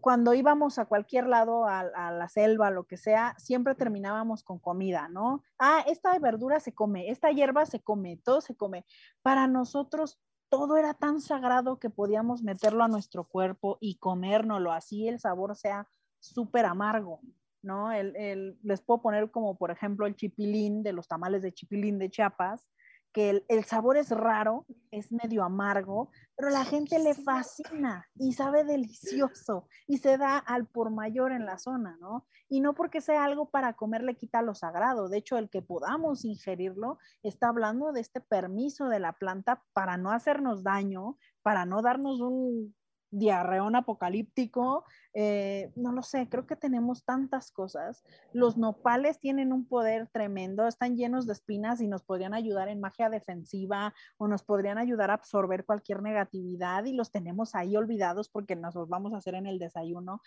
cuando 0.00 0.34
íbamos 0.34 0.78
a 0.78 0.86
cualquier 0.86 1.26
lado, 1.26 1.66
a, 1.66 1.80
a, 1.80 2.10
la 2.12 2.28
selva, 2.28 2.70
lo 2.70 2.84
que 2.84 2.96
sea, 2.96 3.34
siempre 3.38 3.74
terminábamos 3.74 4.42
con 4.42 4.58
comida, 4.58 5.08
¿no? 5.08 5.42
Ah, 5.58 5.84
esta 5.86 6.18
verdura 6.18 6.60
se 6.60 6.74
come, 6.74 7.10
esta 7.10 7.30
hierba 7.30 7.66
se 7.66 7.80
come, 7.80 8.16
todo 8.18 8.40
se 8.40 8.54
come. 8.54 8.84
Para 9.22 9.46
nosotros 9.46 10.18
todo 10.48 10.76
era 10.76 10.94
tan 10.94 11.20
sagrado 11.20 11.78
que 11.78 11.90
podíamos 11.90 12.42
meterlo 12.42 12.84
a 12.84 12.88
nuestro 12.88 13.24
cuerpo 13.24 13.78
y 13.80 13.96
comérnoslo, 13.96 14.72
así 14.72 15.08
el 15.08 15.18
sabor 15.18 15.56
sea 15.56 15.88
súper 16.18 16.66
amargo, 16.66 17.20
¿no? 17.62 17.92
El, 17.92 18.58
les 18.62 18.80
puedo 18.80 19.02
poner 19.02 19.30
como, 19.30 19.56
por 19.56 19.70
ejemplo, 19.70 20.06
el 20.06 20.16
chipilín 20.16 20.82
de 20.82 20.92
los 20.92 21.08
tamales 21.08 21.42
de 21.42 21.52
chipilín 21.52 21.98
de 21.98 22.10
Chiapas, 22.10 22.68
que 23.16 23.42
el, 23.48 23.64
sabor 23.64 23.96
es 23.96 24.10
raro, 24.10 24.66
es 24.90 25.10
medio 25.10 25.42
amargo, 25.42 26.10
pero 26.36 26.50
la 26.50 26.66
gente 26.66 26.98
le 26.98 27.14
fascina 27.14 28.06
y 28.14 28.34
sabe 28.34 28.62
delicioso 28.62 29.66
y 29.86 29.96
se 29.96 30.18
da 30.18 30.36
al 30.36 30.66
por 30.66 30.90
mayor 30.90 31.32
en 31.32 31.46
la 31.46 31.56
zona, 31.56 31.96
¿no? 31.98 32.26
Y 32.50 32.60
no 32.60 32.74
porque 32.74 33.00
sea 33.00 33.24
algo 33.24 33.48
para 33.48 33.72
comer 33.72 34.02
le 34.02 34.18
quita 34.18 34.42
lo 34.42 34.54
sagrado, 34.54 35.08
de 35.08 35.16
hecho 35.16 35.38
el 35.38 35.48
que 35.48 35.62
podamos 35.62 36.26
ingerirlo 36.26 36.98
está 37.22 37.48
hablando 37.48 37.92
de 37.92 38.02
este 38.02 38.20
permiso 38.20 38.90
de 38.90 39.00
la 39.00 39.14
planta 39.14 39.64
para 39.72 39.96
no 39.96 40.10
hacernos 40.10 40.62
daño, 40.62 41.16
para 41.40 41.64
no 41.64 41.80
darnos 41.80 42.20
un 42.20 42.75
diarreón 43.10 43.76
apocalíptico, 43.76 44.84
eh, 45.14 45.72
no 45.76 45.92
lo 45.92 46.02
sé, 46.02 46.28
creo 46.28 46.46
que 46.46 46.56
tenemos 46.56 47.04
tantas 47.04 47.50
cosas. 47.50 48.04
Los 48.32 48.56
nopales 48.56 49.18
tienen 49.18 49.52
un 49.52 49.66
poder 49.66 50.08
tremendo, 50.08 50.66
están 50.66 50.96
llenos 50.96 51.26
de 51.26 51.32
espinas 51.32 51.80
y 51.80 51.88
nos 51.88 52.02
podrían 52.02 52.34
ayudar 52.34 52.68
en 52.68 52.80
magia 52.80 53.08
defensiva 53.08 53.94
o 54.18 54.28
nos 54.28 54.42
podrían 54.42 54.78
ayudar 54.78 55.10
a 55.10 55.14
absorber 55.14 55.64
cualquier 55.64 56.02
negatividad 56.02 56.84
y 56.84 56.92
los 56.92 57.10
tenemos 57.10 57.54
ahí 57.54 57.76
olvidados 57.76 58.28
porque 58.28 58.56
nos 58.56 58.74
los 58.74 58.88
vamos 58.88 59.14
a 59.14 59.18
hacer 59.18 59.34
en 59.34 59.46
el 59.46 59.58
desayuno. 59.58 60.20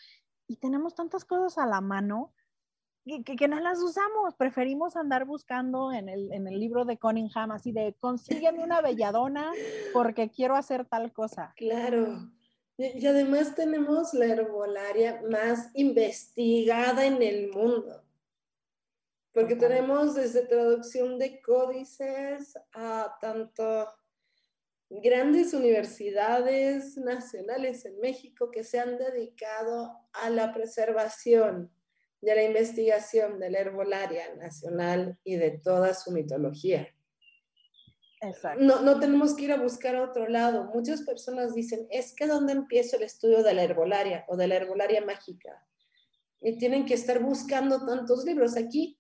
Y 0.47 0.57
tenemos 0.57 0.95
tantas 0.95 1.25
cosas 1.25 1.57
a 1.57 1.67
la 1.67 1.81
mano 1.81 2.33
que, 3.05 3.35
que, 3.35 3.47
no 3.47 3.59
las 3.59 3.79
usamos. 3.79 4.35
Preferimos 4.35 4.95
andar 4.95 5.25
buscando 5.25 5.91
en 5.91 6.09
el, 6.09 6.31
en 6.31 6.47
el 6.47 6.59
libro 6.59 6.85
de 6.85 6.97
Cunningham, 6.97 7.51
así 7.51 7.71
de 7.71 7.95
consígueme 7.99 8.63
una 8.63 8.81
belladona 8.81 9.51
porque 9.93 10.29
quiero 10.29 10.55
hacer 10.55 10.85
tal 10.85 11.11
cosa. 11.11 11.53
Claro. 11.55 12.29
Y 12.81 13.05
además 13.05 13.55
tenemos 13.55 14.13
la 14.13 14.27
herbolaria 14.27 15.21
más 15.29 15.69
investigada 15.73 17.05
en 17.05 17.21
el 17.21 17.49
mundo, 17.49 18.05
porque 19.33 19.57
tenemos 19.57 20.15
desde 20.15 20.47
traducción 20.47 21.19
de 21.19 21.41
códices 21.41 22.57
a 22.71 23.17
tanto 23.19 23.85
grandes 24.89 25.53
universidades 25.53 26.95
nacionales 26.95 27.83
en 27.83 27.99
México 27.99 28.49
que 28.49 28.63
se 28.63 28.79
han 28.79 28.97
dedicado 28.97 29.91
a 30.13 30.29
la 30.29 30.53
preservación 30.53 31.69
y 32.21 32.29
a 32.29 32.35
la 32.35 32.43
investigación 32.43 33.41
de 33.41 33.49
la 33.49 33.59
herbolaria 33.59 34.35
nacional 34.35 35.19
y 35.25 35.35
de 35.35 35.51
toda 35.51 35.93
su 35.93 36.11
mitología. 36.11 36.87
No, 38.59 38.81
no 38.81 38.99
tenemos 38.99 39.35
que 39.35 39.45
ir 39.45 39.51
a 39.51 39.57
buscar 39.57 39.95
a 39.95 40.03
otro 40.03 40.27
lado. 40.27 40.69
Muchas 40.73 41.03
personas 41.03 41.53
dicen, 41.53 41.87
es 41.89 42.13
que 42.13 42.27
¿dónde 42.27 42.53
empiezo 42.53 42.97
el 42.97 43.03
estudio 43.03 43.43
de 43.43 43.53
la 43.53 43.63
herbolaria 43.63 44.25
o 44.27 44.35
de 44.35 44.47
la 44.47 44.55
herbolaria 44.55 45.05
mágica? 45.05 45.65
Y 46.41 46.57
tienen 46.57 46.85
que 46.85 46.95
estar 46.95 47.21
buscando 47.21 47.85
tantos 47.85 48.25
libros. 48.25 48.57
Aquí 48.57 48.99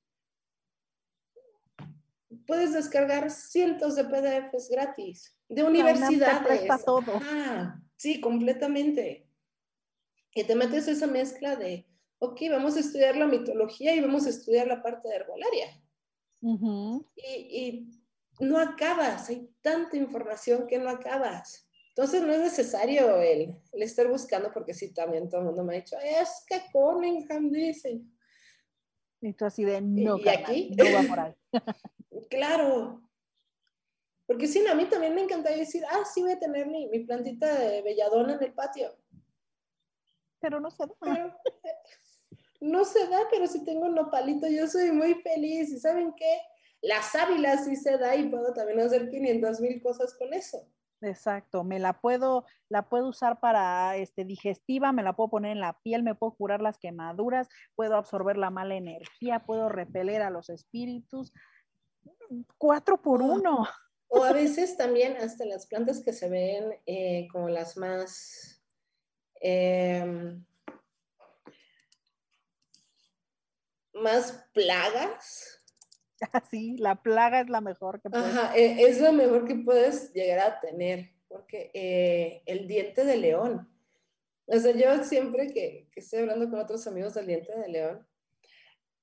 puedes 2.47 2.73
descargar 2.73 3.29
cientos 3.29 3.95
de 3.95 4.05
PDFs 4.05 4.69
gratis 4.69 5.37
de 5.49 5.63
universidades. 5.63 6.85
todo. 6.85 7.19
sí, 7.97 8.21
completamente. 8.21 9.27
Y 10.33 10.43
te 10.43 10.55
metes 10.55 10.87
esa 10.87 11.07
mezcla 11.07 11.55
de, 11.55 11.87
ok, 12.19 12.41
vamos 12.51 12.77
a 12.77 12.79
estudiar 12.79 13.17
la 13.17 13.27
mitología 13.27 13.95
y 13.95 13.99
vamos 13.99 14.25
a 14.25 14.29
estudiar 14.29 14.67
la 14.67 14.81
parte 14.81 15.09
de 15.09 15.15
herbolaria. 15.15 15.67
y, 17.15 17.23
y 17.25 17.98
no 18.39 18.57
acabas, 18.59 19.29
hay 19.29 19.49
tanta 19.61 19.97
información 19.97 20.67
que 20.67 20.79
no 20.79 20.89
acabas. 20.89 21.69
Entonces 21.89 22.21
no 22.21 22.31
es 22.31 22.39
necesario 22.39 23.17
el, 23.19 23.55
el 23.73 23.83
estar 23.83 24.07
buscando, 24.07 24.51
porque 24.53 24.73
sí, 24.73 24.93
también 24.93 25.27
todo 25.27 25.41
el 25.41 25.47
mundo 25.47 25.63
me 25.63 25.73
ha 25.75 25.81
dicho, 25.81 25.97
es 26.01 26.45
que 26.47 26.61
Cunningham 26.71 27.51
dice. 27.51 28.01
Y 29.21 29.33
tú 29.33 29.45
así 29.45 29.65
de, 29.65 29.81
no, 29.81 30.17
¿Y 30.17 30.29
aquí? 30.29 30.71
no 30.77 30.85
va 30.93 31.09
por 31.09 31.19
ahí. 31.19 31.35
claro. 32.29 33.01
Porque 34.25 34.47
sí, 34.47 34.65
a 34.65 34.75
mí 34.75 34.85
también 34.85 35.15
me 35.15 35.23
encantaría 35.23 35.57
decir, 35.57 35.83
ah, 35.89 36.03
sí 36.05 36.21
voy 36.21 36.33
a 36.33 36.39
tener 36.39 36.67
mi, 36.67 36.87
mi 36.87 36.99
plantita 36.99 37.53
de 37.59 37.81
belladona 37.81 38.35
en 38.35 38.43
el 38.43 38.53
patio. 38.53 38.95
Pero 40.39 40.59
no 40.59 40.69
se 40.69 40.85
da. 40.85 40.93
Pero, 41.01 41.35
no 42.61 42.85
se 42.85 43.07
da, 43.07 43.21
pero 43.31 43.47
si 43.47 43.65
tengo 43.65 43.87
un 43.87 43.95
nopalito, 43.95 44.47
yo 44.47 44.67
soy 44.67 44.91
muy 44.91 45.15
feliz. 45.15 45.71
¿Y 45.71 45.79
saben 45.79 46.13
qué? 46.15 46.41
La 46.81 47.01
sábila 47.01 47.57
sí 47.57 47.75
se 47.75 47.97
da 47.97 48.15
y 48.15 48.29
puedo 48.29 48.53
también 48.53 48.79
hacer 48.79 49.09
500 49.09 49.59
mil 49.59 49.81
cosas 49.81 50.13
con 50.17 50.33
eso. 50.33 50.67
Exacto, 51.01 51.63
me 51.63 51.79
la 51.79 52.01
puedo, 52.01 52.45
la 52.67 52.89
puedo 52.89 53.07
usar 53.07 53.39
para 53.39 53.95
este, 53.95 54.25
digestiva, 54.25 54.91
me 54.91 55.03
la 55.03 55.15
puedo 55.15 55.29
poner 55.29 55.53
en 55.53 55.61
la 55.61 55.79
piel, 55.81 56.03
me 56.03 56.13
puedo 56.13 56.33
curar 56.33 56.61
las 56.61 56.77
quemaduras, 56.77 57.47
puedo 57.75 57.95
absorber 57.95 58.37
la 58.37 58.49
mala 58.49 58.75
energía, 58.75 59.45
puedo 59.45 59.69
repeler 59.69 60.21
a 60.21 60.29
los 60.29 60.49
espíritus. 60.49 61.31
Cuatro 62.57 63.01
por 63.01 63.21
uno. 63.21 63.65
O 64.09 64.23
a 64.23 64.33
veces 64.33 64.75
también 64.75 65.15
hasta 65.17 65.45
las 65.45 65.67
plantas 65.67 66.03
que 66.03 66.11
se 66.11 66.29
ven 66.29 66.75
eh, 66.85 67.27
como 67.31 67.47
las 67.47 67.77
más 67.77 68.61
eh, 69.41 70.35
más 73.93 74.45
plagas. 74.53 75.58
Sí, 76.49 76.77
la 76.77 77.01
plaga 77.01 77.41
es 77.41 77.49
la 77.49 77.61
mejor 77.61 78.01
que 78.01 78.09
puedes. 78.09 78.25
Ajá, 78.25 78.55
e, 78.55 78.83
es 78.83 79.01
lo 79.01 79.13
mejor 79.13 79.45
que 79.45 79.55
puedes 79.55 80.13
llegar 80.13 80.39
a 80.39 80.59
tener, 80.59 81.11
porque 81.27 81.71
eh, 81.73 82.41
el 82.45 82.67
diente 82.67 83.05
de 83.05 83.17
león. 83.17 83.69
O 84.45 84.57
sea, 84.57 84.73
yo 84.73 85.03
siempre 85.03 85.47
que, 85.47 85.87
que, 85.91 85.99
estoy 85.99 86.19
hablando 86.19 86.49
con 86.49 86.59
otros 86.59 86.85
amigos 86.87 87.13
del 87.13 87.27
diente 87.27 87.55
de 87.55 87.67
león, 87.67 88.07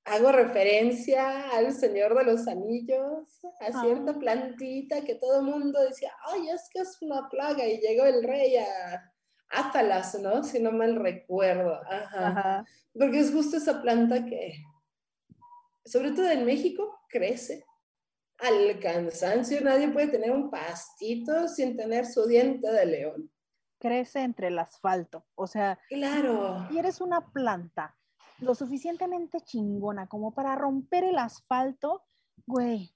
hago 0.04 0.32
referencia 0.32 1.50
al 1.50 1.72
Señor 1.72 2.16
de 2.16 2.24
los 2.24 2.48
Anillos, 2.48 3.44
a 3.60 3.80
cierta 3.80 4.12
ah. 4.12 4.18
plantita 4.18 5.02
que 5.02 5.14
todo 5.14 5.40
el 5.40 5.46
mundo 5.46 5.80
decía, 5.82 6.12
ay, 6.32 6.48
es 6.48 6.68
que 6.72 6.80
es 6.80 7.00
una 7.00 7.28
plaga, 7.28 7.66
y 7.66 7.78
llegó 7.78 8.04
el 8.04 8.22
rey 8.22 8.56
a 8.56 9.12
Átalas, 9.48 10.18
¿no? 10.20 10.42
Si 10.42 10.60
no 10.60 10.72
mal 10.72 10.96
recuerdo. 10.96 11.80
Ajá. 11.88 12.28
Ajá. 12.28 12.66
Porque 12.92 13.20
es 13.20 13.30
justo 13.30 13.56
esa 13.56 13.80
planta 13.80 14.24
que, 14.24 14.54
sobre 15.86 16.12
todo 16.12 16.28
en 16.30 16.44
México, 16.44 16.98
crece 17.08 17.64
al 18.38 18.78
cansancio. 18.80 19.60
Nadie 19.60 19.88
puede 19.88 20.08
tener 20.08 20.30
un 20.30 20.50
pastito 20.50 21.48
sin 21.48 21.76
tener 21.76 22.06
su 22.06 22.26
diente 22.26 22.70
de 22.70 22.86
león. 22.86 23.30
Crece 23.78 24.20
entre 24.20 24.48
el 24.48 24.58
asfalto. 24.58 25.24
O 25.34 25.46
sea, 25.46 25.78
claro. 25.88 26.66
Y 26.70 26.78
eres 26.78 27.00
una 27.00 27.32
planta 27.32 27.96
lo 28.38 28.54
suficientemente 28.54 29.40
chingona 29.40 30.06
como 30.08 30.34
para 30.34 30.54
romper 30.56 31.04
el 31.04 31.18
asfalto, 31.18 32.04
güey. 32.46 32.94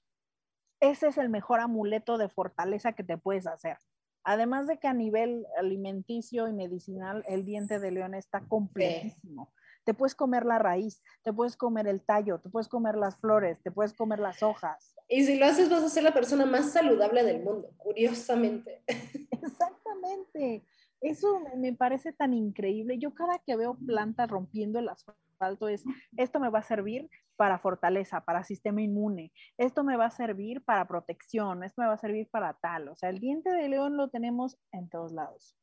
Ese 0.79 1.07
es 1.07 1.17
el 1.17 1.29
mejor 1.29 1.59
amuleto 1.59 2.17
de 2.17 2.29
fortaleza 2.29 2.93
que 2.93 3.03
te 3.03 3.17
puedes 3.17 3.47
hacer. 3.47 3.77
Además 4.23 4.67
de 4.67 4.77
que 4.77 4.87
a 4.87 4.93
nivel 4.93 5.45
alimenticio 5.57 6.47
y 6.47 6.53
medicinal, 6.53 7.23
el 7.27 7.43
diente 7.43 7.79
de 7.79 7.91
león 7.91 8.13
está 8.13 8.41
completísimo. 8.47 9.51
Te 9.83 9.93
puedes 9.93 10.15
comer 10.15 10.45
la 10.45 10.59
raíz, 10.59 11.01
te 11.23 11.33
puedes 11.33 11.57
comer 11.57 11.87
el 11.87 12.01
tallo, 12.01 12.39
te 12.39 12.49
puedes 12.49 12.67
comer 12.67 12.95
las 12.95 13.17
flores, 13.17 13.61
te 13.61 13.71
puedes 13.71 13.93
comer 13.93 14.19
las 14.19 14.43
hojas. 14.43 14.95
Y 15.07 15.25
si 15.25 15.37
lo 15.37 15.45
haces 15.45 15.69
vas 15.69 15.83
a 15.83 15.89
ser 15.89 16.03
la 16.03 16.13
persona 16.13 16.45
más 16.45 16.71
saludable 16.71 17.23
del 17.23 17.43
mundo, 17.43 17.69
curiosamente. 17.77 18.83
Exactamente. 19.31 20.63
Eso 21.01 21.41
me 21.57 21.73
parece 21.73 22.13
tan 22.13 22.33
increíble. 22.33 22.99
Yo 22.99 23.13
cada 23.13 23.39
que 23.39 23.55
veo 23.55 23.75
plantas 23.75 24.29
rompiendo 24.29 24.77
el 24.77 24.89
asfalto 24.89 25.67
es, 25.67 25.83
esto 26.15 26.39
me 26.39 26.49
va 26.49 26.59
a 26.59 26.63
servir 26.63 27.09
para 27.35 27.57
fortaleza, 27.57 28.21
para 28.21 28.43
sistema 28.43 28.83
inmune, 28.83 29.33
esto 29.57 29.83
me 29.83 29.97
va 29.97 30.05
a 30.05 30.11
servir 30.11 30.63
para 30.63 30.87
protección, 30.87 31.63
esto 31.63 31.81
me 31.81 31.87
va 31.87 31.93
a 31.93 31.97
servir 31.97 32.29
para 32.29 32.53
tal. 32.53 32.87
O 32.89 32.95
sea, 32.95 33.09
el 33.09 33.19
diente 33.19 33.49
de 33.49 33.67
león 33.67 33.97
lo 33.97 34.09
tenemos 34.09 34.59
en 34.71 34.89
todos 34.89 35.11
lados. 35.11 35.57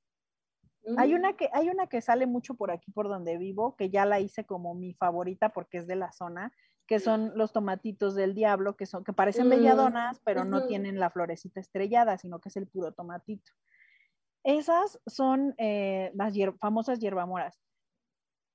Hay, 0.96 1.14
una 1.14 1.34
que, 1.36 1.50
hay 1.52 1.68
una 1.68 1.86
que 1.86 2.00
sale 2.00 2.26
mucho 2.26 2.54
por 2.54 2.70
aquí, 2.70 2.90
por 2.92 3.08
donde 3.08 3.36
vivo, 3.36 3.76
que 3.76 3.90
ya 3.90 4.06
la 4.06 4.20
hice 4.20 4.44
como 4.44 4.74
mi 4.74 4.94
favorita 4.94 5.50
porque 5.50 5.78
es 5.78 5.86
de 5.86 5.96
la 5.96 6.12
zona, 6.12 6.52
que 6.86 7.00
son 7.00 7.32
los 7.36 7.52
tomatitos 7.52 8.14
del 8.14 8.34
diablo, 8.34 8.74
que, 8.74 8.86
son, 8.86 9.04
que 9.04 9.12
parecen 9.12 9.50
belladonas, 9.50 10.20
pero 10.24 10.44
no 10.44 10.66
tienen 10.66 10.98
la 10.98 11.10
florecita 11.10 11.60
estrellada, 11.60 12.16
sino 12.16 12.40
que 12.40 12.48
es 12.48 12.56
el 12.56 12.66
puro 12.66 12.92
tomatito. 12.92 13.52
Esas 14.42 14.98
son 15.06 15.54
eh, 15.58 16.10
las 16.14 16.32
famosas 16.58 16.98
hierbamoras. 16.98 17.60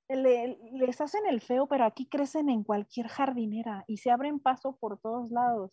les 0.09 1.01
hacen 1.01 1.27
el 1.27 1.41
feo, 1.41 1.67
pero 1.67 1.85
aquí 1.85 2.07
crecen 2.07 2.49
en 2.49 2.63
cualquier 2.63 3.07
jardinera 3.07 3.83
y 3.85 3.97
se 3.97 4.09
abren 4.09 4.39
paso 4.39 4.77
por 4.77 4.99
todos 4.99 5.29
lados. 5.29 5.71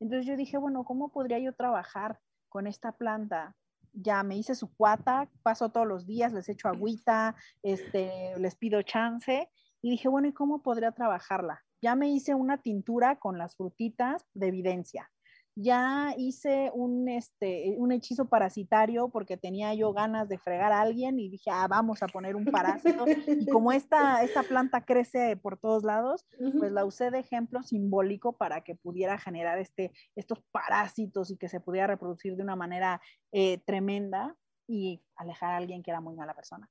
Entonces 0.00 0.26
yo 0.26 0.36
dije, 0.36 0.56
bueno, 0.56 0.84
¿cómo 0.84 1.10
podría 1.10 1.38
yo 1.38 1.52
trabajar 1.52 2.18
con 2.48 2.66
esta 2.66 2.92
planta? 2.92 3.54
Ya 3.92 4.22
me 4.22 4.36
hice 4.36 4.54
su 4.54 4.72
cuata, 4.74 5.28
paso 5.42 5.70
todos 5.70 5.86
los 5.86 6.06
días, 6.06 6.32
les 6.32 6.48
echo 6.48 6.68
agüita, 6.68 7.34
este, 7.62 8.34
les 8.38 8.56
pido 8.56 8.82
chance 8.82 9.48
y 9.82 9.90
dije, 9.90 10.08
bueno, 10.08 10.28
¿y 10.28 10.32
cómo 10.32 10.62
podría 10.62 10.92
trabajarla? 10.92 11.64
Ya 11.80 11.94
me 11.94 12.08
hice 12.08 12.34
una 12.34 12.58
tintura 12.58 13.16
con 13.16 13.38
las 13.38 13.56
frutitas 13.56 14.26
de 14.34 14.48
evidencia. 14.48 15.10
Ya 15.60 16.14
hice 16.16 16.70
un, 16.72 17.08
este, 17.08 17.74
un 17.78 17.90
hechizo 17.90 18.28
parasitario 18.28 19.08
porque 19.08 19.36
tenía 19.36 19.74
yo 19.74 19.92
ganas 19.92 20.28
de 20.28 20.38
fregar 20.38 20.70
a 20.70 20.80
alguien 20.80 21.18
y 21.18 21.28
dije, 21.28 21.50
ah, 21.50 21.66
vamos 21.66 22.00
a 22.02 22.06
poner 22.06 22.36
un 22.36 22.44
parásito. 22.44 23.04
Y 23.26 23.46
como 23.48 23.72
esta, 23.72 24.22
esta 24.22 24.44
planta 24.44 24.84
crece 24.84 25.36
por 25.36 25.58
todos 25.58 25.82
lados, 25.82 26.24
pues 26.58 26.70
la 26.70 26.84
usé 26.84 27.10
de 27.10 27.18
ejemplo 27.18 27.62
simbólico 27.64 28.36
para 28.36 28.62
que 28.62 28.76
pudiera 28.76 29.18
generar 29.18 29.58
este, 29.58 29.90
estos 30.14 30.40
parásitos 30.52 31.32
y 31.32 31.36
que 31.36 31.48
se 31.48 31.58
pudiera 31.58 31.88
reproducir 31.88 32.36
de 32.36 32.42
una 32.42 32.54
manera 32.54 33.00
eh, 33.32 33.58
tremenda 33.66 34.36
y 34.68 35.02
alejar 35.16 35.54
a 35.54 35.56
alguien 35.56 35.82
que 35.82 35.90
era 35.90 36.00
muy 36.00 36.14
mala 36.14 36.34
persona. 36.34 36.70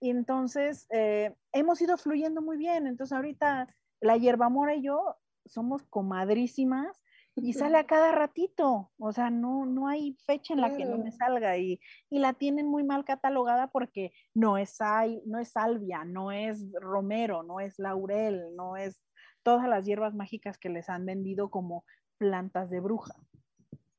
Y 0.00 0.08
entonces 0.08 0.86
eh, 0.90 1.34
hemos 1.52 1.82
ido 1.82 1.98
fluyendo 1.98 2.40
muy 2.40 2.56
bien. 2.56 2.86
Entonces 2.86 3.14
ahorita 3.14 3.68
la 4.00 4.16
hierba 4.16 4.48
mora 4.48 4.74
y 4.74 4.82
yo 4.82 5.16
somos 5.46 5.82
comadrísimas 5.84 7.02
y 7.34 7.52
sale 7.52 7.78
a 7.78 7.86
cada 7.86 8.12
ratito, 8.12 8.90
o 8.98 9.12
sea, 9.12 9.30
no, 9.30 9.66
no 9.66 9.88
hay 9.88 10.16
fecha 10.26 10.54
en 10.54 10.60
la 10.60 10.76
que 10.76 10.84
no 10.84 10.98
me 10.98 11.12
salga 11.12 11.56
y, 11.56 11.80
la 12.10 12.34
tienen 12.34 12.66
muy 12.66 12.84
mal 12.84 13.04
catalogada 13.04 13.68
porque 13.70 14.12
no 14.34 14.58
es, 14.58 14.78
no 15.26 15.38
es 15.38 15.48
salvia, 15.48 16.04
no 16.04 16.30
es 16.30 16.72
romero, 16.80 17.42
no 17.42 17.60
es 17.60 17.78
laurel, 17.78 18.54
no 18.54 18.76
es 18.76 19.02
todas 19.42 19.68
las 19.68 19.84
hierbas 19.84 20.14
mágicas 20.14 20.58
que 20.58 20.68
les 20.68 20.88
han 20.88 21.04
vendido 21.04 21.50
como 21.50 21.84
plantas 22.18 22.70
de 22.70 22.80
bruja, 22.80 23.14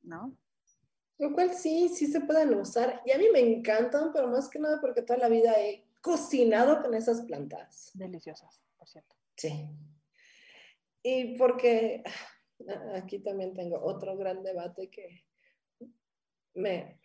¿no? 0.02 0.38
Lo 1.18 1.32
cual 1.34 1.54
sí, 1.54 1.90
sí 1.90 2.08
se 2.08 2.22
pueden 2.22 2.54
usar 2.56 3.02
y 3.06 3.12
a 3.12 3.18
mí 3.18 3.26
me 3.32 3.40
encantan, 3.40 4.12
pero 4.14 4.28
más 4.28 4.50
que 4.50 4.60
nada 4.60 4.80
porque 4.82 5.02
toda 5.02 5.20
la 5.20 5.30
vida 5.30 5.54
he 5.60 5.86
cocinado 6.02 6.82
con 6.82 6.94
esas 6.94 7.22
plantas. 7.22 7.92
Deliciosas, 7.94 8.62
por 8.78 8.88
cierto. 8.88 9.16
Sí. 9.38 9.70
Y 11.04 11.38
porque 11.38 12.04
aquí 12.96 13.20
también 13.20 13.54
tengo 13.54 13.80
otro 13.84 14.18
gran 14.18 14.44
debate 14.44 14.90
que 14.90 15.26
me, 16.54 17.00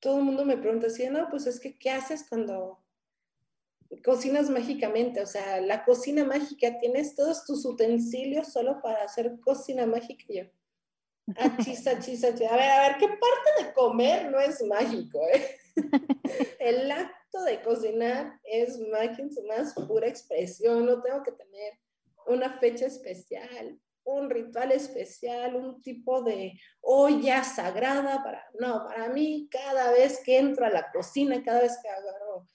todo 0.00 0.18
el 0.18 0.24
mundo 0.24 0.44
me 0.44 0.56
pregunta 0.56 0.90
si 0.90 1.08
no, 1.08 1.28
pues 1.30 1.46
es 1.46 1.60
que, 1.60 1.78
¿qué 1.78 1.90
haces 1.90 2.26
cuando 2.28 2.82
cocinas 4.04 4.50
mágicamente? 4.50 5.20
O 5.20 5.26
sea, 5.26 5.60
la 5.60 5.84
cocina 5.84 6.24
mágica, 6.24 6.78
tienes 6.78 7.14
todos 7.14 7.44
tus 7.44 7.64
utensilios 7.64 8.52
solo 8.52 8.80
para 8.82 9.04
hacer 9.04 9.38
cocina 9.40 9.86
mágica. 9.86 10.24
Y 10.28 10.36
yo, 10.38 10.44
achis, 11.36 11.86
achis, 11.86 12.24
A 12.24 12.30
ver, 12.30 12.70
a 12.70 12.88
ver, 12.88 12.98
¿qué 12.98 13.08
parte 13.08 13.64
de 13.64 13.72
comer 13.72 14.30
no 14.30 14.40
es 14.40 14.62
mágico? 14.64 15.20
Eh? 15.32 15.56
El 16.58 16.90
acto 16.90 17.42
de 17.44 17.62
cocinar 17.62 18.40
es 18.44 18.78
magia 18.78 19.24
en 19.24 19.32
su 19.32 19.42
más 19.44 19.74
pura 19.74 20.08
expresión. 20.08 20.84
No 20.86 21.00
tengo 21.00 21.22
que 21.22 21.32
tener 21.32 21.74
una 22.26 22.58
fecha 22.58 22.86
especial 22.86 23.80
un 24.04 24.30
ritual 24.30 24.72
especial, 24.72 25.56
un 25.56 25.80
tipo 25.82 26.22
de 26.22 26.58
olla 26.80 27.44
sagrada 27.44 28.22
para, 28.22 28.44
no, 28.58 28.84
para 28.84 29.08
mí 29.08 29.48
cada 29.50 29.92
vez 29.92 30.20
que 30.24 30.38
entro 30.38 30.66
a 30.66 30.70
la 30.70 30.90
cocina, 30.90 31.42
cada 31.42 31.62
vez 31.62 31.78
que 31.82 31.88
agarro 31.88 32.46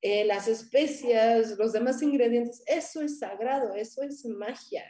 eh, 0.00 0.24
las 0.24 0.48
especias, 0.48 1.56
los 1.58 1.72
demás 1.72 2.02
ingredientes, 2.02 2.62
eso 2.66 3.00
es 3.00 3.18
sagrado, 3.18 3.74
eso 3.74 4.02
es 4.02 4.24
magia. 4.26 4.84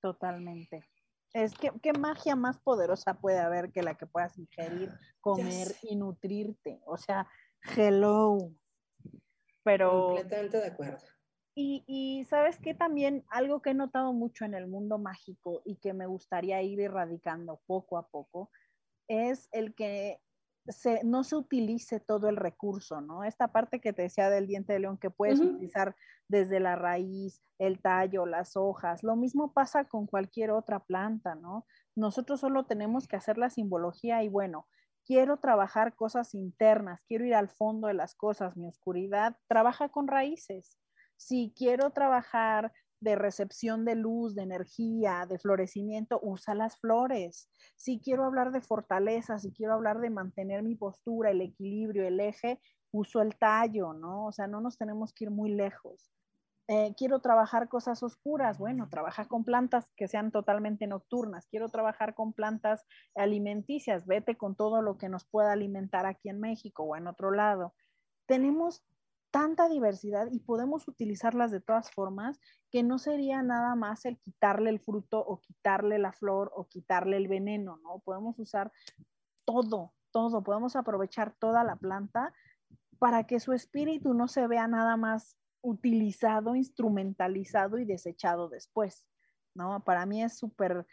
Totalmente. 0.00 0.84
Es 1.32 1.52
que 1.54 1.72
qué 1.82 1.92
magia 1.92 2.36
más 2.36 2.58
poderosa 2.58 3.14
puede 3.14 3.38
haber 3.38 3.72
que 3.72 3.82
la 3.82 3.96
que 3.96 4.06
puedas 4.06 4.38
ingerir, 4.38 4.90
comer 5.20 5.74
y 5.82 5.96
nutrirte. 5.96 6.80
O 6.86 6.96
sea, 6.96 7.26
hello. 7.76 8.52
Pero 9.64 10.08
completamente 10.08 10.58
de 10.58 10.66
acuerdo 10.66 11.13
Y, 11.56 12.26
sabes 12.28 12.58
que 12.58 12.74
también 12.74 13.24
algo 13.28 13.62
que 13.62 13.70
he 13.70 13.74
notado 13.74 14.12
mucho 14.12 14.44
en 14.44 14.54
el 14.54 14.66
mundo 14.66 14.98
mágico 14.98 15.62
y 15.64 15.76
que 15.76 15.92
me 15.92 16.06
gustaría 16.06 16.60
ir 16.62 16.80
erradicando 16.80 17.60
poco 17.66 17.96
a 17.96 18.08
poco 18.08 18.50
es 19.06 19.48
el 19.52 19.74
que 19.74 20.20
no 21.04 21.24
se 21.24 21.36
utilice 21.36 22.00
todo 22.00 22.28
el 22.28 22.36
recurso, 22.36 23.00
¿no? 23.00 23.22
Esta 23.22 23.48
parte 23.48 23.80
que 23.80 23.92
te 23.92 24.02
decía 24.02 24.30
del 24.30 24.46
diente 24.46 24.72
de 24.72 24.80
león 24.80 24.98
que 24.98 25.10
puedes 25.10 25.38
utilizar 25.38 25.94
desde 26.26 26.58
la 26.58 26.74
raíz, 26.74 27.42
el 27.58 27.80
tallo, 27.80 28.24
las 28.24 28.56
hojas. 28.56 29.02
Lo 29.02 29.14
mismo 29.14 29.52
pasa 29.52 29.84
con 29.84 30.06
cualquier 30.06 30.50
otra 30.50 30.80
planta, 30.80 31.34
¿no? 31.34 31.66
Nosotros 31.94 32.40
solo 32.40 32.64
tenemos 32.64 33.06
que 33.06 33.16
hacer 33.16 33.36
la 33.36 33.50
simbología 33.50 34.22
y 34.22 34.28
bueno, 34.28 34.66
quiero 35.04 35.36
trabajar 35.36 35.94
cosas 35.94 36.34
internas, 36.34 37.02
quiero 37.06 37.26
ir 37.26 37.34
al 37.34 37.50
fondo 37.50 37.88
de 37.88 37.94
las 37.94 38.14
cosas, 38.14 38.56
mi 38.56 38.66
oscuridad, 38.66 39.36
trabaja 39.46 39.90
con 39.90 40.08
raíces. 40.08 40.78
Si 41.16 41.52
quiero 41.56 41.90
trabajar 41.90 42.72
de 43.00 43.16
recepción 43.16 43.84
de 43.84 43.94
luz, 43.94 44.34
de 44.34 44.42
energía, 44.42 45.26
de 45.28 45.38
florecimiento, 45.38 46.18
usa 46.22 46.54
las 46.54 46.78
flores. 46.78 47.50
Si 47.76 48.00
quiero 48.00 48.24
hablar 48.24 48.50
de 48.50 48.62
fortaleza, 48.62 49.38
si 49.38 49.52
quiero 49.52 49.74
hablar 49.74 50.00
de 50.00 50.10
mantener 50.10 50.62
mi 50.62 50.74
postura, 50.74 51.30
el 51.30 51.42
equilibrio, 51.42 52.06
el 52.06 52.18
eje, 52.18 52.60
uso 52.90 53.20
el 53.20 53.36
tallo, 53.36 53.92
¿no? 53.92 54.26
O 54.26 54.32
sea, 54.32 54.46
no 54.46 54.60
nos 54.60 54.78
tenemos 54.78 55.12
que 55.12 55.24
ir 55.24 55.30
muy 55.30 55.52
lejos. 55.52 56.10
Eh, 56.66 56.94
quiero 56.96 57.20
trabajar 57.20 57.68
cosas 57.68 58.02
oscuras, 58.02 58.58
bueno, 58.58 58.88
trabaja 58.88 59.26
con 59.26 59.44
plantas 59.44 59.92
que 59.96 60.08
sean 60.08 60.30
totalmente 60.30 60.86
nocturnas, 60.86 61.46
quiero 61.46 61.68
trabajar 61.68 62.14
con 62.14 62.32
plantas 62.32 62.86
alimenticias, 63.14 64.06
vete 64.06 64.38
con 64.38 64.56
todo 64.56 64.80
lo 64.80 64.96
que 64.96 65.10
nos 65.10 65.26
pueda 65.26 65.52
alimentar 65.52 66.06
aquí 66.06 66.30
en 66.30 66.40
México 66.40 66.84
o 66.84 66.96
en 66.96 67.06
otro 67.06 67.32
lado. 67.32 67.74
Tenemos 68.24 68.82
tanta 69.34 69.68
diversidad 69.68 70.28
y 70.30 70.38
podemos 70.38 70.86
utilizarlas 70.86 71.50
de 71.50 71.60
todas 71.60 71.90
formas 71.90 72.38
que 72.70 72.84
no 72.84 73.00
sería 73.00 73.42
nada 73.42 73.74
más 73.74 74.04
el 74.04 74.16
quitarle 74.16 74.70
el 74.70 74.78
fruto 74.78 75.18
o 75.18 75.40
quitarle 75.40 75.98
la 75.98 76.12
flor 76.12 76.52
o 76.54 76.68
quitarle 76.68 77.16
el 77.16 77.26
veneno, 77.26 77.80
¿no? 77.82 77.98
Podemos 78.04 78.38
usar 78.38 78.70
todo, 79.44 79.92
todo, 80.12 80.44
podemos 80.44 80.76
aprovechar 80.76 81.34
toda 81.34 81.64
la 81.64 81.74
planta 81.74 82.32
para 83.00 83.26
que 83.26 83.40
su 83.40 83.52
espíritu 83.52 84.14
no 84.14 84.28
se 84.28 84.46
vea 84.46 84.68
nada 84.68 84.96
más 84.96 85.36
utilizado, 85.62 86.54
instrumentalizado 86.54 87.80
y 87.80 87.84
desechado 87.84 88.48
después, 88.48 89.04
¿no? 89.52 89.82
Para 89.82 90.06
mí 90.06 90.22
es 90.22 90.38
súper 90.38 90.86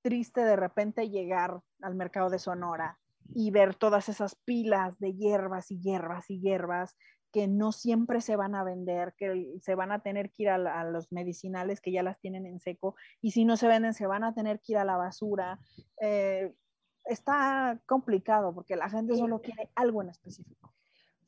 triste 0.00 0.40
de 0.40 0.56
repente 0.56 1.10
llegar 1.10 1.60
al 1.82 1.94
mercado 1.94 2.30
de 2.30 2.38
Sonora 2.38 2.98
y 3.34 3.50
ver 3.50 3.74
todas 3.74 4.08
esas 4.08 4.34
pilas 4.34 4.98
de 4.98 5.12
hierbas 5.12 5.70
y 5.70 5.78
hierbas 5.78 6.30
y 6.30 6.40
hierbas 6.40 6.96
que 7.32 7.48
no 7.48 7.72
siempre 7.72 8.20
se 8.20 8.36
van 8.36 8.54
a 8.54 8.62
vender, 8.62 9.14
que 9.16 9.56
se 9.60 9.74
van 9.74 9.90
a 9.90 10.02
tener 10.02 10.30
que 10.30 10.44
ir 10.44 10.50
a, 10.50 10.84
los 10.84 11.10
medicinales 11.10 11.80
que 11.80 11.90
ya 11.90 12.02
las 12.02 12.20
tienen 12.20 12.46
en 12.46 12.60
seco 12.60 12.94
y 13.20 13.30
si 13.30 13.44
no 13.44 13.56
se 13.56 13.66
venden 13.66 13.94
se 13.94 14.06
van 14.06 14.22
a 14.22 14.34
tener 14.34 14.60
que 14.60 14.72
ir 14.72 14.78
a 14.78 14.84
la 14.84 14.96
basura. 14.96 15.58
Eh, 16.00 16.52
está 17.04 17.80
complicado 17.86 18.54
porque 18.54 18.76
la 18.76 18.88
gente 18.88 19.16
solo 19.16 19.40
quiere 19.40 19.70
algo 19.74 20.02
en 20.02 20.10
específico. 20.10 20.72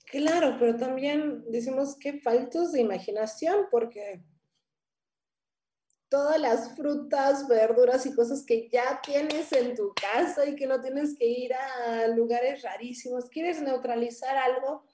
Claro, 0.07 0.57
pero 0.59 0.77
también 0.77 1.45
decimos 1.51 1.97
que 1.99 2.21
faltos 2.21 2.73
de 2.73 2.83
imaginación 2.83 3.67
porque 3.71 4.23
todas 6.09 6.41
las 6.41 6.77
frutas, 6.77 7.49
verduras 7.49 8.07
y 8.07 8.15
cosas 8.15 8.45
que 8.47 8.69
ya 8.69 9.01
tienes 9.03 9.51
en 9.53 9.75
tu 9.75 9.93
casa 9.95 10.47
y 10.47 10.55
que 10.55 10.67
no 10.67 10.81
tienes 10.81 11.17
que 11.19 11.27
ir 11.27 11.53
a 11.55 12.07
lugares 12.09 12.63
rarísimos, 12.63 13.29
quieres 13.29 13.61
neutralizar 13.61 14.37
algo, 14.37 14.85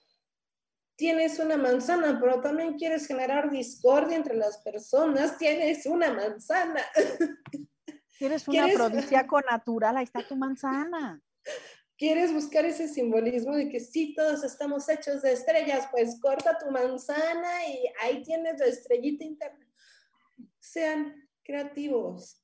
tienes 1.00 1.38
una 1.38 1.56
manzana, 1.56 2.18
pero 2.20 2.42
también 2.42 2.76
quieres 2.76 3.06
generar 3.06 3.50
discordia 3.50 4.18
entre 4.18 4.36
las 4.36 4.58
personas, 4.58 5.38
tienes 5.38 5.86
una 5.86 6.12
manzana. 6.12 6.82
Quieres 8.18 8.46
un 8.46 8.58
afrodisíaco 8.58 9.40
natural, 9.50 9.96
ahí 9.96 10.04
está 10.04 10.22
tu 10.28 10.36
manzana 10.36 11.22
quieres 11.96 12.32
buscar 12.32 12.64
ese 12.64 12.88
simbolismo 12.88 13.54
de 13.54 13.68
que 13.68 13.78
sí, 13.78 14.14
todos 14.14 14.42
estamos 14.42 14.88
hechos 14.88 15.20
de 15.20 15.32
estrellas, 15.32 15.86
pues 15.90 16.18
corta 16.18 16.56
tu 16.58 16.70
manzana 16.70 17.66
y 17.66 17.84
ahí 18.00 18.22
tienes 18.22 18.58
la 18.58 18.66
estrellita 18.66 19.22
interna. 19.22 19.66
Sean 20.58 21.28
creativos. 21.42 22.42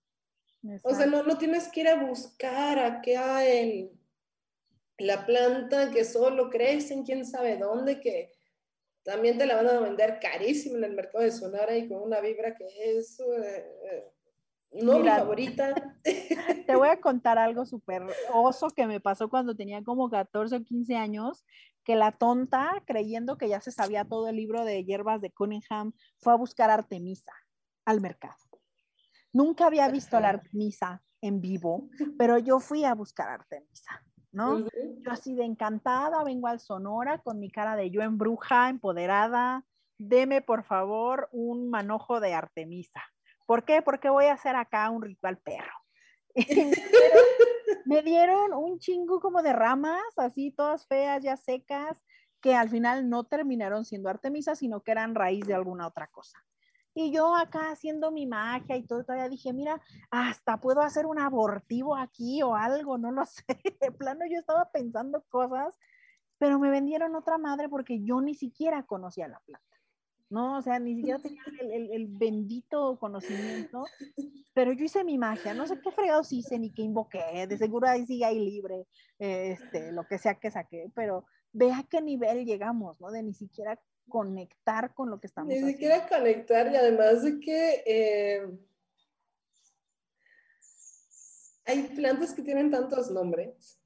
O 0.82 0.94
sea, 0.94 1.06
no, 1.06 1.22
no, 1.22 1.38
tienes 1.38 1.68
que 1.68 1.80
ir 1.80 1.88
a 1.88 1.94
buscar 1.94 2.78
a 2.78 3.00
qué 3.00 3.16
hay 3.16 3.90
la 4.98 5.24
planta 5.24 5.90
que 5.90 6.04
solo 6.04 6.50
crece 6.50 6.92
en 6.92 7.04
quién 7.04 7.24
sabe 7.24 7.56
dónde, 7.56 7.98
que 7.98 8.35
también 9.06 9.38
te 9.38 9.46
la 9.46 9.54
van 9.54 9.68
a 9.68 9.80
vender 9.80 10.18
carísimo 10.20 10.76
en 10.76 10.84
el 10.84 10.94
mercado 10.94 11.22
de 11.22 11.30
Sonora 11.30 11.76
y 11.76 11.88
con 11.88 12.02
una 12.02 12.20
vibra 12.20 12.56
que 12.56 12.66
es 12.76 13.20
eh, 13.20 14.04
no, 14.72 14.98
mi 14.98 15.08
favorita. 15.08 15.74
Te 16.66 16.74
voy 16.74 16.88
a 16.88 17.00
contar 17.00 17.38
algo 17.38 17.64
súper 17.64 18.02
oso 18.32 18.68
que 18.70 18.86
me 18.86 19.00
pasó 19.00 19.28
cuando 19.28 19.54
tenía 19.54 19.82
como 19.84 20.10
14 20.10 20.56
o 20.56 20.64
15 20.64 20.96
años, 20.96 21.44
que 21.84 21.94
la 21.94 22.10
tonta, 22.10 22.82
creyendo 22.84 23.38
que 23.38 23.48
ya 23.48 23.60
se 23.60 23.70
sabía 23.70 24.04
todo 24.04 24.28
el 24.28 24.36
libro 24.36 24.64
de 24.64 24.84
hierbas 24.84 25.20
de 25.20 25.30
Cunningham, 25.30 25.92
fue 26.18 26.32
a 26.32 26.36
buscar 26.36 26.68
Artemisa 26.70 27.32
al 27.84 28.00
mercado. 28.00 28.34
Nunca 29.32 29.66
había 29.66 29.88
visto 29.88 30.18
la 30.18 30.30
Artemisa 30.30 31.00
en 31.20 31.40
vivo, 31.40 31.88
pero 32.18 32.38
yo 32.38 32.58
fui 32.58 32.84
a 32.84 32.94
buscar 32.94 33.28
Artemisa, 33.28 34.02
¿no? 34.36 34.58
Yo 34.58 35.10
así 35.10 35.34
de 35.34 35.44
encantada, 35.44 36.22
vengo 36.22 36.46
al 36.46 36.60
Sonora 36.60 37.18
con 37.22 37.40
mi 37.40 37.50
cara 37.50 37.74
de 37.74 37.90
yo 37.90 38.02
en 38.02 38.18
bruja, 38.18 38.68
empoderada, 38.68 39.64
deme 39.96 40.42
por 40.42 40.62
favor 40.62 41.30
un 41.32 41.70
manojo 41.70 42.20
de 42.20 42.34
Artemisa. 42.34 43.02
¿Por 43.46 43.64
qué? 43.64 43.80
Porque 43.80 44.10
voy 44.10 44.26
a 44.26 44.34
hacer 44.34 44.54
acá 44.54 44.90
un 44.90 45.00
ritual 45.00 45.38
perro. 45.38 45.72
me, 47.86 48.02
dieron, 48.02 48.52
un 48.52 48.78
chingo 48.78 49.20
como 49.20 49.42
de 49.42 49.54
ramas, 49.54 50.02
así 50.18 50.50
todas 50.50 50.86
feas, 50.86 51.22
ya 51.22 51.38
secas, 51.38 52.04
que 52.42 52.54
al 52.54 52.68
final 52.68 53.08
no 53.08 53.24
terminaron 53.24 53.86
siendo 53.86 54.10
Artemisa, 54.10 54.54
sino 54.54 54.82
que 54.82 54.90
eran 54.90 55.14
raíz 55.14 55.46
de 55.46 55.54
alguna 55.54 55.86
otra 55.86 56.08
cosa. 56.08 56.44
Y 56.98 57.12
yo 57.12 57.36
acá 57.36 57.72
haciendo 57.72 58.10
mi 58.10 58.26
magia 58.26 58.74
y 58.74 58.82
todo, 58.82 59.04
todavía 59.04 59.28
dije, 59.28 59.52
mira, 59.52 59.82
hasta 60.10 60.58
puedo 60.58 60.80
hacer 60.80 61.04
un 61.04 61.18
abortivo 61.18 61.94
aquí 61.94 62.42
o 62.42 62.54
algo, 62.54 62.96
no 62.96 63.12
lo 63.12 63.22
sé. 63.26 63.44
De 63.82 63.92
plano 63.92 64.24
yo 64.24 64.38
estaba 64.38 64.70
pensando 64.72 65.22
cosas, 65.28 65.78
pero 66.38 66.58
me 66.58 66.70
vendieron 66.70 67.14
otra 67.14 67.36
madre 67.36 67.68
porque 67.68 68.02
yo 68.02 68.22
ni 68.22 68.34
siquiera 68.34 68.82
conocía 68.84 69.28
la 69.28 69.40
planta. 69.40 69.76
¿no? 70.30 70.56
O 70.56 70.62
sea, 70.62 70.78
ni 70.78 70.96
siquiera 70.96 71.18
tenía 71.18 71.42
el, 71.60 72.06
bendito 72.08 72.98
conocimiento, 72.98 73.84
pero 74.54 74.72
yo 74.72 74.86
hice 74.86 75.04
mi 75.04 75.18
magia, 75.18 75.52
no 75.52 75.66
sé 75.66 75.78
qué 75.78 75.90
fregados 75.90 76.32
hice 76.32 76.58
ni 76.58 76.72
qué 76.72 76.80
invoqué, 76.80 77.46
de 77.46 77.58
seguro 77.58 77.86
ahí 77.86 78.06
sigue 78.06 78.24
ahí 78.24 78.38
libre, 78.38 78.86
este, 79.18 79.92
lo 79.92 80.04
que 80.04 80.16
sea 80.16 80.36
que 80.36 80.50
saqué, 80.50 80.90
pero 80.94 81.26
ve 81.56 81.72
a 81.72 81.84
qué 81.88 82.00
nivel 82.00 82.44
llegamos, 82.44 83.00
¿no? 83.00 83.10
De 83.10 83.22
ni 83.22 83.34
siquiera 83.34 83.80
conectar 84.08 84.94
con 84.94 85.10
lo 85.10 85.18
que 85.20 85.26
estamos. 85.26 85.52
Ni 85.52 85.72
siquiera 85.72 86.06
conectar 86.08 86.70
y 86.72 86.76
además 86.76 87.22
de 87.22 87.40
que 87.40 87.82
eh, 87.86 88.46
hay 91.64 91.82
plantas 91.94 92.32
que 92.32 92.42
tienen 92.42 92.70
tantos 92.70 93.10
nombres 93.10 93.80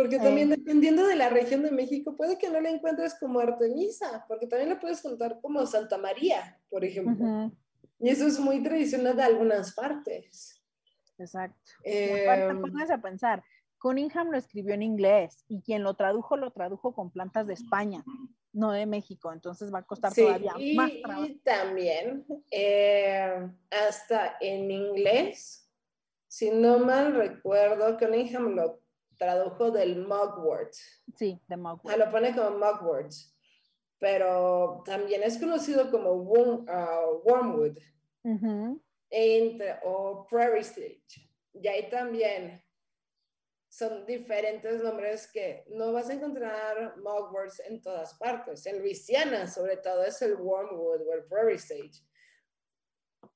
porque 0.00 0.18
también 0.18 0.48
dependiendo 0.48 1.06
de 1.06 1.14
la 1.14 1.28
región 1.28 1.62
de 1.62 1.70
México, 1.70 2.16
puede 2.16 2.38
que 2.38 2.48
no 2.48 2.58
la 2.60 2.70
encuentres 2.70 3.14
como 3.20 3.38
Artemisa, 3.38 4.24
porque 4.28 4.46
también 4.46 4.70
la 4.70 4.80
puedes 4.80 5.02
contar 5.02 5.38
como 5.42 5.66
Santa 5.66 5.98
María, 5.98 6.58
por 6.70 6.84
ejemplo. 6.84 7.52
Y 7.98 8.08
eso 8.08 8.26
es 8.26 8.38
muy 8.38 8.62
tradicional 8.62 9.14
de 9.14 9.22
algunas 9.22 9.74
partes. 9.74 10.62
Exacto. 11.18 11.72
Eh, 11.84 12.26
aparte, 12.26 12.92
a 12.94 13.02
pensar, 13.02 13.44
Cunningham 13.80 14.30
lo 14.30 14.36
escribió 14.36 14.74
en 14.74 14.82
inglés 14.82 15.44
y 15.48 15.62
quien 15.62 15.82
lo 15.82 15.94
tradujo, 15.94 16.36
lo 16.36 16.52
tradujo 16.52 16.94
con 16.94 17.10
plantas 17.10 17.46
de 17.46 17.54
España, 17.54 18.04
no 18.52 18.72
de 18.72 18.84
México. 18.84 19.32
Entonces 19.32 19.72
va 19.72 19.78
a 19.78 19.86
costar 19.86 20.12
todavía 20.14 20.52
más 20.76 20.92
trabajo. 21.02 21.24
Y 21.24 21.38
también, 21.38 22.26
eh, 22.50 23.48
hasta 23.70 24.36
en 24.40 24.70
inglés, 24.70 25.66
si 26.28 26.50
no 26.50 26.78
mal 26.78 27.14
recuerdo, 27.14 27.96
Cunningham 27.98 28.54
lo 28.54 28.82
tradujo 29.16 29.70
del 29.70 30.06
mugwort. 30.06 30.74
Sí, 31.16 31.40
de 31.48 31.56
mugwort. 31.56 31.88
Ah, 31.88 31.96
lo 31.96 32.10
pone 32.10 32.34
como 32.34 32.50
mugwort. 32.50 33.12
Pero 33.98 34.82
también 34.84 35.22
es 35.22 35.38
conocido 35.38 35.90
como 35.90 36.10
ah, 36.68 37.06
wormwood. 37.24 37.78
o 39.84 40.26
prairie 40.28 40.64
sage. 40.64 41.30
Y 41.52 41.66
ahí 41.66 41.88
también 41.90 42.62
son 43.70 44.04
diferentes 44.04 44.82
nombres 44.82 45.30
que 45.32 45.64
no 45.68 45.92
vas 45.92 46.10
a 46.10 46.14
encontrar 46.14 46.96
mugworts 46.96 47.60
en 47.60 47.80
todas 47.80 48.14
partes. 48.14 48.66
En 48.66 48.80
Luisiana, 48.80 49.46
sobre 49.46 49.76
todo, 49.76 50.04
es 50.04 50.20
el 50.22 50.34
wormwood 50.34 51.06
o 51.06 51.14
el 51.14 51.24
prairie 51.24 51.58
sage. 51.58 52.04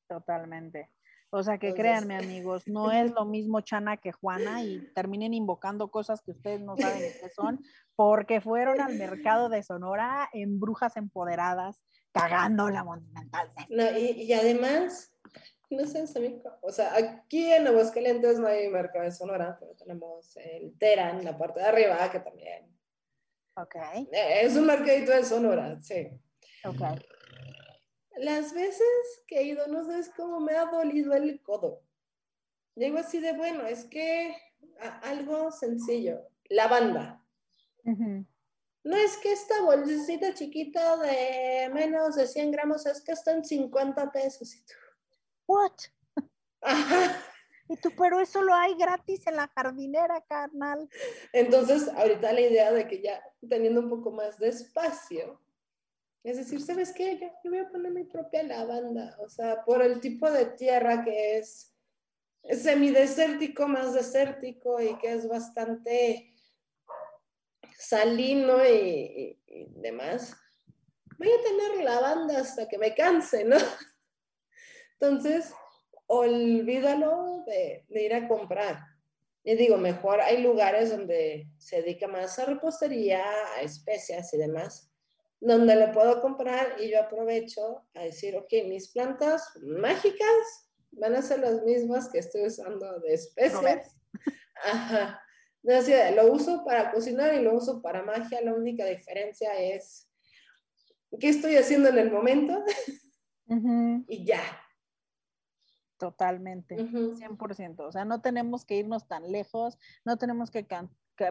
Totalmente. 0.09 0.91
O 1.31 1.43
sea 1.43 1.59
que 1.59 1.73
créanme 1.75 2.17
amigos, 2.17 2.67
no 2.67 2.93
es 2.93 3.13
lo 3.13 3.25
mismo 3.25 3.61
Chana 3.61 3.97
que 3.97 4.13
Juana 4.13 4.63
y 4.63 4.81
terminen 4.95 5.35
invocando 5.35 5.89
cosas 5.89 6.21
que 6.23 6.33
ustedes 6.33 6.61
no 6.61 6.77
saben 6.77 7.13
qué 7.21 7.29
son, 7.31 7.61
porque 7.97 8.41
fueron 8.41 8.81
al 8.81 8.95
mercado 8.97 9.49
de 9.49 9.63
Sonora 9.63 10.29
en 10.33 10.61
brujas 10.61 10.97
empoderadas, 10.97 11.85
cagándola 12.13 12.85
monumentalmente. 12.85 13.67
No, 13.69 13.99
y, 13.99 14.23
y 14.23 14.33
además, 14.33 15.14
no 15.71 15.87
sé, 15.87 16.05
o 16.61 16.73
sea, 16.73 16.95
aquí 16.95 17.53
en 17.53 17.67
Aguascalientes 17.67 18.39
no 18.39 18.47
hay 18.47 18.69
mercado 18.69 19.05
de 19.05 19.13
Sonora, 19.13 19.57
pero 19.59 19.75
tenemos 19.75 20.37
el 20.37 20.77
Teran, 20.79 21.19
en 21.19 21.25
la 21.25 21.37
parte 21.37 21.61
de 21.61 21.67
arriba, 21.67 22.11
que 22.11 22.21
también. 22.21 22.75
Ok. 23.57 23.77
Es 24.11 24.57
un 24.57 24.67
mercadito 24.67 25.13
de 25.13 25.25
Sonora, 25.25 25.81
sí. 25.81 26.09
Ok. 26.65 26.81
Las 28.17 28.53
veces 28.55 28.83
que 29.27 29.41
he 29.41 29.43
ido, 29.45 29.67
no 29.67 29.85
sabes 29.85 30.11
cómo 30.17 30.41
me 30.41 30.55
ha 30.57 30.67
dolido 30.67 31.15
el 31.15 31.41
codo. 31.43 31.83
Llego 32.75 32.99
así 32.99 33.21
de, 33.21 33.33
bueno, 33.33 33.67
es 33.67 33.85
que 33.85 34.37
algo 35.03 35.51
sencillo, 35.51 36.29
lavanda. 36.49 37.25
No 37.85 38.97
es 38.97 39.17
que 39.17 39.33
esta 39.33 39.63
bolsita 39.63 40.35
chiquita 40.35 40.97
de 40.99 41.71
menos 41.73 42.17
de 42.17 42.27
100 42.27 42.51
gramos, 42.51 42.85
es 42.87 43.01
que 43.03 43.13
está 43.13 43.33
en 43.33 43.45
50 43.45 44.13
pesos. 44.13 44.55
Y 44.55 44.65
tú, 44.65 44.75
¿what? 45.47 45.73
Y 47.69 47.77
tú, 47.77 47.91
pero 47.97 48.21
eso 48.21 48.43
lo 48.43 48.55
hay 48.55 48.75
gratis 48.75 49.27
en 49.27 49.37
la 49.37 49.49
jardinera, 49.49 50.21
carnal. 50.29 50.87
Entonces, 51.33 51.89
ahorita 51.89 52.33
la 52.33 52.41
idea 52.43 52.73
de 52.73 52.87
que 52.87 53.01
ya 53.01 53.23
teniendo 53.49 53.81
un 53.81 53.89
poco 53.89 54.11
más 54.11 54.39
de 54.39 54.49
espacio, 54.49 55.41
es 56.23 56.37
decir, 56.39 56.61
¿sabes 56.61 56.93
qué? 56.93 57.19
Yo, 57.19 57.51
voy 57.51 57.59
a 57.59 57.69
poner 57.69 57.93
mi 57.93 58.05
propia 58.05 58.43
lavanda, 58.43 59.17
o 59.21 59.29
sea, 59.29 59.65
por 59.65 59.83
el 59.83 60.01
tipo 60.01 60.31
de 60.31 60.47
tierra 60.47 61.05
que 61.05 61.39
es, 61.39 61.71
semidesértico, 62.43 63.67
más 63.67 63.95
desértico 63.95 64.79
y 64.79 64.99
que 64.99 65.13
es 65.13 65.27
bastante 65.27 66.31
salino 67.79 68.63
y, 68.67 69.39
demás. 69.77 70.37
Voy 71.19 71.31
a 71.31 71.43
tener 71.43 71.85
lavanda 71.85 72.41
hasta 72.41 72.69
que 72.69 72.77
me 72.77 72.95
canse, 72.95 73.45
¿no? 73.45 73.57
Entonces, 75.01 75.53
olvídalo 76.07 77.45
de, 77.47 77.85
de, 77.89 78.03
ir 78.03 78.15
a 78.15 78.29
comprar. 78.29 78.81
Y 79.43 79.57
digo, 79.57 79.77
mejor 79.77 80.21
hay 80.21 80.43
lugares 80.43 80.91
donde 80.91 81.49
se 81.59 81.83
dedica 81.83 82.09
más 82.09 82.39
a 82.39 82.47
repostería, 82.47 83.25
a 83.57 83.63
especias 83.63 84.33
y 84.33 84.39
demás 84.39 84.91
donde 85.45 85.77
lo 85.77 85.93
puedo 85.93 86.23
comprar 86.23 86.77
y 86.81 86.91
yo 86.91 87.01
aprovecho 87.03 87.85
a 87.95 88.01
decir, 88.01 88.35
ok, 88.35 88.51
mis 88.67 88.89
plantas 88.89 89.51
mágicas 89.63 90.71
van 90.93 91.15
a 91.15 91.23
ser 91.23 91.41
las 91.41 91.63
mismas 91.65 92.09
que 92.09 92.19
estoy 92.19 92.47
usando 92.47 93.01
de 93.01 93.13
especies. 93.13 93.95
Ajá. 94.65 95.21
lo 95.63 96.33
uso 96.33 96.65
para 96.65 96.91
cocinar 96.93 97.35
y 97.35 97.43
lo 97.43 97.55
uso 97.55 97.83
para 97.83 98.03
magia. 98.03 98.41
La 98.41 98.55
única 98.55 98.87
diferencia 98.87 99.53
es 99.59 100.09
qué 101.21 101.29
estoy 101.29 101.57
haciendo 101.57 101.91
en 101.91 101.99
el 101.99 102.11
momento 102.11 102.65
y 104.09 104.25
ya. 104.25 104.41
Totalmente, 106.05 106.77
100%. 106.77 107.81
O 107.81 107.91
sea, 107.91 108.05
no 108.05 108.21
tenemos 108.21 108.67
que 108.67 108.77
irnos 108.77 109.09
tan 109.09 109.33
lejos, 109.33 109.79
no 110.05 110.19
tenemos 110.19 110.51
que 110.51 110.67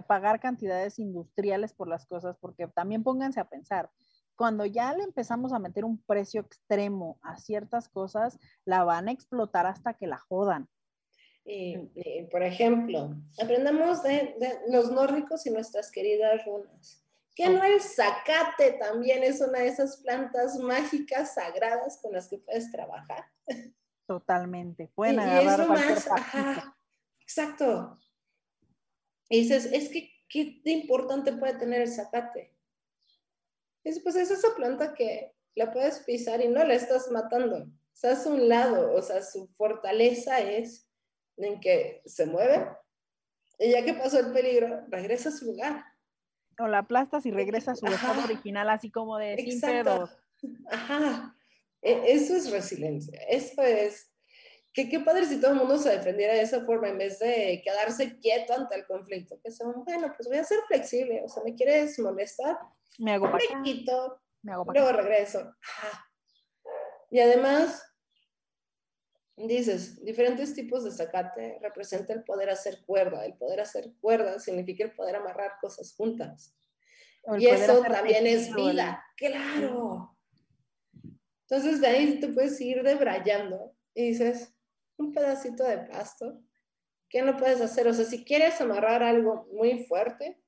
pagar 0.07 0.39
cantidades 0.39 0.97
industriales 0.97 1.73
por 1.73 1.87
las 1.87 2.07
cosas, 2.07 2.37
porque 2.41 2.67
también 2.67 3.03
pónganse 3.03 3.39
a 3.39 3.47
pensar, 3.47 3.91
cuando 4.35 4.65
ya 4.65 4.91
le 4.95 5.03
empezamos 5.03 5.53
a 5.53 5.59
meter 5.59 5.85
un 5.85 6.01
precio 6.01 6.41
extremo 6.41 7.19
a 7.21 7.37
ciertas 7.37 7.87
cosas, 7.87 8.39
la 8.65 8.83
van 8.83 9.09
a 9.09 9.11
explotar 9.11 9.67
hasta 9.67 9.93
que 9.93 10.07
la 10.07 10.17
jodan. 10.17 10.67
Y, 11.45 11.77
por 12.31 12.41
ejemplo, 12.41 13.15
aprendamos 13.39 14.01
de, 14.01 14.35
los 14.69 14.91
nórdicos 14.91 15.45
y 15.45 15.51
nuestras 15.51 15.91
queridas 15.91 16.43
runas. 16.45 17.05
Que 17.35 17.47
no 17.47 17.63
el 17.63 17.79
zacate 17.79 18.71
también 18.79 19.21
es 19.21 19.39
una 19.39 19.59
de 19.59 19.67
esas 19.67 19.97
plantas 19.97 20.57
mágicas 20.57 21.35
sagradas 21.35 21.99
con 22.01 22.13
las 22.13 22.27
que 22.27 22.39
puedes 22.39 22.71
trabajar. 22.71 23.25
Totalmente. 24.05 24.89
Pueden 24.95 25.19
agarrar 25.19 25.67
más, 25.67 26.07
exacto. 27.21 27.97
Y 29.29 29.41
dices, 29.41 29.65
es 29.65 29.89
que, 29.89 30.11
¿qué 30.29 30.61
importante 30.65 31.33
puede 31.33 31.55
tener 31.55 31.81
el 31.81 31.91
zacate? 31.91 32.53
Es, 33.83 34.01
pues 34.01 34.15
es 34.15 34.31
esa 34.31 34.55
planta 34.55 34.93
que 34.93 35.33
la 35.55 35.71
puedes 35.71 35.99
pisar 35.99 36.41
y 36.41 36.47
no 36.47 36.63
la 36.63 36.73
estás 36.73 37.11
matando. 37.11 37.57
O 37.57 37.95
sea, 37.95 38.11
es 38.11 38.25
un 38.25 38.49
lado, 38.49 38.93
o 38.93 39.01
sea, 39.01 39.21
su 39.21 39.47
fortaleza 39.47 40.39
es 40.39 40.89
en 41.37 41.59
que 41.59 42.01
se 42.05 42.25
mueve 42.25 42.67
y 43.59 43.71
ya 43.71 43.83
que 43.83 43.93
pasó 43.93 44.19
el 44.19 44.31
peligro, 44.31 44.85
regresa 44.89 45.29
a 45.29 45.31
su 45.31 45.45
lugar. 45.45 45.85
O 46.59 46.67
la 46.67 46.79
aplastas 46.79 47.25
y 47.25 47.31
regresa 47.31 47.71
a 47.71 47.75
su 47.75 47.85
estado 47.85 48.23
original, 48.23 48.69
así 48.69 48.91
como 48.91 49.17
de 49.17 49.33
Exacto. 49.33 50.09
Ajá. 50.69 51.35
E, 51.83 52.13
eso 52.13 52.35
es 52.35 52.49
resiliencia. 52.49 53.21
Eso 53.27 53.61
es 53.61 54.09
que 54.73 54.89
qué 54.89 54.99
padre 54.99 55.25
si 55.25 55.39
todo 55.39 55.51
el 55.51 55.57
mundo 55.57 55.77
se 55.77 55.89
defendiera 55.89 56.33
de 56.33 56.41
esa 56.41 56.65
forma 56.65 56.89
en 56.89 56.97
vez 56.97 57.19
de 57.19 57.61
quedarse 57.63 58.17
quieto 58.17 58.53
ante 58.53 58.75
el 58.75 58.85
conflicto. 58.87 59.39
Que 59.43 59.51
son, 59.51 59.83
bueno, 59.83 60.11
pues 60.15 60.27
voy 60.27 60.37
a 60.37 60.43
ser 60.43 60.59
flexible, 60.67 61.21
o 61.23 61.29
sea, 61.29 61.43
me 61.43 61.53
quieres 61.53 61.99
molestar, 61.99 62.57
me 62.97 63.13
hago 63.13 63.27
me 63.27 63.63
quito, 63.63 64.21
me 64.41 64.53
hago 64.53 64.65
luego 64.71 64.91
regreso. 64.91 65.55
Y 67.11 67.19
además, 67.19 67.83
dices, 69.35 70.03
diferentes 70.03 70.55
tipos 70.55 70.83
de 70.83 70.91
zacate 70.91 71.59
representa 71.61 72.13
el 72.13 72.23
poder 72.23 72.49
hacer 72.49 72.83
cuerda. 72.85 73.25
El 73.25 73.35
poder 73.35 73.61
hacer 73.61 73.91
cuerda 74.01 74.39
significa 74.39 74.83
el 74.83 74.95
poder 74.95 75.17
amarrar 75.17 75.53
cosas 75.61 75.93
juntas. 75.95 76.55
Y 77.37 77.45
eso 77.45 77.81
también 77.83 78.25
es 78.25 78.53
vida, 78.53 79.05
claro. 79.15 80.12
Entonces 81.53 81.81
de 81.81 81.87
ahí 81.87 82.19
te 82.19 82.29
puedes 82.29 82.59
ir 82.59 82.81
debrayando 82.81 83.75
y 83.93 84.07
dices, 84.07 84.51
un 84.97 85.13
pedacito 85.13 85.63
de 85.63 85.77
pasto. 85.77 86.41
¿Qué 87.07 87.21
no 87.21 87.37
puedes 87.37 87.61
hacer? 87.61 87.87
O 87.87 87.93
sea, 87.93 88.05
si 88.05 88.25
quieres 88.25 88.59
amarrar 88.59 89.03
algo 89.03 89.47
muy 89.53 89.85
fuerte, 89.85 90.41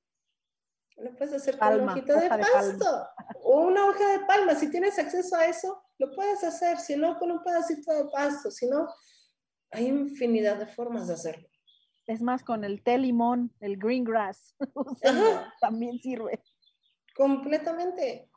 lo 0.98 1.16
puedes 1.16 1.36
hacer 1.36 1.60
con 1.60 1.82
una 1.82 1.94
hojita 1.94 2.20
de 2.20 2.28
pasto 2.28 3.08
o 3.44 3.68
una 3.68 3.86
hoja 3.86 4.18
de 4.18 4.26
palma. 4.26 4.56
Si 4.56 4.72
tienes 4.72 4.98
acceso 4.98 5.36
a 5.36 5.46
eso, 5.46 5.80
lo 6.00 6.12
puedes 6.16 6.44
hacer. 6.44 6.80
Si 6.80 6.96
no, 6.96 7.20
con 7.20 7.30
un 7.30 7.44
pedacito 7.44 7.94
de 7.94 8.06
pasto. 8.06 8.50
Si 8.50 8.66
no, 8.66 8.88
hay 9.70 9.86
infinidad 9.86 10.58
de 10.58 10.66
formas 10.66 11.08
de 11.08 11.14
hacerlo. 11.14 11.48
Es 12.08 12.24
más, 12.24 12.44
con 12.44 12.64
el 12.64 12.82
té 12.82 12.98
limón, 12.98 13.54
el 13.60 13.78
green 13.78 14.06
grass, 14.06 14.56
también 15.62 16.00
sirve. 16.00 16.42
Completamente. 17.16 18.32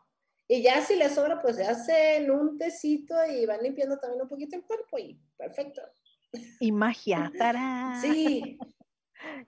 Y 0.48 0.62
ya 0.62 0.80
si 0.80 0.96
le 0.96 1.10
sobra, 1.10 1.40
pues 1.40 1.56
se 1.56 1.66
hacen 1.66 2.30
un 2.30 2.56
tecito 2.56 3.14
y 3.30 3.44
van 3.44 3.62
limpiando 3.62 3.98
también 3.98 4.22
un 4.22 4.28
poquito 4.28 4.56
el 4.56 4.64
cuerpo 4.64 4.98
y 4.98 5.20
perfecto. 5.36 5.82
Y 6.58 6.72
magia, 6.72 7.30
¡tarán! 7.36 8.00
Sí. 8.00 8.58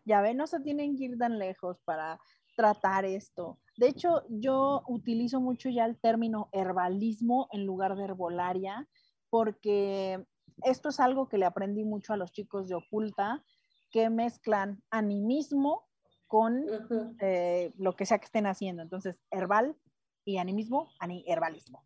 ya 0.05 0.21
ven, 0.21 0.37
no 0.37 0.47
se 0.47 0.61
tienen 0.61 0.97
que 0.97 1.05
ir 1.05 1.19
tan 1.19 1.39
lejos 1.39 1.81
para 1.85 2.21
tratar 2.55 3.07
esto. 3.07 3.59
De 3.79 3.89
hecho, 3.89 4.25
yo 4.29 4.83
utilizo 4.89 5.41
mucho 5.41 5.71
ya 5.71 5.87
el 5.87 5.99
término 5.99 6.51
herbalismo 6.53 7.49
en 7.53 7.65
lugar 7.65 7.97
de 7.97 8.05
herbolaria, 8.05 8.87
porque 9.31 10.23
esto 10.65 10.91
es 10.91 11.01
algo 11.01 11.29
que 11.29 11.39
le 11.39 11.47
aprendí 11.47 11.85
mucho 11.85 12.13
a 12.13 12.19
los 12.19 12.33
chicos 12.33 12.69
de 12.69 12.75
Oculta, 12.75 13.43
que 13.91 14.11
mezclan 14.11 14.83
animismo 14.91 15.89
con 16.27 16.65
eh, 17.21 17.73
lo 17.79 17.97
que 17.97 18.05
sea 18.05 18.19
que 18.19 18.27
estén 18.27 18.47
haciendo. 18.47 18.83
Entonces, 18.83 19.23
herbal 19.31 19.75
y 20.31 20.39
animismo, 20.39 20.91
herbalismo. 21.27 21.85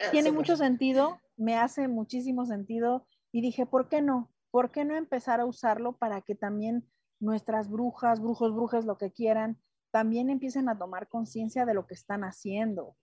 Ah, 0.00 0.10
Tiene 0.10 0.32
mucho 0.32 0.56
sentido, 0.56 1.20
me 1.36 1.56
hace 1.56 1.88
muchísimo 1.88 2.46
sentido 2.46 3.06
y 3.32 3.40
dije, 3.40 3.66
¿por 3.66 3.88
qué 3.88 4.02
no? 4.02 4.32
¿Por 4.50 4.70
qué 4.70 4.84
no 4.84 4.96
empezar 4.96 5.40
a 5.40 5.46
usarlo 5.46 5.96
para 5.96 6.22
que 6.22 6.34
también 6.34 6.88
nuestras 7.20 7.70
brujas, 7.70 8.20
brujos, 8.20 8.54
brujas, 8.54 8.84
lo 8.84 8.98
que 8.98 9.12
quieran, 9.12 9.58
también 9.90 10.30
empiecen 10.30 10.68
a 10.68 10.78
tomar 10.78 11.08
conciencia 11.08 11.66
de 11.66 11.74
lo 11.74 11.86
que 11.86 11.94
están 11.94 12.24
haciendo? 12.24 12.96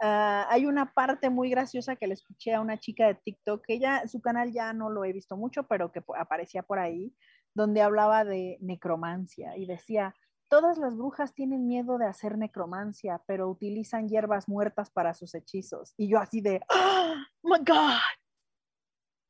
Ah, 0.00 0.46
hay 0.50 0.66
una 0.66 0.92
parte 0.94 1.28
muy 1.28 1.50
graciosa 1.50 1.96
que 1.96 2.06
le 2.06 2.14
escuché 2.14 2.54
a 2.54 2.60
una 2.60 2.78
chica 2.78 3.06
de 3.06 3.14
TikTok, 3.16 3.64
que 3.66 3.74
ella, 3.74 4.06
su 4.06 4.20
canal 4.20 4.52
ya 4.52 4.72
no 4.72 4.90
lo 4.90 5.04
he 5.04 5.12
visto 5.12 5.36
mucho, 5.36 5.64
pero 5.64 5.90
que 5.90 6.02
aparecía 6.16 6.62
por 6.62 6.78
ahí, 6.78 7.14
donde 7.54 7.82
hablaba 7.82 8.24
de 8.24 8.58
necromancia 8.60 9.56
y 9.56 9.66
decía, 9.66 10.14
Todas 10.48 10.78
las 10.78 10.96
brujas 10.96 11.34
tienen 11.34 11.66
miedo 11.66 11.98
de 11.98 12.06
hacer 12.06 12.38
necromancia, 12.38 13.22
pero 13.26 13.48
utilizan 13.48 14.08
hierbas 14.08 14.48
muertas 14.48 14.90
para 14.90 15.12
sus 15.14 15.34
hechizos. 15.34 15.94
Y 15.96 16.08
yo 16.08 16.18
así 16.18 16.40
de, 16.40 16.60
¡Oh, 16.70 17.14
my 17.42 17.58
God! 17.58 18.00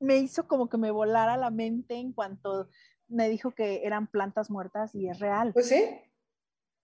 Me 0.01 0.19
hizo 0.19 0.47
como 0.47 0.69
que 0.69 0.79
me 0.79 0.93
volara 0.93 1.37
la 1.37 1.51
mente 1.51 1.95
en 1.97 2.13
cuanto 2.13 2.69
me 3.09 3.29
dijo 3.29 3.51
que 3.51 3.85
eran 3.85 4.07
plantas 4.07 4.51
muertas 4.51 4.95
y 4.95 5.09
es 5.09 5.19
real. 5.19 5.53
Pues 5.53 5.69
sí. 5.69 5.85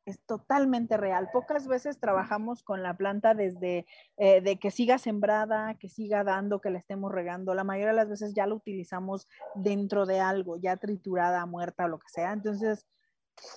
es 0.06 0.20
totalmente 0.26 0.96
real. 0.96 1.30
Pocas 1.32 1.66
veces 1.68 2.00
trabajamos 2.00 2.62
con 2.62 2.82
la 2.82 2.96
planta 2.96 3.34
desde 3.34 3.86
eh, 4.16 4.40
de 4.40 4.58
que 4.58 4.70
siga 4.70 4.98
sembrada, 4.98 5.74
que 5.78 5.88
siga 5.88 6.24
dando, 6.24 6.60
que 6.60 6.70
la 6.70 6.78
estemos 6.78 7.12
regando. 7.12 7.54
La 7.54 7.64
mayoría 7.64 7.90
de 7.90 7.96
las 7.96 8.08
veces 8.08 8.34
ya 8.34 8.46
la 8.46 8.54
utilizamos 8.54 9.28
dentro 9.54 10.06
de 10.06 10.20
algo, 10.20 10.56
ya 10.56 10.76
triturada, 10.76 11.46
muerta 11.46 11.84
o 11.84 11.88
lo 11.88 11.98
que 11.98 12.08
sea. 12.08 12.32
Entonces, 12.32 12.86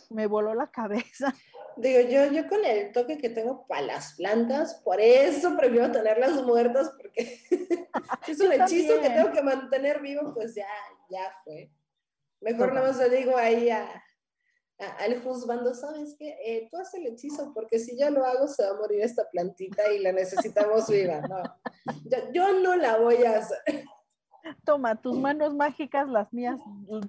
me 0.09 0.27
voló 0.27 0.53
la 0.53 0.69
cabeza. 0.69 1.33
Digo, 1.77 2.01
yo, 2.09 2.31
yo 2.31 2.47
con 2.47 2.65
el 2.65 2.91
toque 2.91 3.19
que 3.19 3.29
tengo 3.29 3.67
para 3.67 3.81
las 3.81 4.15
plantas, 4.15 4.81
por 4.83 4.99
eso 4.99 5.55
prefiero 5.55 5.91
tenerlas 5.91 6.43
muertas, 6.43 6.91
porque 6.97 7.39
es 8.27 8.39
un 8.39 8.51
hechizo 8.51 8.99
que 8.99 9.09
tengo 9.11 9.31
que 9.31 9.43
mantener 9.43 10.01
vivo, 10.01 10.33
pues 10.33 10.55
ya, 10.55 10.67
ya 11.09 11.31
fue. 11.43 11.71
Mejor 12.41 12.73
nada 12.73 12.87
más 12.87 12.97
le 12.97 13.15
digo 13.15 13.37
ahí 13.37 13.69
a, 13.69 14.03
al 14.99 15.21
juzgando, 15.21 15.73
¿sabes 15.73 16.15
qué? 16.17 16.37
Eh, 16.43 16.67
tú 16.69 16.77
haces 16.77 16.95
el 16.95 17.07
hechizo, 17.07 17.51
porque 17.53 17.79
si 17.79 17.99
yo 17.99 18.09
lo 18.09 18.25
hago 18.25 18.47
se 18.47 18.63
va 18.63 18.71
a 18.71 18.79
morir 18.79 19.01
esta 19.01 19.29
plantita 19.29 19.91
y 19.91 19.99
la 19.99 20.11
necesitamos 20.11 20.87
viva. 20.89 21.21
No, 21.21 21.43
yo, 22.33 22.59
no 22.59 22.75
la 22.75 22.97
voy 22.97 23.23
a 23.23 23.37
hacer. 23.37 23.85
Toma, 24.63 24.99
tus 25.01 25.17
manos 25.17 25.53
mágicas, 25.53 26.07
las 26.07 26.31
mías 26.31 26.59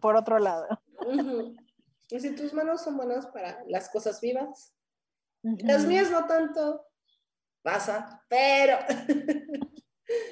por 0.01 0.17
otro 0.17 0.39
lado. 0.39 0.67
Y 2.11 2.21
si 2.21 2.35
tus 2.35 2.53
manos 2.55 2.83
son 2.83 2.97
buenas 2.97 3.27
para 3.27 3.63
las 3.69 3.91
cosas 3.91 4.21
vivas, 4.21 4.75
las 5.43 5.85
mías 5.85 6.11
no 6.11 6.27
tanto, 6.27 6.87
pasa, 7.63 8.25
pero 8.29 8.79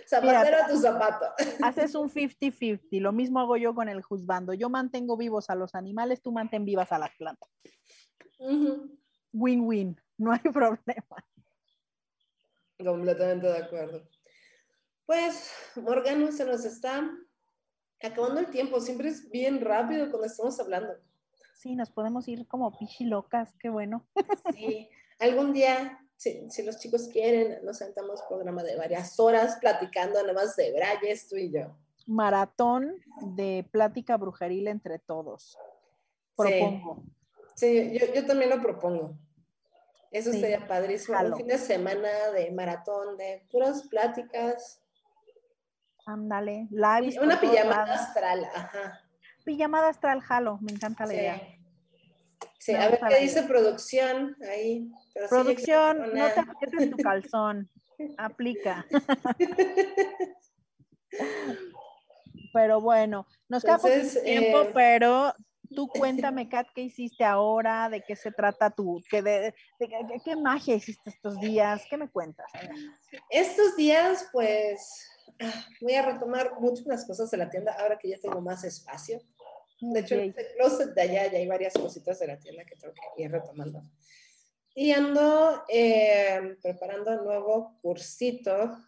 zapatero 0.09 0.64
a 0.64 0.68
tu 0.68 0.79
zapato. 0.79 1.27
Haces 1.62 1.95
un 1.95 2.09
50-50, 2.09 3.01
lo 3.01 3.12
mismo 3.12 3.41
hago 3.41 3.57
yo 3.57 3.74
con 3.74 3.89
el 3.89 4.03
juzgando. 4.03 4.55
Yo 4.55 4.70
mantengo 4.70 5.16
vivos 5.16 5.51
a 5.51 5.55
los 5.55 5.74
animales, 5.74 6.22
tú 6.22 6.33
mantén 6.33 6.64
vivas 6.64 6.93
a 6.93 6.99
las 6.99 7.14
plantas. 7.16 7.51
Win-win, 9.33 10.01
no 10.16 10.33
hay 10.33 10.41
problema. 10.53 11.24
Completamente 12.79 13.47
de 13.47 13.59
acuerdo. 13.59 14.09
Pues, 15.05 15.53
Morgano, 15.77 16.33
se 16.33 16.45
nos 16.45 16.64
está 16.64 17.09
acabando 18.03 18.41
el 18.41 18.51
tiempo. 18.51 18.81
Siempre 18.81 19.09
es 19.09 19.31
bien 19.31 19.61
rápido 19.61 20.11
cuando 20.11 20.27
estamos 20.27 20.59
hablando 20.59 20.95
sí, 21.57 21.74
nos 21.74 21.90
podemos 21.90 22.28
ir 22.28 22.46
como 22.46 22.76
pichilocas, 22.78 23.54
qué 23.59 23.68
bueno. 23.68 24.07
Sí, 24.54 24.88
algún 25.18 25.52
día, 25.52 25.98
si, 26.16 26.48
los 26.64 26.78
chicos 26.78 27.09
quieren, 27.12 27.64
nos 27.64 27.78
sentamos 27.78 28.22
programa 28.28 28.62
de 28.62 28.76
varias 28.76 29.18
horas 29.18 29.57
platicando 29.61 30.20
nada 30.20 30.32
más 30.32 30.57
de 30.57 30.72
Brayes, 30.72 31.28
tú 31.28 31.36
y 31.36 31.50
yo. 31.50 31.76
Maratón 32.07 32.94
de 33.20 33.66
plática 33.72 34.16
brujeril 34.16 34.68
entre 34.68 34.98
todos. 34.98 35.59
Propongo. 36.36 37.02
Sí, 37.54 37.98
yo, 38.14 38.26
también 38.26 38.50
lo 38.50 38.61
propongo. 38.61 39.18
Eso 40.12 40.30
sería 40.30 40.66
padrísimo. 40.66 41.18
Un 41.18 41.36
fin 41.36 41.46
de 41.48 41.59
semana 41.59 42.30
de 42.32 42.50
maratón, 42.52 43.16
de 43.16 43.44
puras 43.50 43.82
pláticas. 43.88 44.80
Ándale, 46.07 46.68
live. 46.70 47.18
Una 47.20 47.40
pijamada 47.40 47.94
astral, 47.94 48.44
ajá. 48.54 49.07
Pijamada 49.47 49.88
astral, 49.88 50.20
jalo, 50.20 50.59
me 50.61 50.72
encanta 50.72 51.07
la 51.07 51.14
idea. 51.14 51.40
Sí, 52.59 52.74
a 52.74 52.88
ver 52.88 53.01
qué 53.09 53.20
dice 53.20 53.44
producción 53.44 54.36
ahí. 54.51 54.90
producción, 55.30 56.12
no 56.12 56.28
te 56.28 56.40
aprietes 56.40 56.90
tu 56.90 56.97
calzón. 56.97 57.70
Aplica. 58.18 58.84
pero 62.53 62.80
bueno, 62.80 63.24
nos 63.49 63.62
queda 63.62 63.78
poco 63.78 63.88
tiempo, 64.24 64.62
eh, 64.62 64.70
pero 64.74 65.32
tú 65.76 65.86
cuéntame, 66.32 66.49
Kat, 66.49 66.66
¿qué 66.74 66.82
hiciste 66.82 67.24
ahora? 67.24 67.88
¿De 67.88 68.03
qué 68.03 68.16
se 68.16 68.32
trata 68.32 68.70
tú? 68.70 69.01
¿Qué, 69.09 69.22
de, 69.22 69.55
¿Qué 70.24 70.34
magia 70.34 70.74
hiciste 70.74 71.11
estos 71.11 71.38
días? 71.38 71.84
¿Qué 71.88 71.97
me 71.97 72.11
cuentas? 72.11 72.51
Estos 73.30 73.76
días, 73.76 74.28
pues, 74.32 75.09
ah, 75.40 75.66
voy 75.80 75.94
a 75.94 76.03
retomar 76.03 76.59
muchas 76.59 77.07
cosas 77.07 77.30
de 77.30 77.36
la 77.36 77.49
tienda 77.49 77.76
ahora 77.78 77.97
que 77.97 78.09
ya 78.09 78.18
tengo 78.18 78.40
más 78.40 78.64
espacio. 78.64 79.20
De 79.81 80.01
hecho, 80.01 80.14
en 80.14 80.35
el 80.37 80.47
closet 80.57 80.95
de 80.95 81.03
allá 81.03 81.31
ya 81.31 81.39
hay 81.39 81.47
varias 81.47 81.74
cositas 81.74 82.18
de 82.18 82.27
la 82.27 82.39
tienda 82.39 82.64
que 82.64 82.77
tengo 82.77 82.95
que 82.95 83.22
ir 83.22 83.31
retomando. 83.31 83.83
Y 84.74 84.93
ando 84.93 85.64
eh, 85.68 86.57
preparando 86.62 87.12
un 87.12 87.24
nuevo 87.24 87.79
cursito 87.83 88.79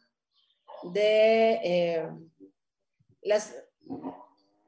de 0.93 1.61
eh, 1.63 2.09
las 3.23 3.55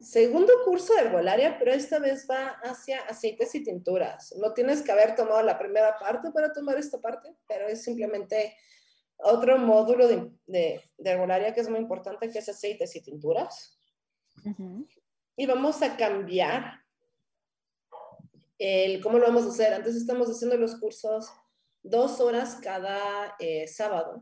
segundo 0.00 0.52
curso 0.64 0.94
de 0.94 1.02
herbolaria, 1.02 1.58
pero 1.58 1.72
esta 1.72 1.98
vez 1.98 2.26
va 2.28 2.48
hacia 2.62 3.02
aceites 3.02 3.54
y 3.54 3.62
tinturas. 3.62 4.34
No 4.38 4.54
tienes 4.54 4.82
que 4.82 4.92
haber 4.92 5.14
tomado 5.14 5.42
la 5.42 5.58
primera 5.58 5.98
parte 5.98 6.30
para 6.30 6.52
tomar 6.52 6.78
esta 6.78 6.98
parte, 7.00 7.34
pero 7.46 7.68
es 7.68 7.82
simplemente 7.84 8.56
otro 9.18 9.58
módulo 9.58 10.08
de, 10.08 10.30
de, 10.46 10.80
herbolaria 11.04 11.52
que 11.52 11.60
es 11.60 11.68
muy 11.68 11.80
importante, 11.80 12.30
que 12.30 12.38
es 12.38 12.48
aceites 12.48 12.96
y 12.96 13.02
tinturas. 13.02 13.78
Uh 14.44 14.86
y 15.40 15.46
vamos 15.46 15.80
a 15.80 15.96
cambiar 15.96 16.84
el 18.58 19.00
cómo 19.00 19.18
lo 19.18 19.26
vamos 19.26 19.46
a 19.46 19.48
hacer. 19.48 19.72
Antes 19.72 19.96
estamos 19.96 20.28
haciendo 20.28 20.58
los 20.58 20.78
cursos 20.78 21.32
dos 21.82 22.20
horas 22.20 22.58
cada 22.62 23.36
eh, 23.38 23.66
sábado, 23.66 24.20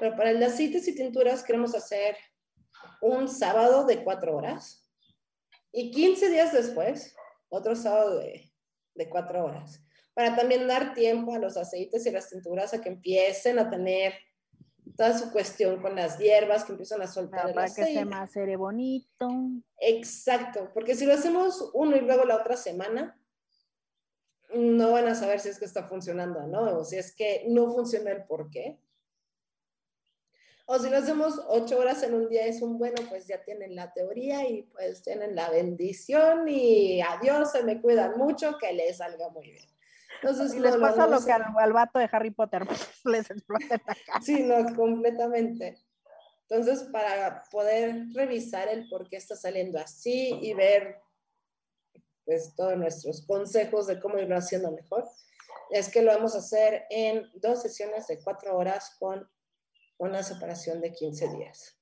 pero 0.00 0.16
para 0.16 0.30
el 0.30 0.40
de 0.40 0.46
aceites 0.46 0.88
y 0.88 0.94
tinturas 0.94 1.42
queremos 1.42 1.74
hacer 1.74 2.16
un 3.02 3.28
sábado 3.28 3.84
de 3.84 4.02
cuatro 4.02 4.34
horas 4.34 4.90
y 5.72 5.90
15 5.90 6.30
días 6.30 6.54
después 6.54 7.14
otro 7.50 7.76
sábado 7.76 8.16
de, 8.20 8.50
de 8.94 9.10
cuatro 9.10 9.44
horas, 9.44 9.84
para 10.14 10.34
también 10.36 10.66
dar 10.66 10.94
tiempo 10.94 11.34
a 11.34 11.38
los 11.38 11.58
aceites 11.58 12.06
y 12.06 12.10
las 12.10 12.30
tinturas 12.30 12.72
a 12.72 12.80
que 12.80 12.88
empiecen 12.88 13.58
a 13.58 13.68
tener 13.68 14.14
toda 14.96 15.18
su 15.18 15.30
cuestión 15.30 15.80
con 15.80 15.94
las 15.94 16.18
hierbas 16.18 16.64
que 16.64 16.72
empiezan 16.72 17.02
a 17.02 17.06
soltar. 17.06 17.52
Para 17.52 17.66
que 17.66 17.84
se 17.84 18.04
más 18.04 18.32
bonito. 18.56 19.28
Exacto, 19.78 20.70
porque 20.72 20.94
si 20.94 21.06
lo 21.06 21.14
hacemos 21.14 21.70
uno 21.74 21.96
y 21.96 22.00
luego 22.00 22.24
la 22.24 22.36
otra 22.36 22.56
semana, 22.56 23.18
no 24.54 24.92
van 24.92 25.08
a 25.08 25.14
saber 25.14 25.40
si 25.40 25.48
es 25.48 25.58
que 25.58 25.64
está 25.64 25.84
funcionando 25.84 26.46
no, 26.46 26.78
o 26.78 26.84
si 26.84 26.96
es 26.96 27.14
que 27.14 27.44
no 27.48 27.72
funciona 27.72 28.10
el 28.12 28.24
por 28.24 28.50
qué. 28.50 28.78
O 30.68 30.78
si 30.80 30.90
lo 30.90 30.96
hacemos 30.96 31.40
ocho 31.46 31.78
horas 31.78 32.02
en 32.02 32.14
un 32.14 32.28
día, 32.28 32.44
es 32.44 32.60
un 32.60 32.76
bueno, 32.76 33.00
pues 33.08 33.28
ya 33.28 33.44
tienen 33.44 33.76
la 33.76 33.92
teoría 33.92 34.48
y 34.48 34.64
pues 34.64 35.00
tienen 35.02 35.36
la 35.36 35.48
bendición 35.48 36.48
y 36.48 37.00
adiós, 37.00 37.52
se 37.52 37.62
me 37.62 37.80
cuidan 37.80 38.18
mucho, 38.18 38.58
que 38.58 38.72
les 38.72 38.96
salga 38.96 39.28
muy 39.28 39.50
bien. 39.50 39.75
Entonces, 40.22 40.52
si 40.52 40.58
les 40.60 40.76
pasa 40.76 41.06
lo, 41.06 41.24
que 41.24 41.32
al, 41.32 41.72
vato 41.72 41.98
de 41.98 42.08
Harry 42.10 42.30
Potter, 42.30 42.66
les 43.04 43.30
explota 43.30 43.80
la 43.86 43.96
cara. 44.06 44.20
Sí, 44.22 44.42
no, 44.42 44.74
completamente. 44.74 45.78
Entonces, 46.48 46.88
para 46.92 47.42
poder 47.50 48.06
revisar 48.14 48.68
el 48.68 48.88
por 48.88 49.08
qué 49.08 49.16
está 49.16 49.34
saliendo 49.34 49.78
así 49.78 50.38
y 50.40 50.54
ver 50.54 51.00
pues 52.24 52.54
todos 52.56 52.76
nuestros 52.76 53.24
consejos 53.24 53.86
de 53.86 54.00
cómo 54.00 54.18
irlo 54.18 54.36
haciendo 54.36 54.72
mejor, 54.72 55.08
es 55.70 55.88
que 55.88 56.02
lo 56.02 56.12
vamos 56.12 56.34
a 56.34 56.38
hacer 56.38 56.84
en 56.90 57.24
dos 57.34 57.62
sesiones 57.62 58.06
de 58.08 58.18
cuatro 58.22 58.56
horas 58.56 58.96
con 58.98 59.28
una 59.98 60.22
separación 60.22 60.80
de 60.80 60.92
15 60.92 61.28
días. 61.28 61.78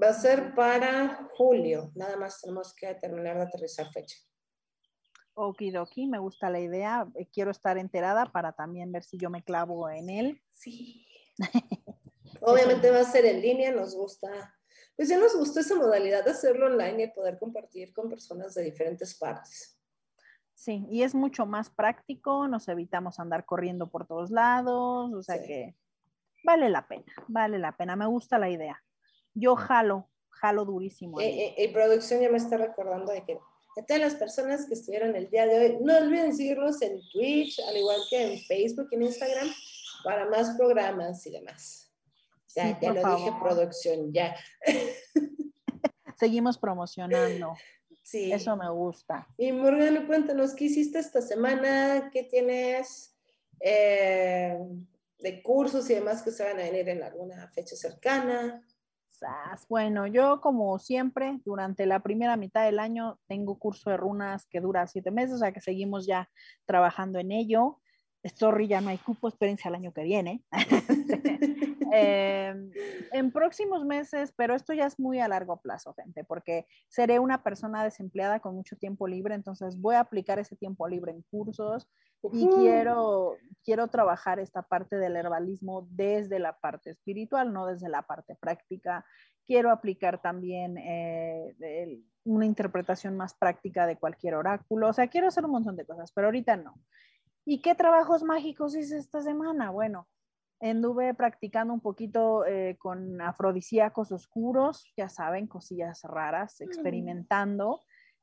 Va 0.00 0.08
a 0.08 0.14
ser 0.14 0.54
para 0.54 1.28
julio, 1.36 1.92
nada 1.94 2.16
más 2.16 2.40
tenemos 2.40 2.74
que 2.74 2.92
terminar 2.96 3.36
de 3.36 3.42
aterrizar 3.44 3.90
fecha. 3.92 4.16
Okidoki, 5.34 6.06
me 6.06 6.18
gusta 6.18 6.50
la 6.50 6.60
idea. 6.60 7.06
Eh, 7.14 7.26
quiero 7.32 7.50
estar 7.50 7.78
enterada 7.78 8.26
para 8.26 8.52
también 8.52 8.92
ver 8.92 9.04
si 9.04 9.18
yo 9.18 9.30
me 9.30 9.42
clavo 9.42 9.88
en 9.88 10.10
él. 10.10 10.42
Sí. 10.52 11.06
Obviamente 12.40 12.90
va 12.90 13.00
a 13.00 13.04
ser 13.04 13.24
en 13.26 13.40
línea, 13.40 13.72
nos 13.72 13.94
gusta. 13.94 14.28
Pues 14.96 15.08
ya 15.08 15.18
nos 15.18 15.36
gustó 15.36 15.60
esa 15.60 15.74
modalidad 15.74 16.24
de 16.24 16.30
hacerlo 16.30 16.66
online 16.66 17.04
y 17.04 17.10
poder 17.10 17.38
compartir 17.38 17.92
con 17.92 18.08
personas 18.08 18.54
de 18.54 18.62
diferentes 18.62 19.14
partes. 19.18 19.78
Sí, 20.54 20.86
y 20.88 21.02
es 21.02 21.14
mucho 21.14 21.46
más 21.46 21.68
práctico, 21.68 22.46
nos 22.46 22.68
evitamos 22.68 23.18
andar 23.18 23.44
corriendo 23.44 23.90
por 23.90 24.06
todos 24.06 24.30
lados, 24.30 25.12
o 25.12 25.22
sea 25.22 25.42
que 25.42 25.76
vale 26.44 26.70
la 26.70 26.86
pena, 26.86 27.12
vale 27.26 27.58
la 27.58 27.76
pena, 27.76 27.96
me 27.96 28.06
gusta 28.06 28.38
la 28.38 28.48
idea. 28.48 28.82
Yo 29.34 29.56
jalo, 29.56 30.08
jalo 30.30 30.64
durísimo. 30.64 31.20
Y, 31.20 31.24
eh, 31.24 31.54
eh, 31.58 31.72
producción 31.72 32.20
ya 32.20 32.30
me 32.30 32.36
está 32.36 32.56
recordando 32.56 33.10
de 33.10 33.24
que 33.24 33.40
a 33.76 33.84
todas 33.84 34.00
las 34.00 34.14
personas 34.14 34.66
que 34.66 34.74
estuvieron 34.74 35.16
el 35.16 35.28
día 35.30 35.46
de 35.46 35.58
hoy. 35.58 35.78
No 35.80 35.96
olviden 35.96 36.34
seguirnos 36.36 36.80
en 36.82 37.00
Twitch, 37.12 37.58
al 37.60 37.76
igual 37.76 38.00
que 38.08 38.32
en 38.32 38.40
Facebook 38.40 38.88
y 38.90 38.94
en 38.96 39.02
Instagram, 39.02 39.48
para 40.04 40.28
más 40.28 40.56
programas 40.56 41.26
y 41.26 41.30
demás. 41.30 41.92
Ya, 42.54 42.78
ya 42.80 42.92
lo 42.92 43.16
dije, 43.16 43.32
producción, 43.42 44.12
ya. 44.12 44.36
Seguimos 46.18 46.56
promocionando. 46.56 47.54
Sí. 48.02 48.32
Eso 48.32 48.56
me 48.56 48.70
gusta. 48.70 49.26
Y 49.36 49.50
Morgana, 49.50 50.06
cuéntanos, 50.06 50.54
¿qué 50.54 50.64
hiciste 50.66 50.98
esta 50.98 51.20
semana? 51.20 52.10
¿Qué 52.12 52.22
tienes 52.22 53.16
eh, 53.60 54.56
de 55.18 55.42
cursos 55.42 55.88
y 55.90 55.94
demás 55.94 56.22
que 56.22 56.30
se 56.30 56.44
van 56.44 56.60
a 56.60 56.64
venir 56.64 56.88
en 56.88 57.02
alguna 57.02 57.48
fecha 57.48 57.74
cercana? 57.74 58.62
Bueno, 59.68 60.06
yo 60.06 60.40
como 60.40 60.78
siempre, 60.78 61.40
durante 61.44 61.86
la 61.86 62.00
primera 62.00 62.36
mitad 62.36 62.64
del 62.64 62.78
año 62.78 63.18
tengo 63.26 63.58
curso 63.58 63.90
de 63.90 63.96
runas 63.96 64.46
que 64.46 64.60
dura 64.60 64.86
siete 64.86 65.10
meses, 65.10 65.36
o 65.36 65.38
sea 65.38 65.52
que 65.52 65.60
seguimos 65.60 66.06
ya 66.06 66.28
trabajando 66.66 67.18
en 67.18 67.32
ello. 67.32 67.80
Sorry, 68.34 68.68
ya 68.68 68.80
no 68.80 68.90
hay 68.90 68.98
cupo, 68.98 69.28
espérense 69.28 69.68
al 69.68 69.74
año 69.74 69.92
que 69.92 70.02
viene. 70.02 70.42
Em, 71.96 72.72
en 73.12 73.30
próximos 73.30 73.84
meses, 73.84 74.32
pero 74.36 74.56
esto 74.56 74.72
ya 74.72 74.86
es 74.86 74.98
muy 74.98 75.20
a 75.20 75.28
largo 75.28 75.60
plazo, 75.60 75.94
gente, 75.94 76.24
porque 76.24 76.66
seré 76.88 77.20
una 77.20 77.44
persona 77.44 77.84
desempleada 77.84 78.40
con 78.40 78.56
mucho 78.56 78.76
tiempo 78.76 79.06
libre, 79.06 79.36
entonces 79.36 79.80
voy 79.80 79.94
a 79.94 80.00
aplicar 80.00 80.40
ese 80.40 80.56
tiempo 80.56 80.88
libre 80.88 81.12
en 81.12 81.22
cursos 81.22 81.88
y 82.32 82.48
quiero, 82.48 83.36
quiero 83.64 83.86
trabajar 83.88 84.40
esta 84.40 84.62
parte 84.62 84.96
del 84.96 85.14
herbalismo 85.14 85.86
desde 85.90 86.40
la 86.40 86.58
parte 86.58 86.90
espiritual, 86.90 87.52
no 87.52 87.66
desde 87.66 87.88
la 87.88 88.02
parte 88.02 88.34
práctica. 88.34 89.04
Quiero 89.46 89.70
aplicar 89.70 90.22
también 90.22 90.78
eh, 90.78 92.02
una 92.24 92.46
interpretación 92.46 93.16
más 93.16 93.34
práctica 93.34 93.86
de 93.86 93.96
cualquier 93.96 94.34
oráculo, 94.34 94.88
o 94.88 94.92
sea, 94.92 95.06
quiero 95.08 95.28
hacer 95.28 95.44
un 95.44 95.52
montón 95.52 95.76
de 95.76 95.86
cosas, 95.86 96.10
pero 96.12 96.26
ahorita 96.26 96.56
no. 96.56 96.74
¿Y 97.44 97.60
qué 97.60 97.74
trabajos 97.74 98.22
mágicos 98.22 98.74
hice 98.74 98.96
esta 98.96 99.20
semana? 99.20 99.70
Bueno, 99.70 100.08
anduve 100.60 101.12
practicando 101.14 101.74
un 101.74 101.80
poquito 101.80 102.46
eh, 102.46 102.76
con 102.78 103.20
afrodisíacos 103.20 104.12
oscuros, 104.12 104.92
ya 104.96 105.08
saben, 105.08 105.46
cosillas 105.46 106.02
raras, 106.04 106.60
experimentando, 106.60 107.80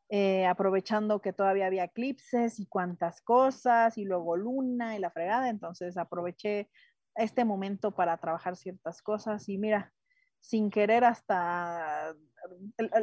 eh, 0.09 0.45
aprovechando 0.45 1.21
que 1.21 1.33
todavía 1.33 1.67
había 1.67 1.83
eclipses 1.83 2.59
y 2.59 2.65
cuantas 2.65 3.21
cosas, 3.21 3.97
y 3.97 4.05
luego 4.05 4.35
luna 4.35 4.95
y 4.95 4.99
la 4.99 5.11
fregada, 5.11 5.49
entonces 5.49 5.97
aproveché 5.97 6.69
este 7.15 7.45
momento 7.45 7.91
para 7.93 8.17
trabajar 8.17 8.55
ciertas 8.55 9.01
cosas 9.01 9.47
y 9.49 9.57
mira, 9.57 9.93
sin 10.39 10.71
querer 10.71 11.03
hasta 11.03 12.15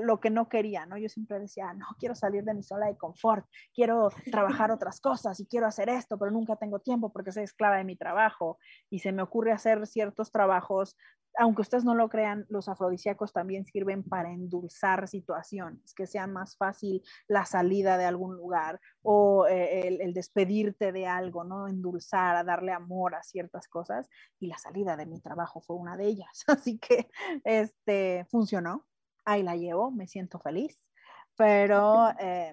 lo 0.03 0.21
que 0.21 0.31
no 0.31 0.49
quería, 0.49 0.87
¿no? 0.87 0.97
Yo 0.97 1.09
siempre 1.09 1.39
decía, 1.39 1.73
no, 1.75 1.87
quiero 1.99 2.15
salir 2.15 2.45
de 2.45 2.55
mi 2.55 2.63
zona 2.63 2.87
de 2.87 2.97
confort, 2.97 3.47
quiero 3.75 4.11
trabajar 4.33 4.71
otras 4.71 5.01
cosas 5.01 5.39
y 5.41 5.47
quiero 5.47 5.67
hacer 5.67 5.89
esto, 5.89 6.19
pero 6.19 6.31
nunca 6.31 6.57
tengo 6.57 6.81
tiempo 6.81 7.13
porque 7.13 7.33
soy 7.33 7.45
esclava 7.45 7.77
de 7.77 7.85
mi 7.85 7.97
trabajo 7.97 8.59
y 8.91 9.01
se 9.01 9.13
me 9.13 9.23
ocurre 9.23 9.53
hacer 9.53 9.87
ciertos 9.87 10.31
trabajos 10.33 10.97
aunque 11.39 11.63
ustedes 11.63 11.85
no 11.85 11.95
lo 11.95 12.09
crean, 12.09 12.47
los 12.49 12.69
afrodisíacos 12.69 13.33
también 13.33 13.65
sirven 13.65 14.03
para 14.03 14.33
endulzar 14.33 15.07
situaciones, 15.09 15.95
que 15.95 16.07
sea 16.07 16.27
más 16.27 16.57
fácil 16.57 17.03
la 17.29 17.45
salida 17.45 17.97
de 17.97 18.05
algún 18.05 18.35
lugar 18.35 18.81
o 19.03 19.47
eh, 19.47 19.99
el, 20.01 20.13
despedirte 20.13 20.91
de 20.91 21.07
algo, 21.07 21.45
¿no? 21.45 21.69
Endulzar, 21.69 22.35
a 22.35 22.45
darle 22.45 22.73
amor 22.73 23.15
a 23.15 23.23
ciertas 23.23 23.69
cosas. 23.69 24.09
Y 24.41 24.49
la 24.49 24.59
salida 24.59 24.97
de 24.97 25.07
mi 25.07 25.21
trabajo 25.21 25.61
fue 25.61 25.77
una 25.77 25.97
de 25.97 26.07
ellas. 26.07 26.45
Así 26.49 26.79
que 26.79 27.09
este, 27.45 28.27
funcionó 28.31 28.88
ahí 29.29 29.43
la 29.43 29.57
llevo, 29.57 29.91
me 29.91 30.07
siento 30.07 30.39
feliz, 30.39 30.89
pero 31.37 32.09
eh, 32.19 32.53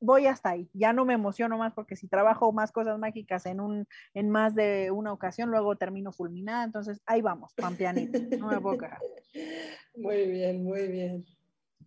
voy 0.00 0.26
hasta 0.26 0.50
ahí. 0.50 0.68
Ya 0.74 0.92
no 0.92 1.04
me 1.04 1.14
emociono 1.14 1.56
más 1.56 1.72
porque 1.72 1.96
si 1.96 2.08
trabajo 2.08 2.52
más 2.52 2.72
cosas 2.72 2.98
mágicas 2.98 3.46
en, 3.46 3.60
un, 3.60 3.86
en 4.12 4.28
más 4.28 4.54
de 4.54 4.90
una 4.90 5.12
ocasión, 5.12 5.50
luego 5.50 5.76
termino 5.76 6.12
fulminada. 6.12 6.64
Entonces, 6.64 7.00
ahí 7.06 7.22
vamos, 7.22 7.54
pampeanito, 7.54 8.18
no 8.36 8.48
me 8.48 8.60
puedo 8.60 8.78
quejar. 8.78 9.00
Muy 9.94 10.26
bien, 10.26 10.64
muy 10.64 10.88
bien. 10.88 11.24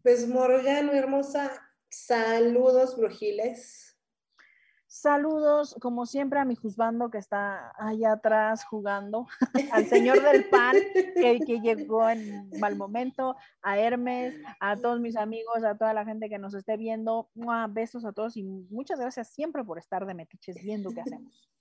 Pues 0.03 0.27
Morgano, 0.27 0.93
hermosa, 0.93 1.51
saludos, 1.89 2.95
brujiles. 2.95 3.84
Saludos, 5.05 5.75
como 5.79 6.07
siempre, 6.07 6.39
a 6.39 6.45
mi 6.45 6.55
juzbando 6.55 7.11
que 7.11 7.19
está 7.19 7.71
allá 7.77 8.13
atrás 8.13 8.65
jugando, 8.65 9.27
al 9.71 9.85
señor 9.85 10.19
del 10.23 10.49
pan 10.49 10.75
que, 10.93 11.41
que, 11.45 11.59
llegó 11.59 12.09
en 12.09 12.49
mal 12.59 12.75
momento, 12.75 13.35
a 13.61 13.77
Hermes, 13.77 14.33
a 14.59 14.75
todos 14.75 14.99
mis 14.99 15.15
amigos, 15.15 15.63
a 15.63 15.77
toda 15.77 15.93
la 15.93 16.05
gente 16.05 16.27
que 16.27 16.39
nos 16.39 16.55
esté 16.55 16.75
viendo. 16.75 17.29
Besos 17.69 18.03
a 18.03 18.13
todos 18.13 18.35
y 18.35 18.41
muchas 18.41 18.99
gracias 18.99 19.29
siempre 19.29 19.63
por 19.63 19.77
estar 19.77 20.07
de 20.07 20.15
metiches 20.15 20.55
viendo 20.63 20.89
qué 20.89 21.01
hacemos. 21.01 21.51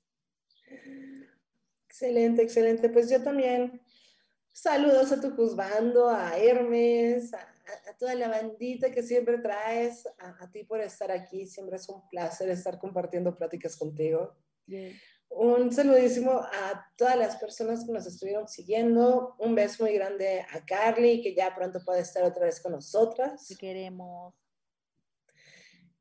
Excelente, 1.86 2.42
excelente. 2.42 2.88
Pues 2.88 3.10
yo 3.10 3.22
también 3.22 3.78
saludos 4.52 5.12
a 5.12 5.20
tu 5.20 5.32
juzbando, 5.32 6.08
a 6.08 6.34
Hermes, 6.38 7.34
a 7.34 7.53
a, 7.66 7.96
toda 7.96 8.14
la 8.14 8.28
bandita 8.28 8.90
que 8.90 9.02
siempre 9.02 9.38
traes, 9.38 10.06
a, 10.18 10.50
ti 10.50 10.64
por 10.64 10.80
estar 10.80 11.10
aquí. 11.10 11.46
Siempre 11.46 11.76
es 11.76 11.88
un 11.88 12.08
placer 12.08 12.48
estar 12.50 12.78
compartiendo 12.78 13.36
pláticas 13.36 13.76
contigo. 13.76 14.36
Un 15.28 15.72
saludísimo 15.72 16.32
a 16.32 16.86
todas 16.96 17.16
las 17.16 17.36
personas 17.36 17.84
que 17.84 17.92
nos 17.92 18.06
estuvieron 18.06 18.48
siguiendo. 18.48 19.34
Un 19.38 19.54
beso 19.54 19.84
muy 19.84 19.94
grande 19.94 20.44
a 20.52 20.64
Carly, 20.64 21.22
que 21.22 21.34
ya 21.34 21.54
pronto 21.54 21.80
puede 21.84 22.00
estar 22.00 22.22
otra 22.24 22.46
vez 22.46 22.60
con 22.60 22.72
nosotras. 22.72 23.46
Te 23.48 23.56
queremos. 23.56 24.34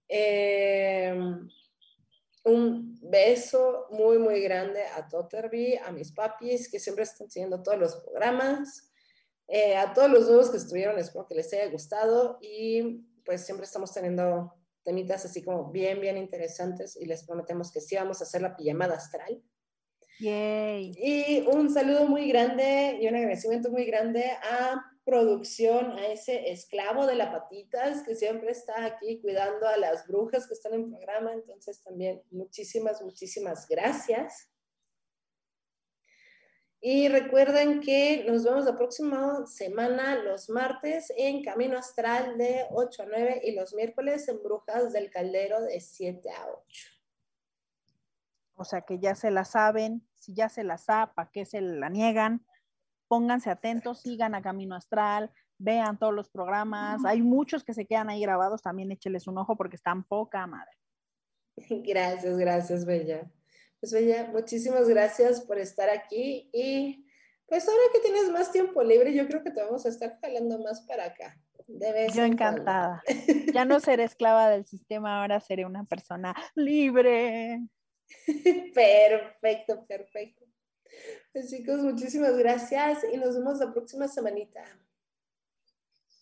Em, 0.08 1.50
un 2.44 3.00
beso 3.02 3.88
muy, 3.92 4.20
muy 4.20 4.42
grande 4.42 4.84
a 4.84 5.08
Totterby, 5.08 5.78
a 5.78 5.92
mis 5.92 6.12
papis, 6.12 6.70
que 6.70 6.80
siempre 6.80 7.06
están 7.06 7.30
siguiendo 7.30 7.64
todos 7.64 7.80
los 7.80 7.96
programas. 7.96 8.93
Eh, 9.48 9.76
a 9.76 9.94
todos 9.94 10.10
los 10.10 10.28
nuevos 10.28 10.50
que 10.50 10.58
estuvieron, 10.58 10.98
espero 10.98 11.28
que 11.28 11.36
les 11.36 11.52
haya 11.54 11.70
gustado 11.70 12.38
y 12.42 13.06
pues 13.26 13.46
siempre 13.46 13.66
estamos 13.66 13.94
teniendo 13.94 14.54
temitas 14.84 15.26
así 15.26 15.44
como 15.44 15.72
bien, 15.72 16.00
bien 16.02 16.18
interesantes 16.18 16.98
y 17.00 17.06
les 17.06 17.24
prometemos 17.26 17.72
que 17.72 17.82
sí 17.82 17.96
vamos 17.96 18.22
a 18.22 18.26
hacer 18.26 18.42
la 18.42 18.56
pijamada 18.56 18.96
astral. 18.96 19.42
Y 20.20 21.44
un 21.52 21.74
saludo 21.74 22.08
muy 22.08 22.30
grande 22.30 22.98
y 23.02 23.08
un 23.08 23.16
agradecimiento 23.16 23.70
muy 23.72 23.86
grande 23.86 24.32
a 24.42 24.82
producción, 25.06 25.92
a 25.98 26.08
ese 26.08 26.50
esclavo 26.52 27.06
de 27.06 27.16
la 27.16 27.32
patitas 27.32 28.04
que 28.04 28.16
siempre 28.16 28.52
está 28.52 28.86
aquí 28.86 29.20
cuidando 29.22 29.68
a 29.68 29.76
las 29.78 30.08
brujas 30.08 30.48
que 30.48 30.54
están 30.54 30.74
en 30.76 30.90
programa. 30.90 31.34
Entonces 31.34 31.82
también 31.82 32.22
muchísimas, 32.32 33.02
muchísimas 33.02 33.68
gracias. 33.68 34.53
Y 36.86 37.08
recuerden 37.08 37.80
que 37.80 38.26
nos 38.28 38.44
vemos 38.44 38.66
la 38.66 38.76
próxima 38.76 39.48
semana, 39.48 40.22
los 40.22 40.50
martes, 40.50 41.14
en 41.16 41.42
Camino 41.42 41.78
Astral 41.78 42.38
de 42.38 42.66
8 42.72 43.04
a 43.04 43.06
9 43.06 43.42
y 43.46 43.56
los 43.56 43.74
miércoles 43.74 44.28
en 44.28 44.44
Brujas 44.44 44.92
del 44.92 45.10
Caldero 45.10 45.62
de 45.62 45.80
7 45.80 46.30
a 46.30 46.46
8. 46.46 46.90
O 48.56 48.66
sea 48.66 48.82
que 48.82 49.00
ya 49.00 49.16
se 49.16 49.32
la 49.32 49.46
saben, 49.46 50.06
si 50.16 50.34
ya 50.34 50.50
se 50.50 50.66
la 50.66 50.78
saben, 50.78 51.16
¿para 51.16 51.32
qué 51.32 51.46
se 51.46 51.62
la 51.62 51.88
niegan? 51.88 52.46
Pónganse 53.08 53.50
atentos, 53.50 54.02
sigan 54.02 54.36
a 54.36 54.42
Camino 54.42 54.76
Astral, 54.76 55.32
vean 55.58 55.98
todos 55.98 56.14
los 56.14 56.30
programas. 56.30 57.06
Hay 57.06 57.22
muchos 57.22 57.64
que 57.64 57.74
se 57.74 57.86
quedan 57.86 58.10
ahí 58.10 58.20
grabados, 58.20 58.62
también 58.62 58.92
écheles 58.92 59.26
un 59.28 59.38
ojo 59.38 59.56
porque 59.56 59.78
están 59.78 60.04
poca 60.04 60.46
madre. 60.48 60.78
Gracias, 61.86 62.38
gracias, 62.38 62.84
Bella. 62.84 63.32
Pues 63.84 63.92
Bella, 63.92 64.30
muchísimas 64.32 64.88
gracias 64.88 65.42
por 65.42 65.60
estar 65.60 65.90
aquí 65.90 66.50
y 66.54 67.06
pues 67.46 67.68
ahora 67.68 67.82
que 67.92 68.00
tienes 68.00 68.30
más 68.30 68.50
tiempo 68.50 68.82
libre, 68.82 69.14
yo 69.14 69.28
creo 69.28 69.44
que 69.44 69.52
te 69.52 69.62
vamos 69.62 69.86
a 69.86 69.90
estar 69.90 70.18
jalando 70.22 70.58
más 70.60 70.80
para 70.88 71.08
acá. 71.08 71.38
yo 71.68 72.24
encantada. 72.24 73.04
Ya 73.54 73.66
no 73.66 73.82
seré 73.82 74.06
esclava 74.06 74.50
del 74.50 74.66
sistema, 74.66 75.20
ahora 75.20 75.42
seré 75.42 75.66
una 75.66 75.84
persona 75.84 76.34
libre. 76.56 77.60
Perfecto, 78.74 79.86
perfecto. 79.86 80.46
Pues 81.34 81.50
chicos, 81.50 81.80
muchísimas 81.82 82.38
gracias 82.38 83.00
y 83.12 83.18
nos 83.18 83.36
vemos 83.36 83.60
la 83.60 83.74
próxima 83.74 84.08
semanita. 84.08 84.64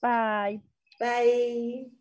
Bye. 0.02 0.64
Bye. 1.00 2.01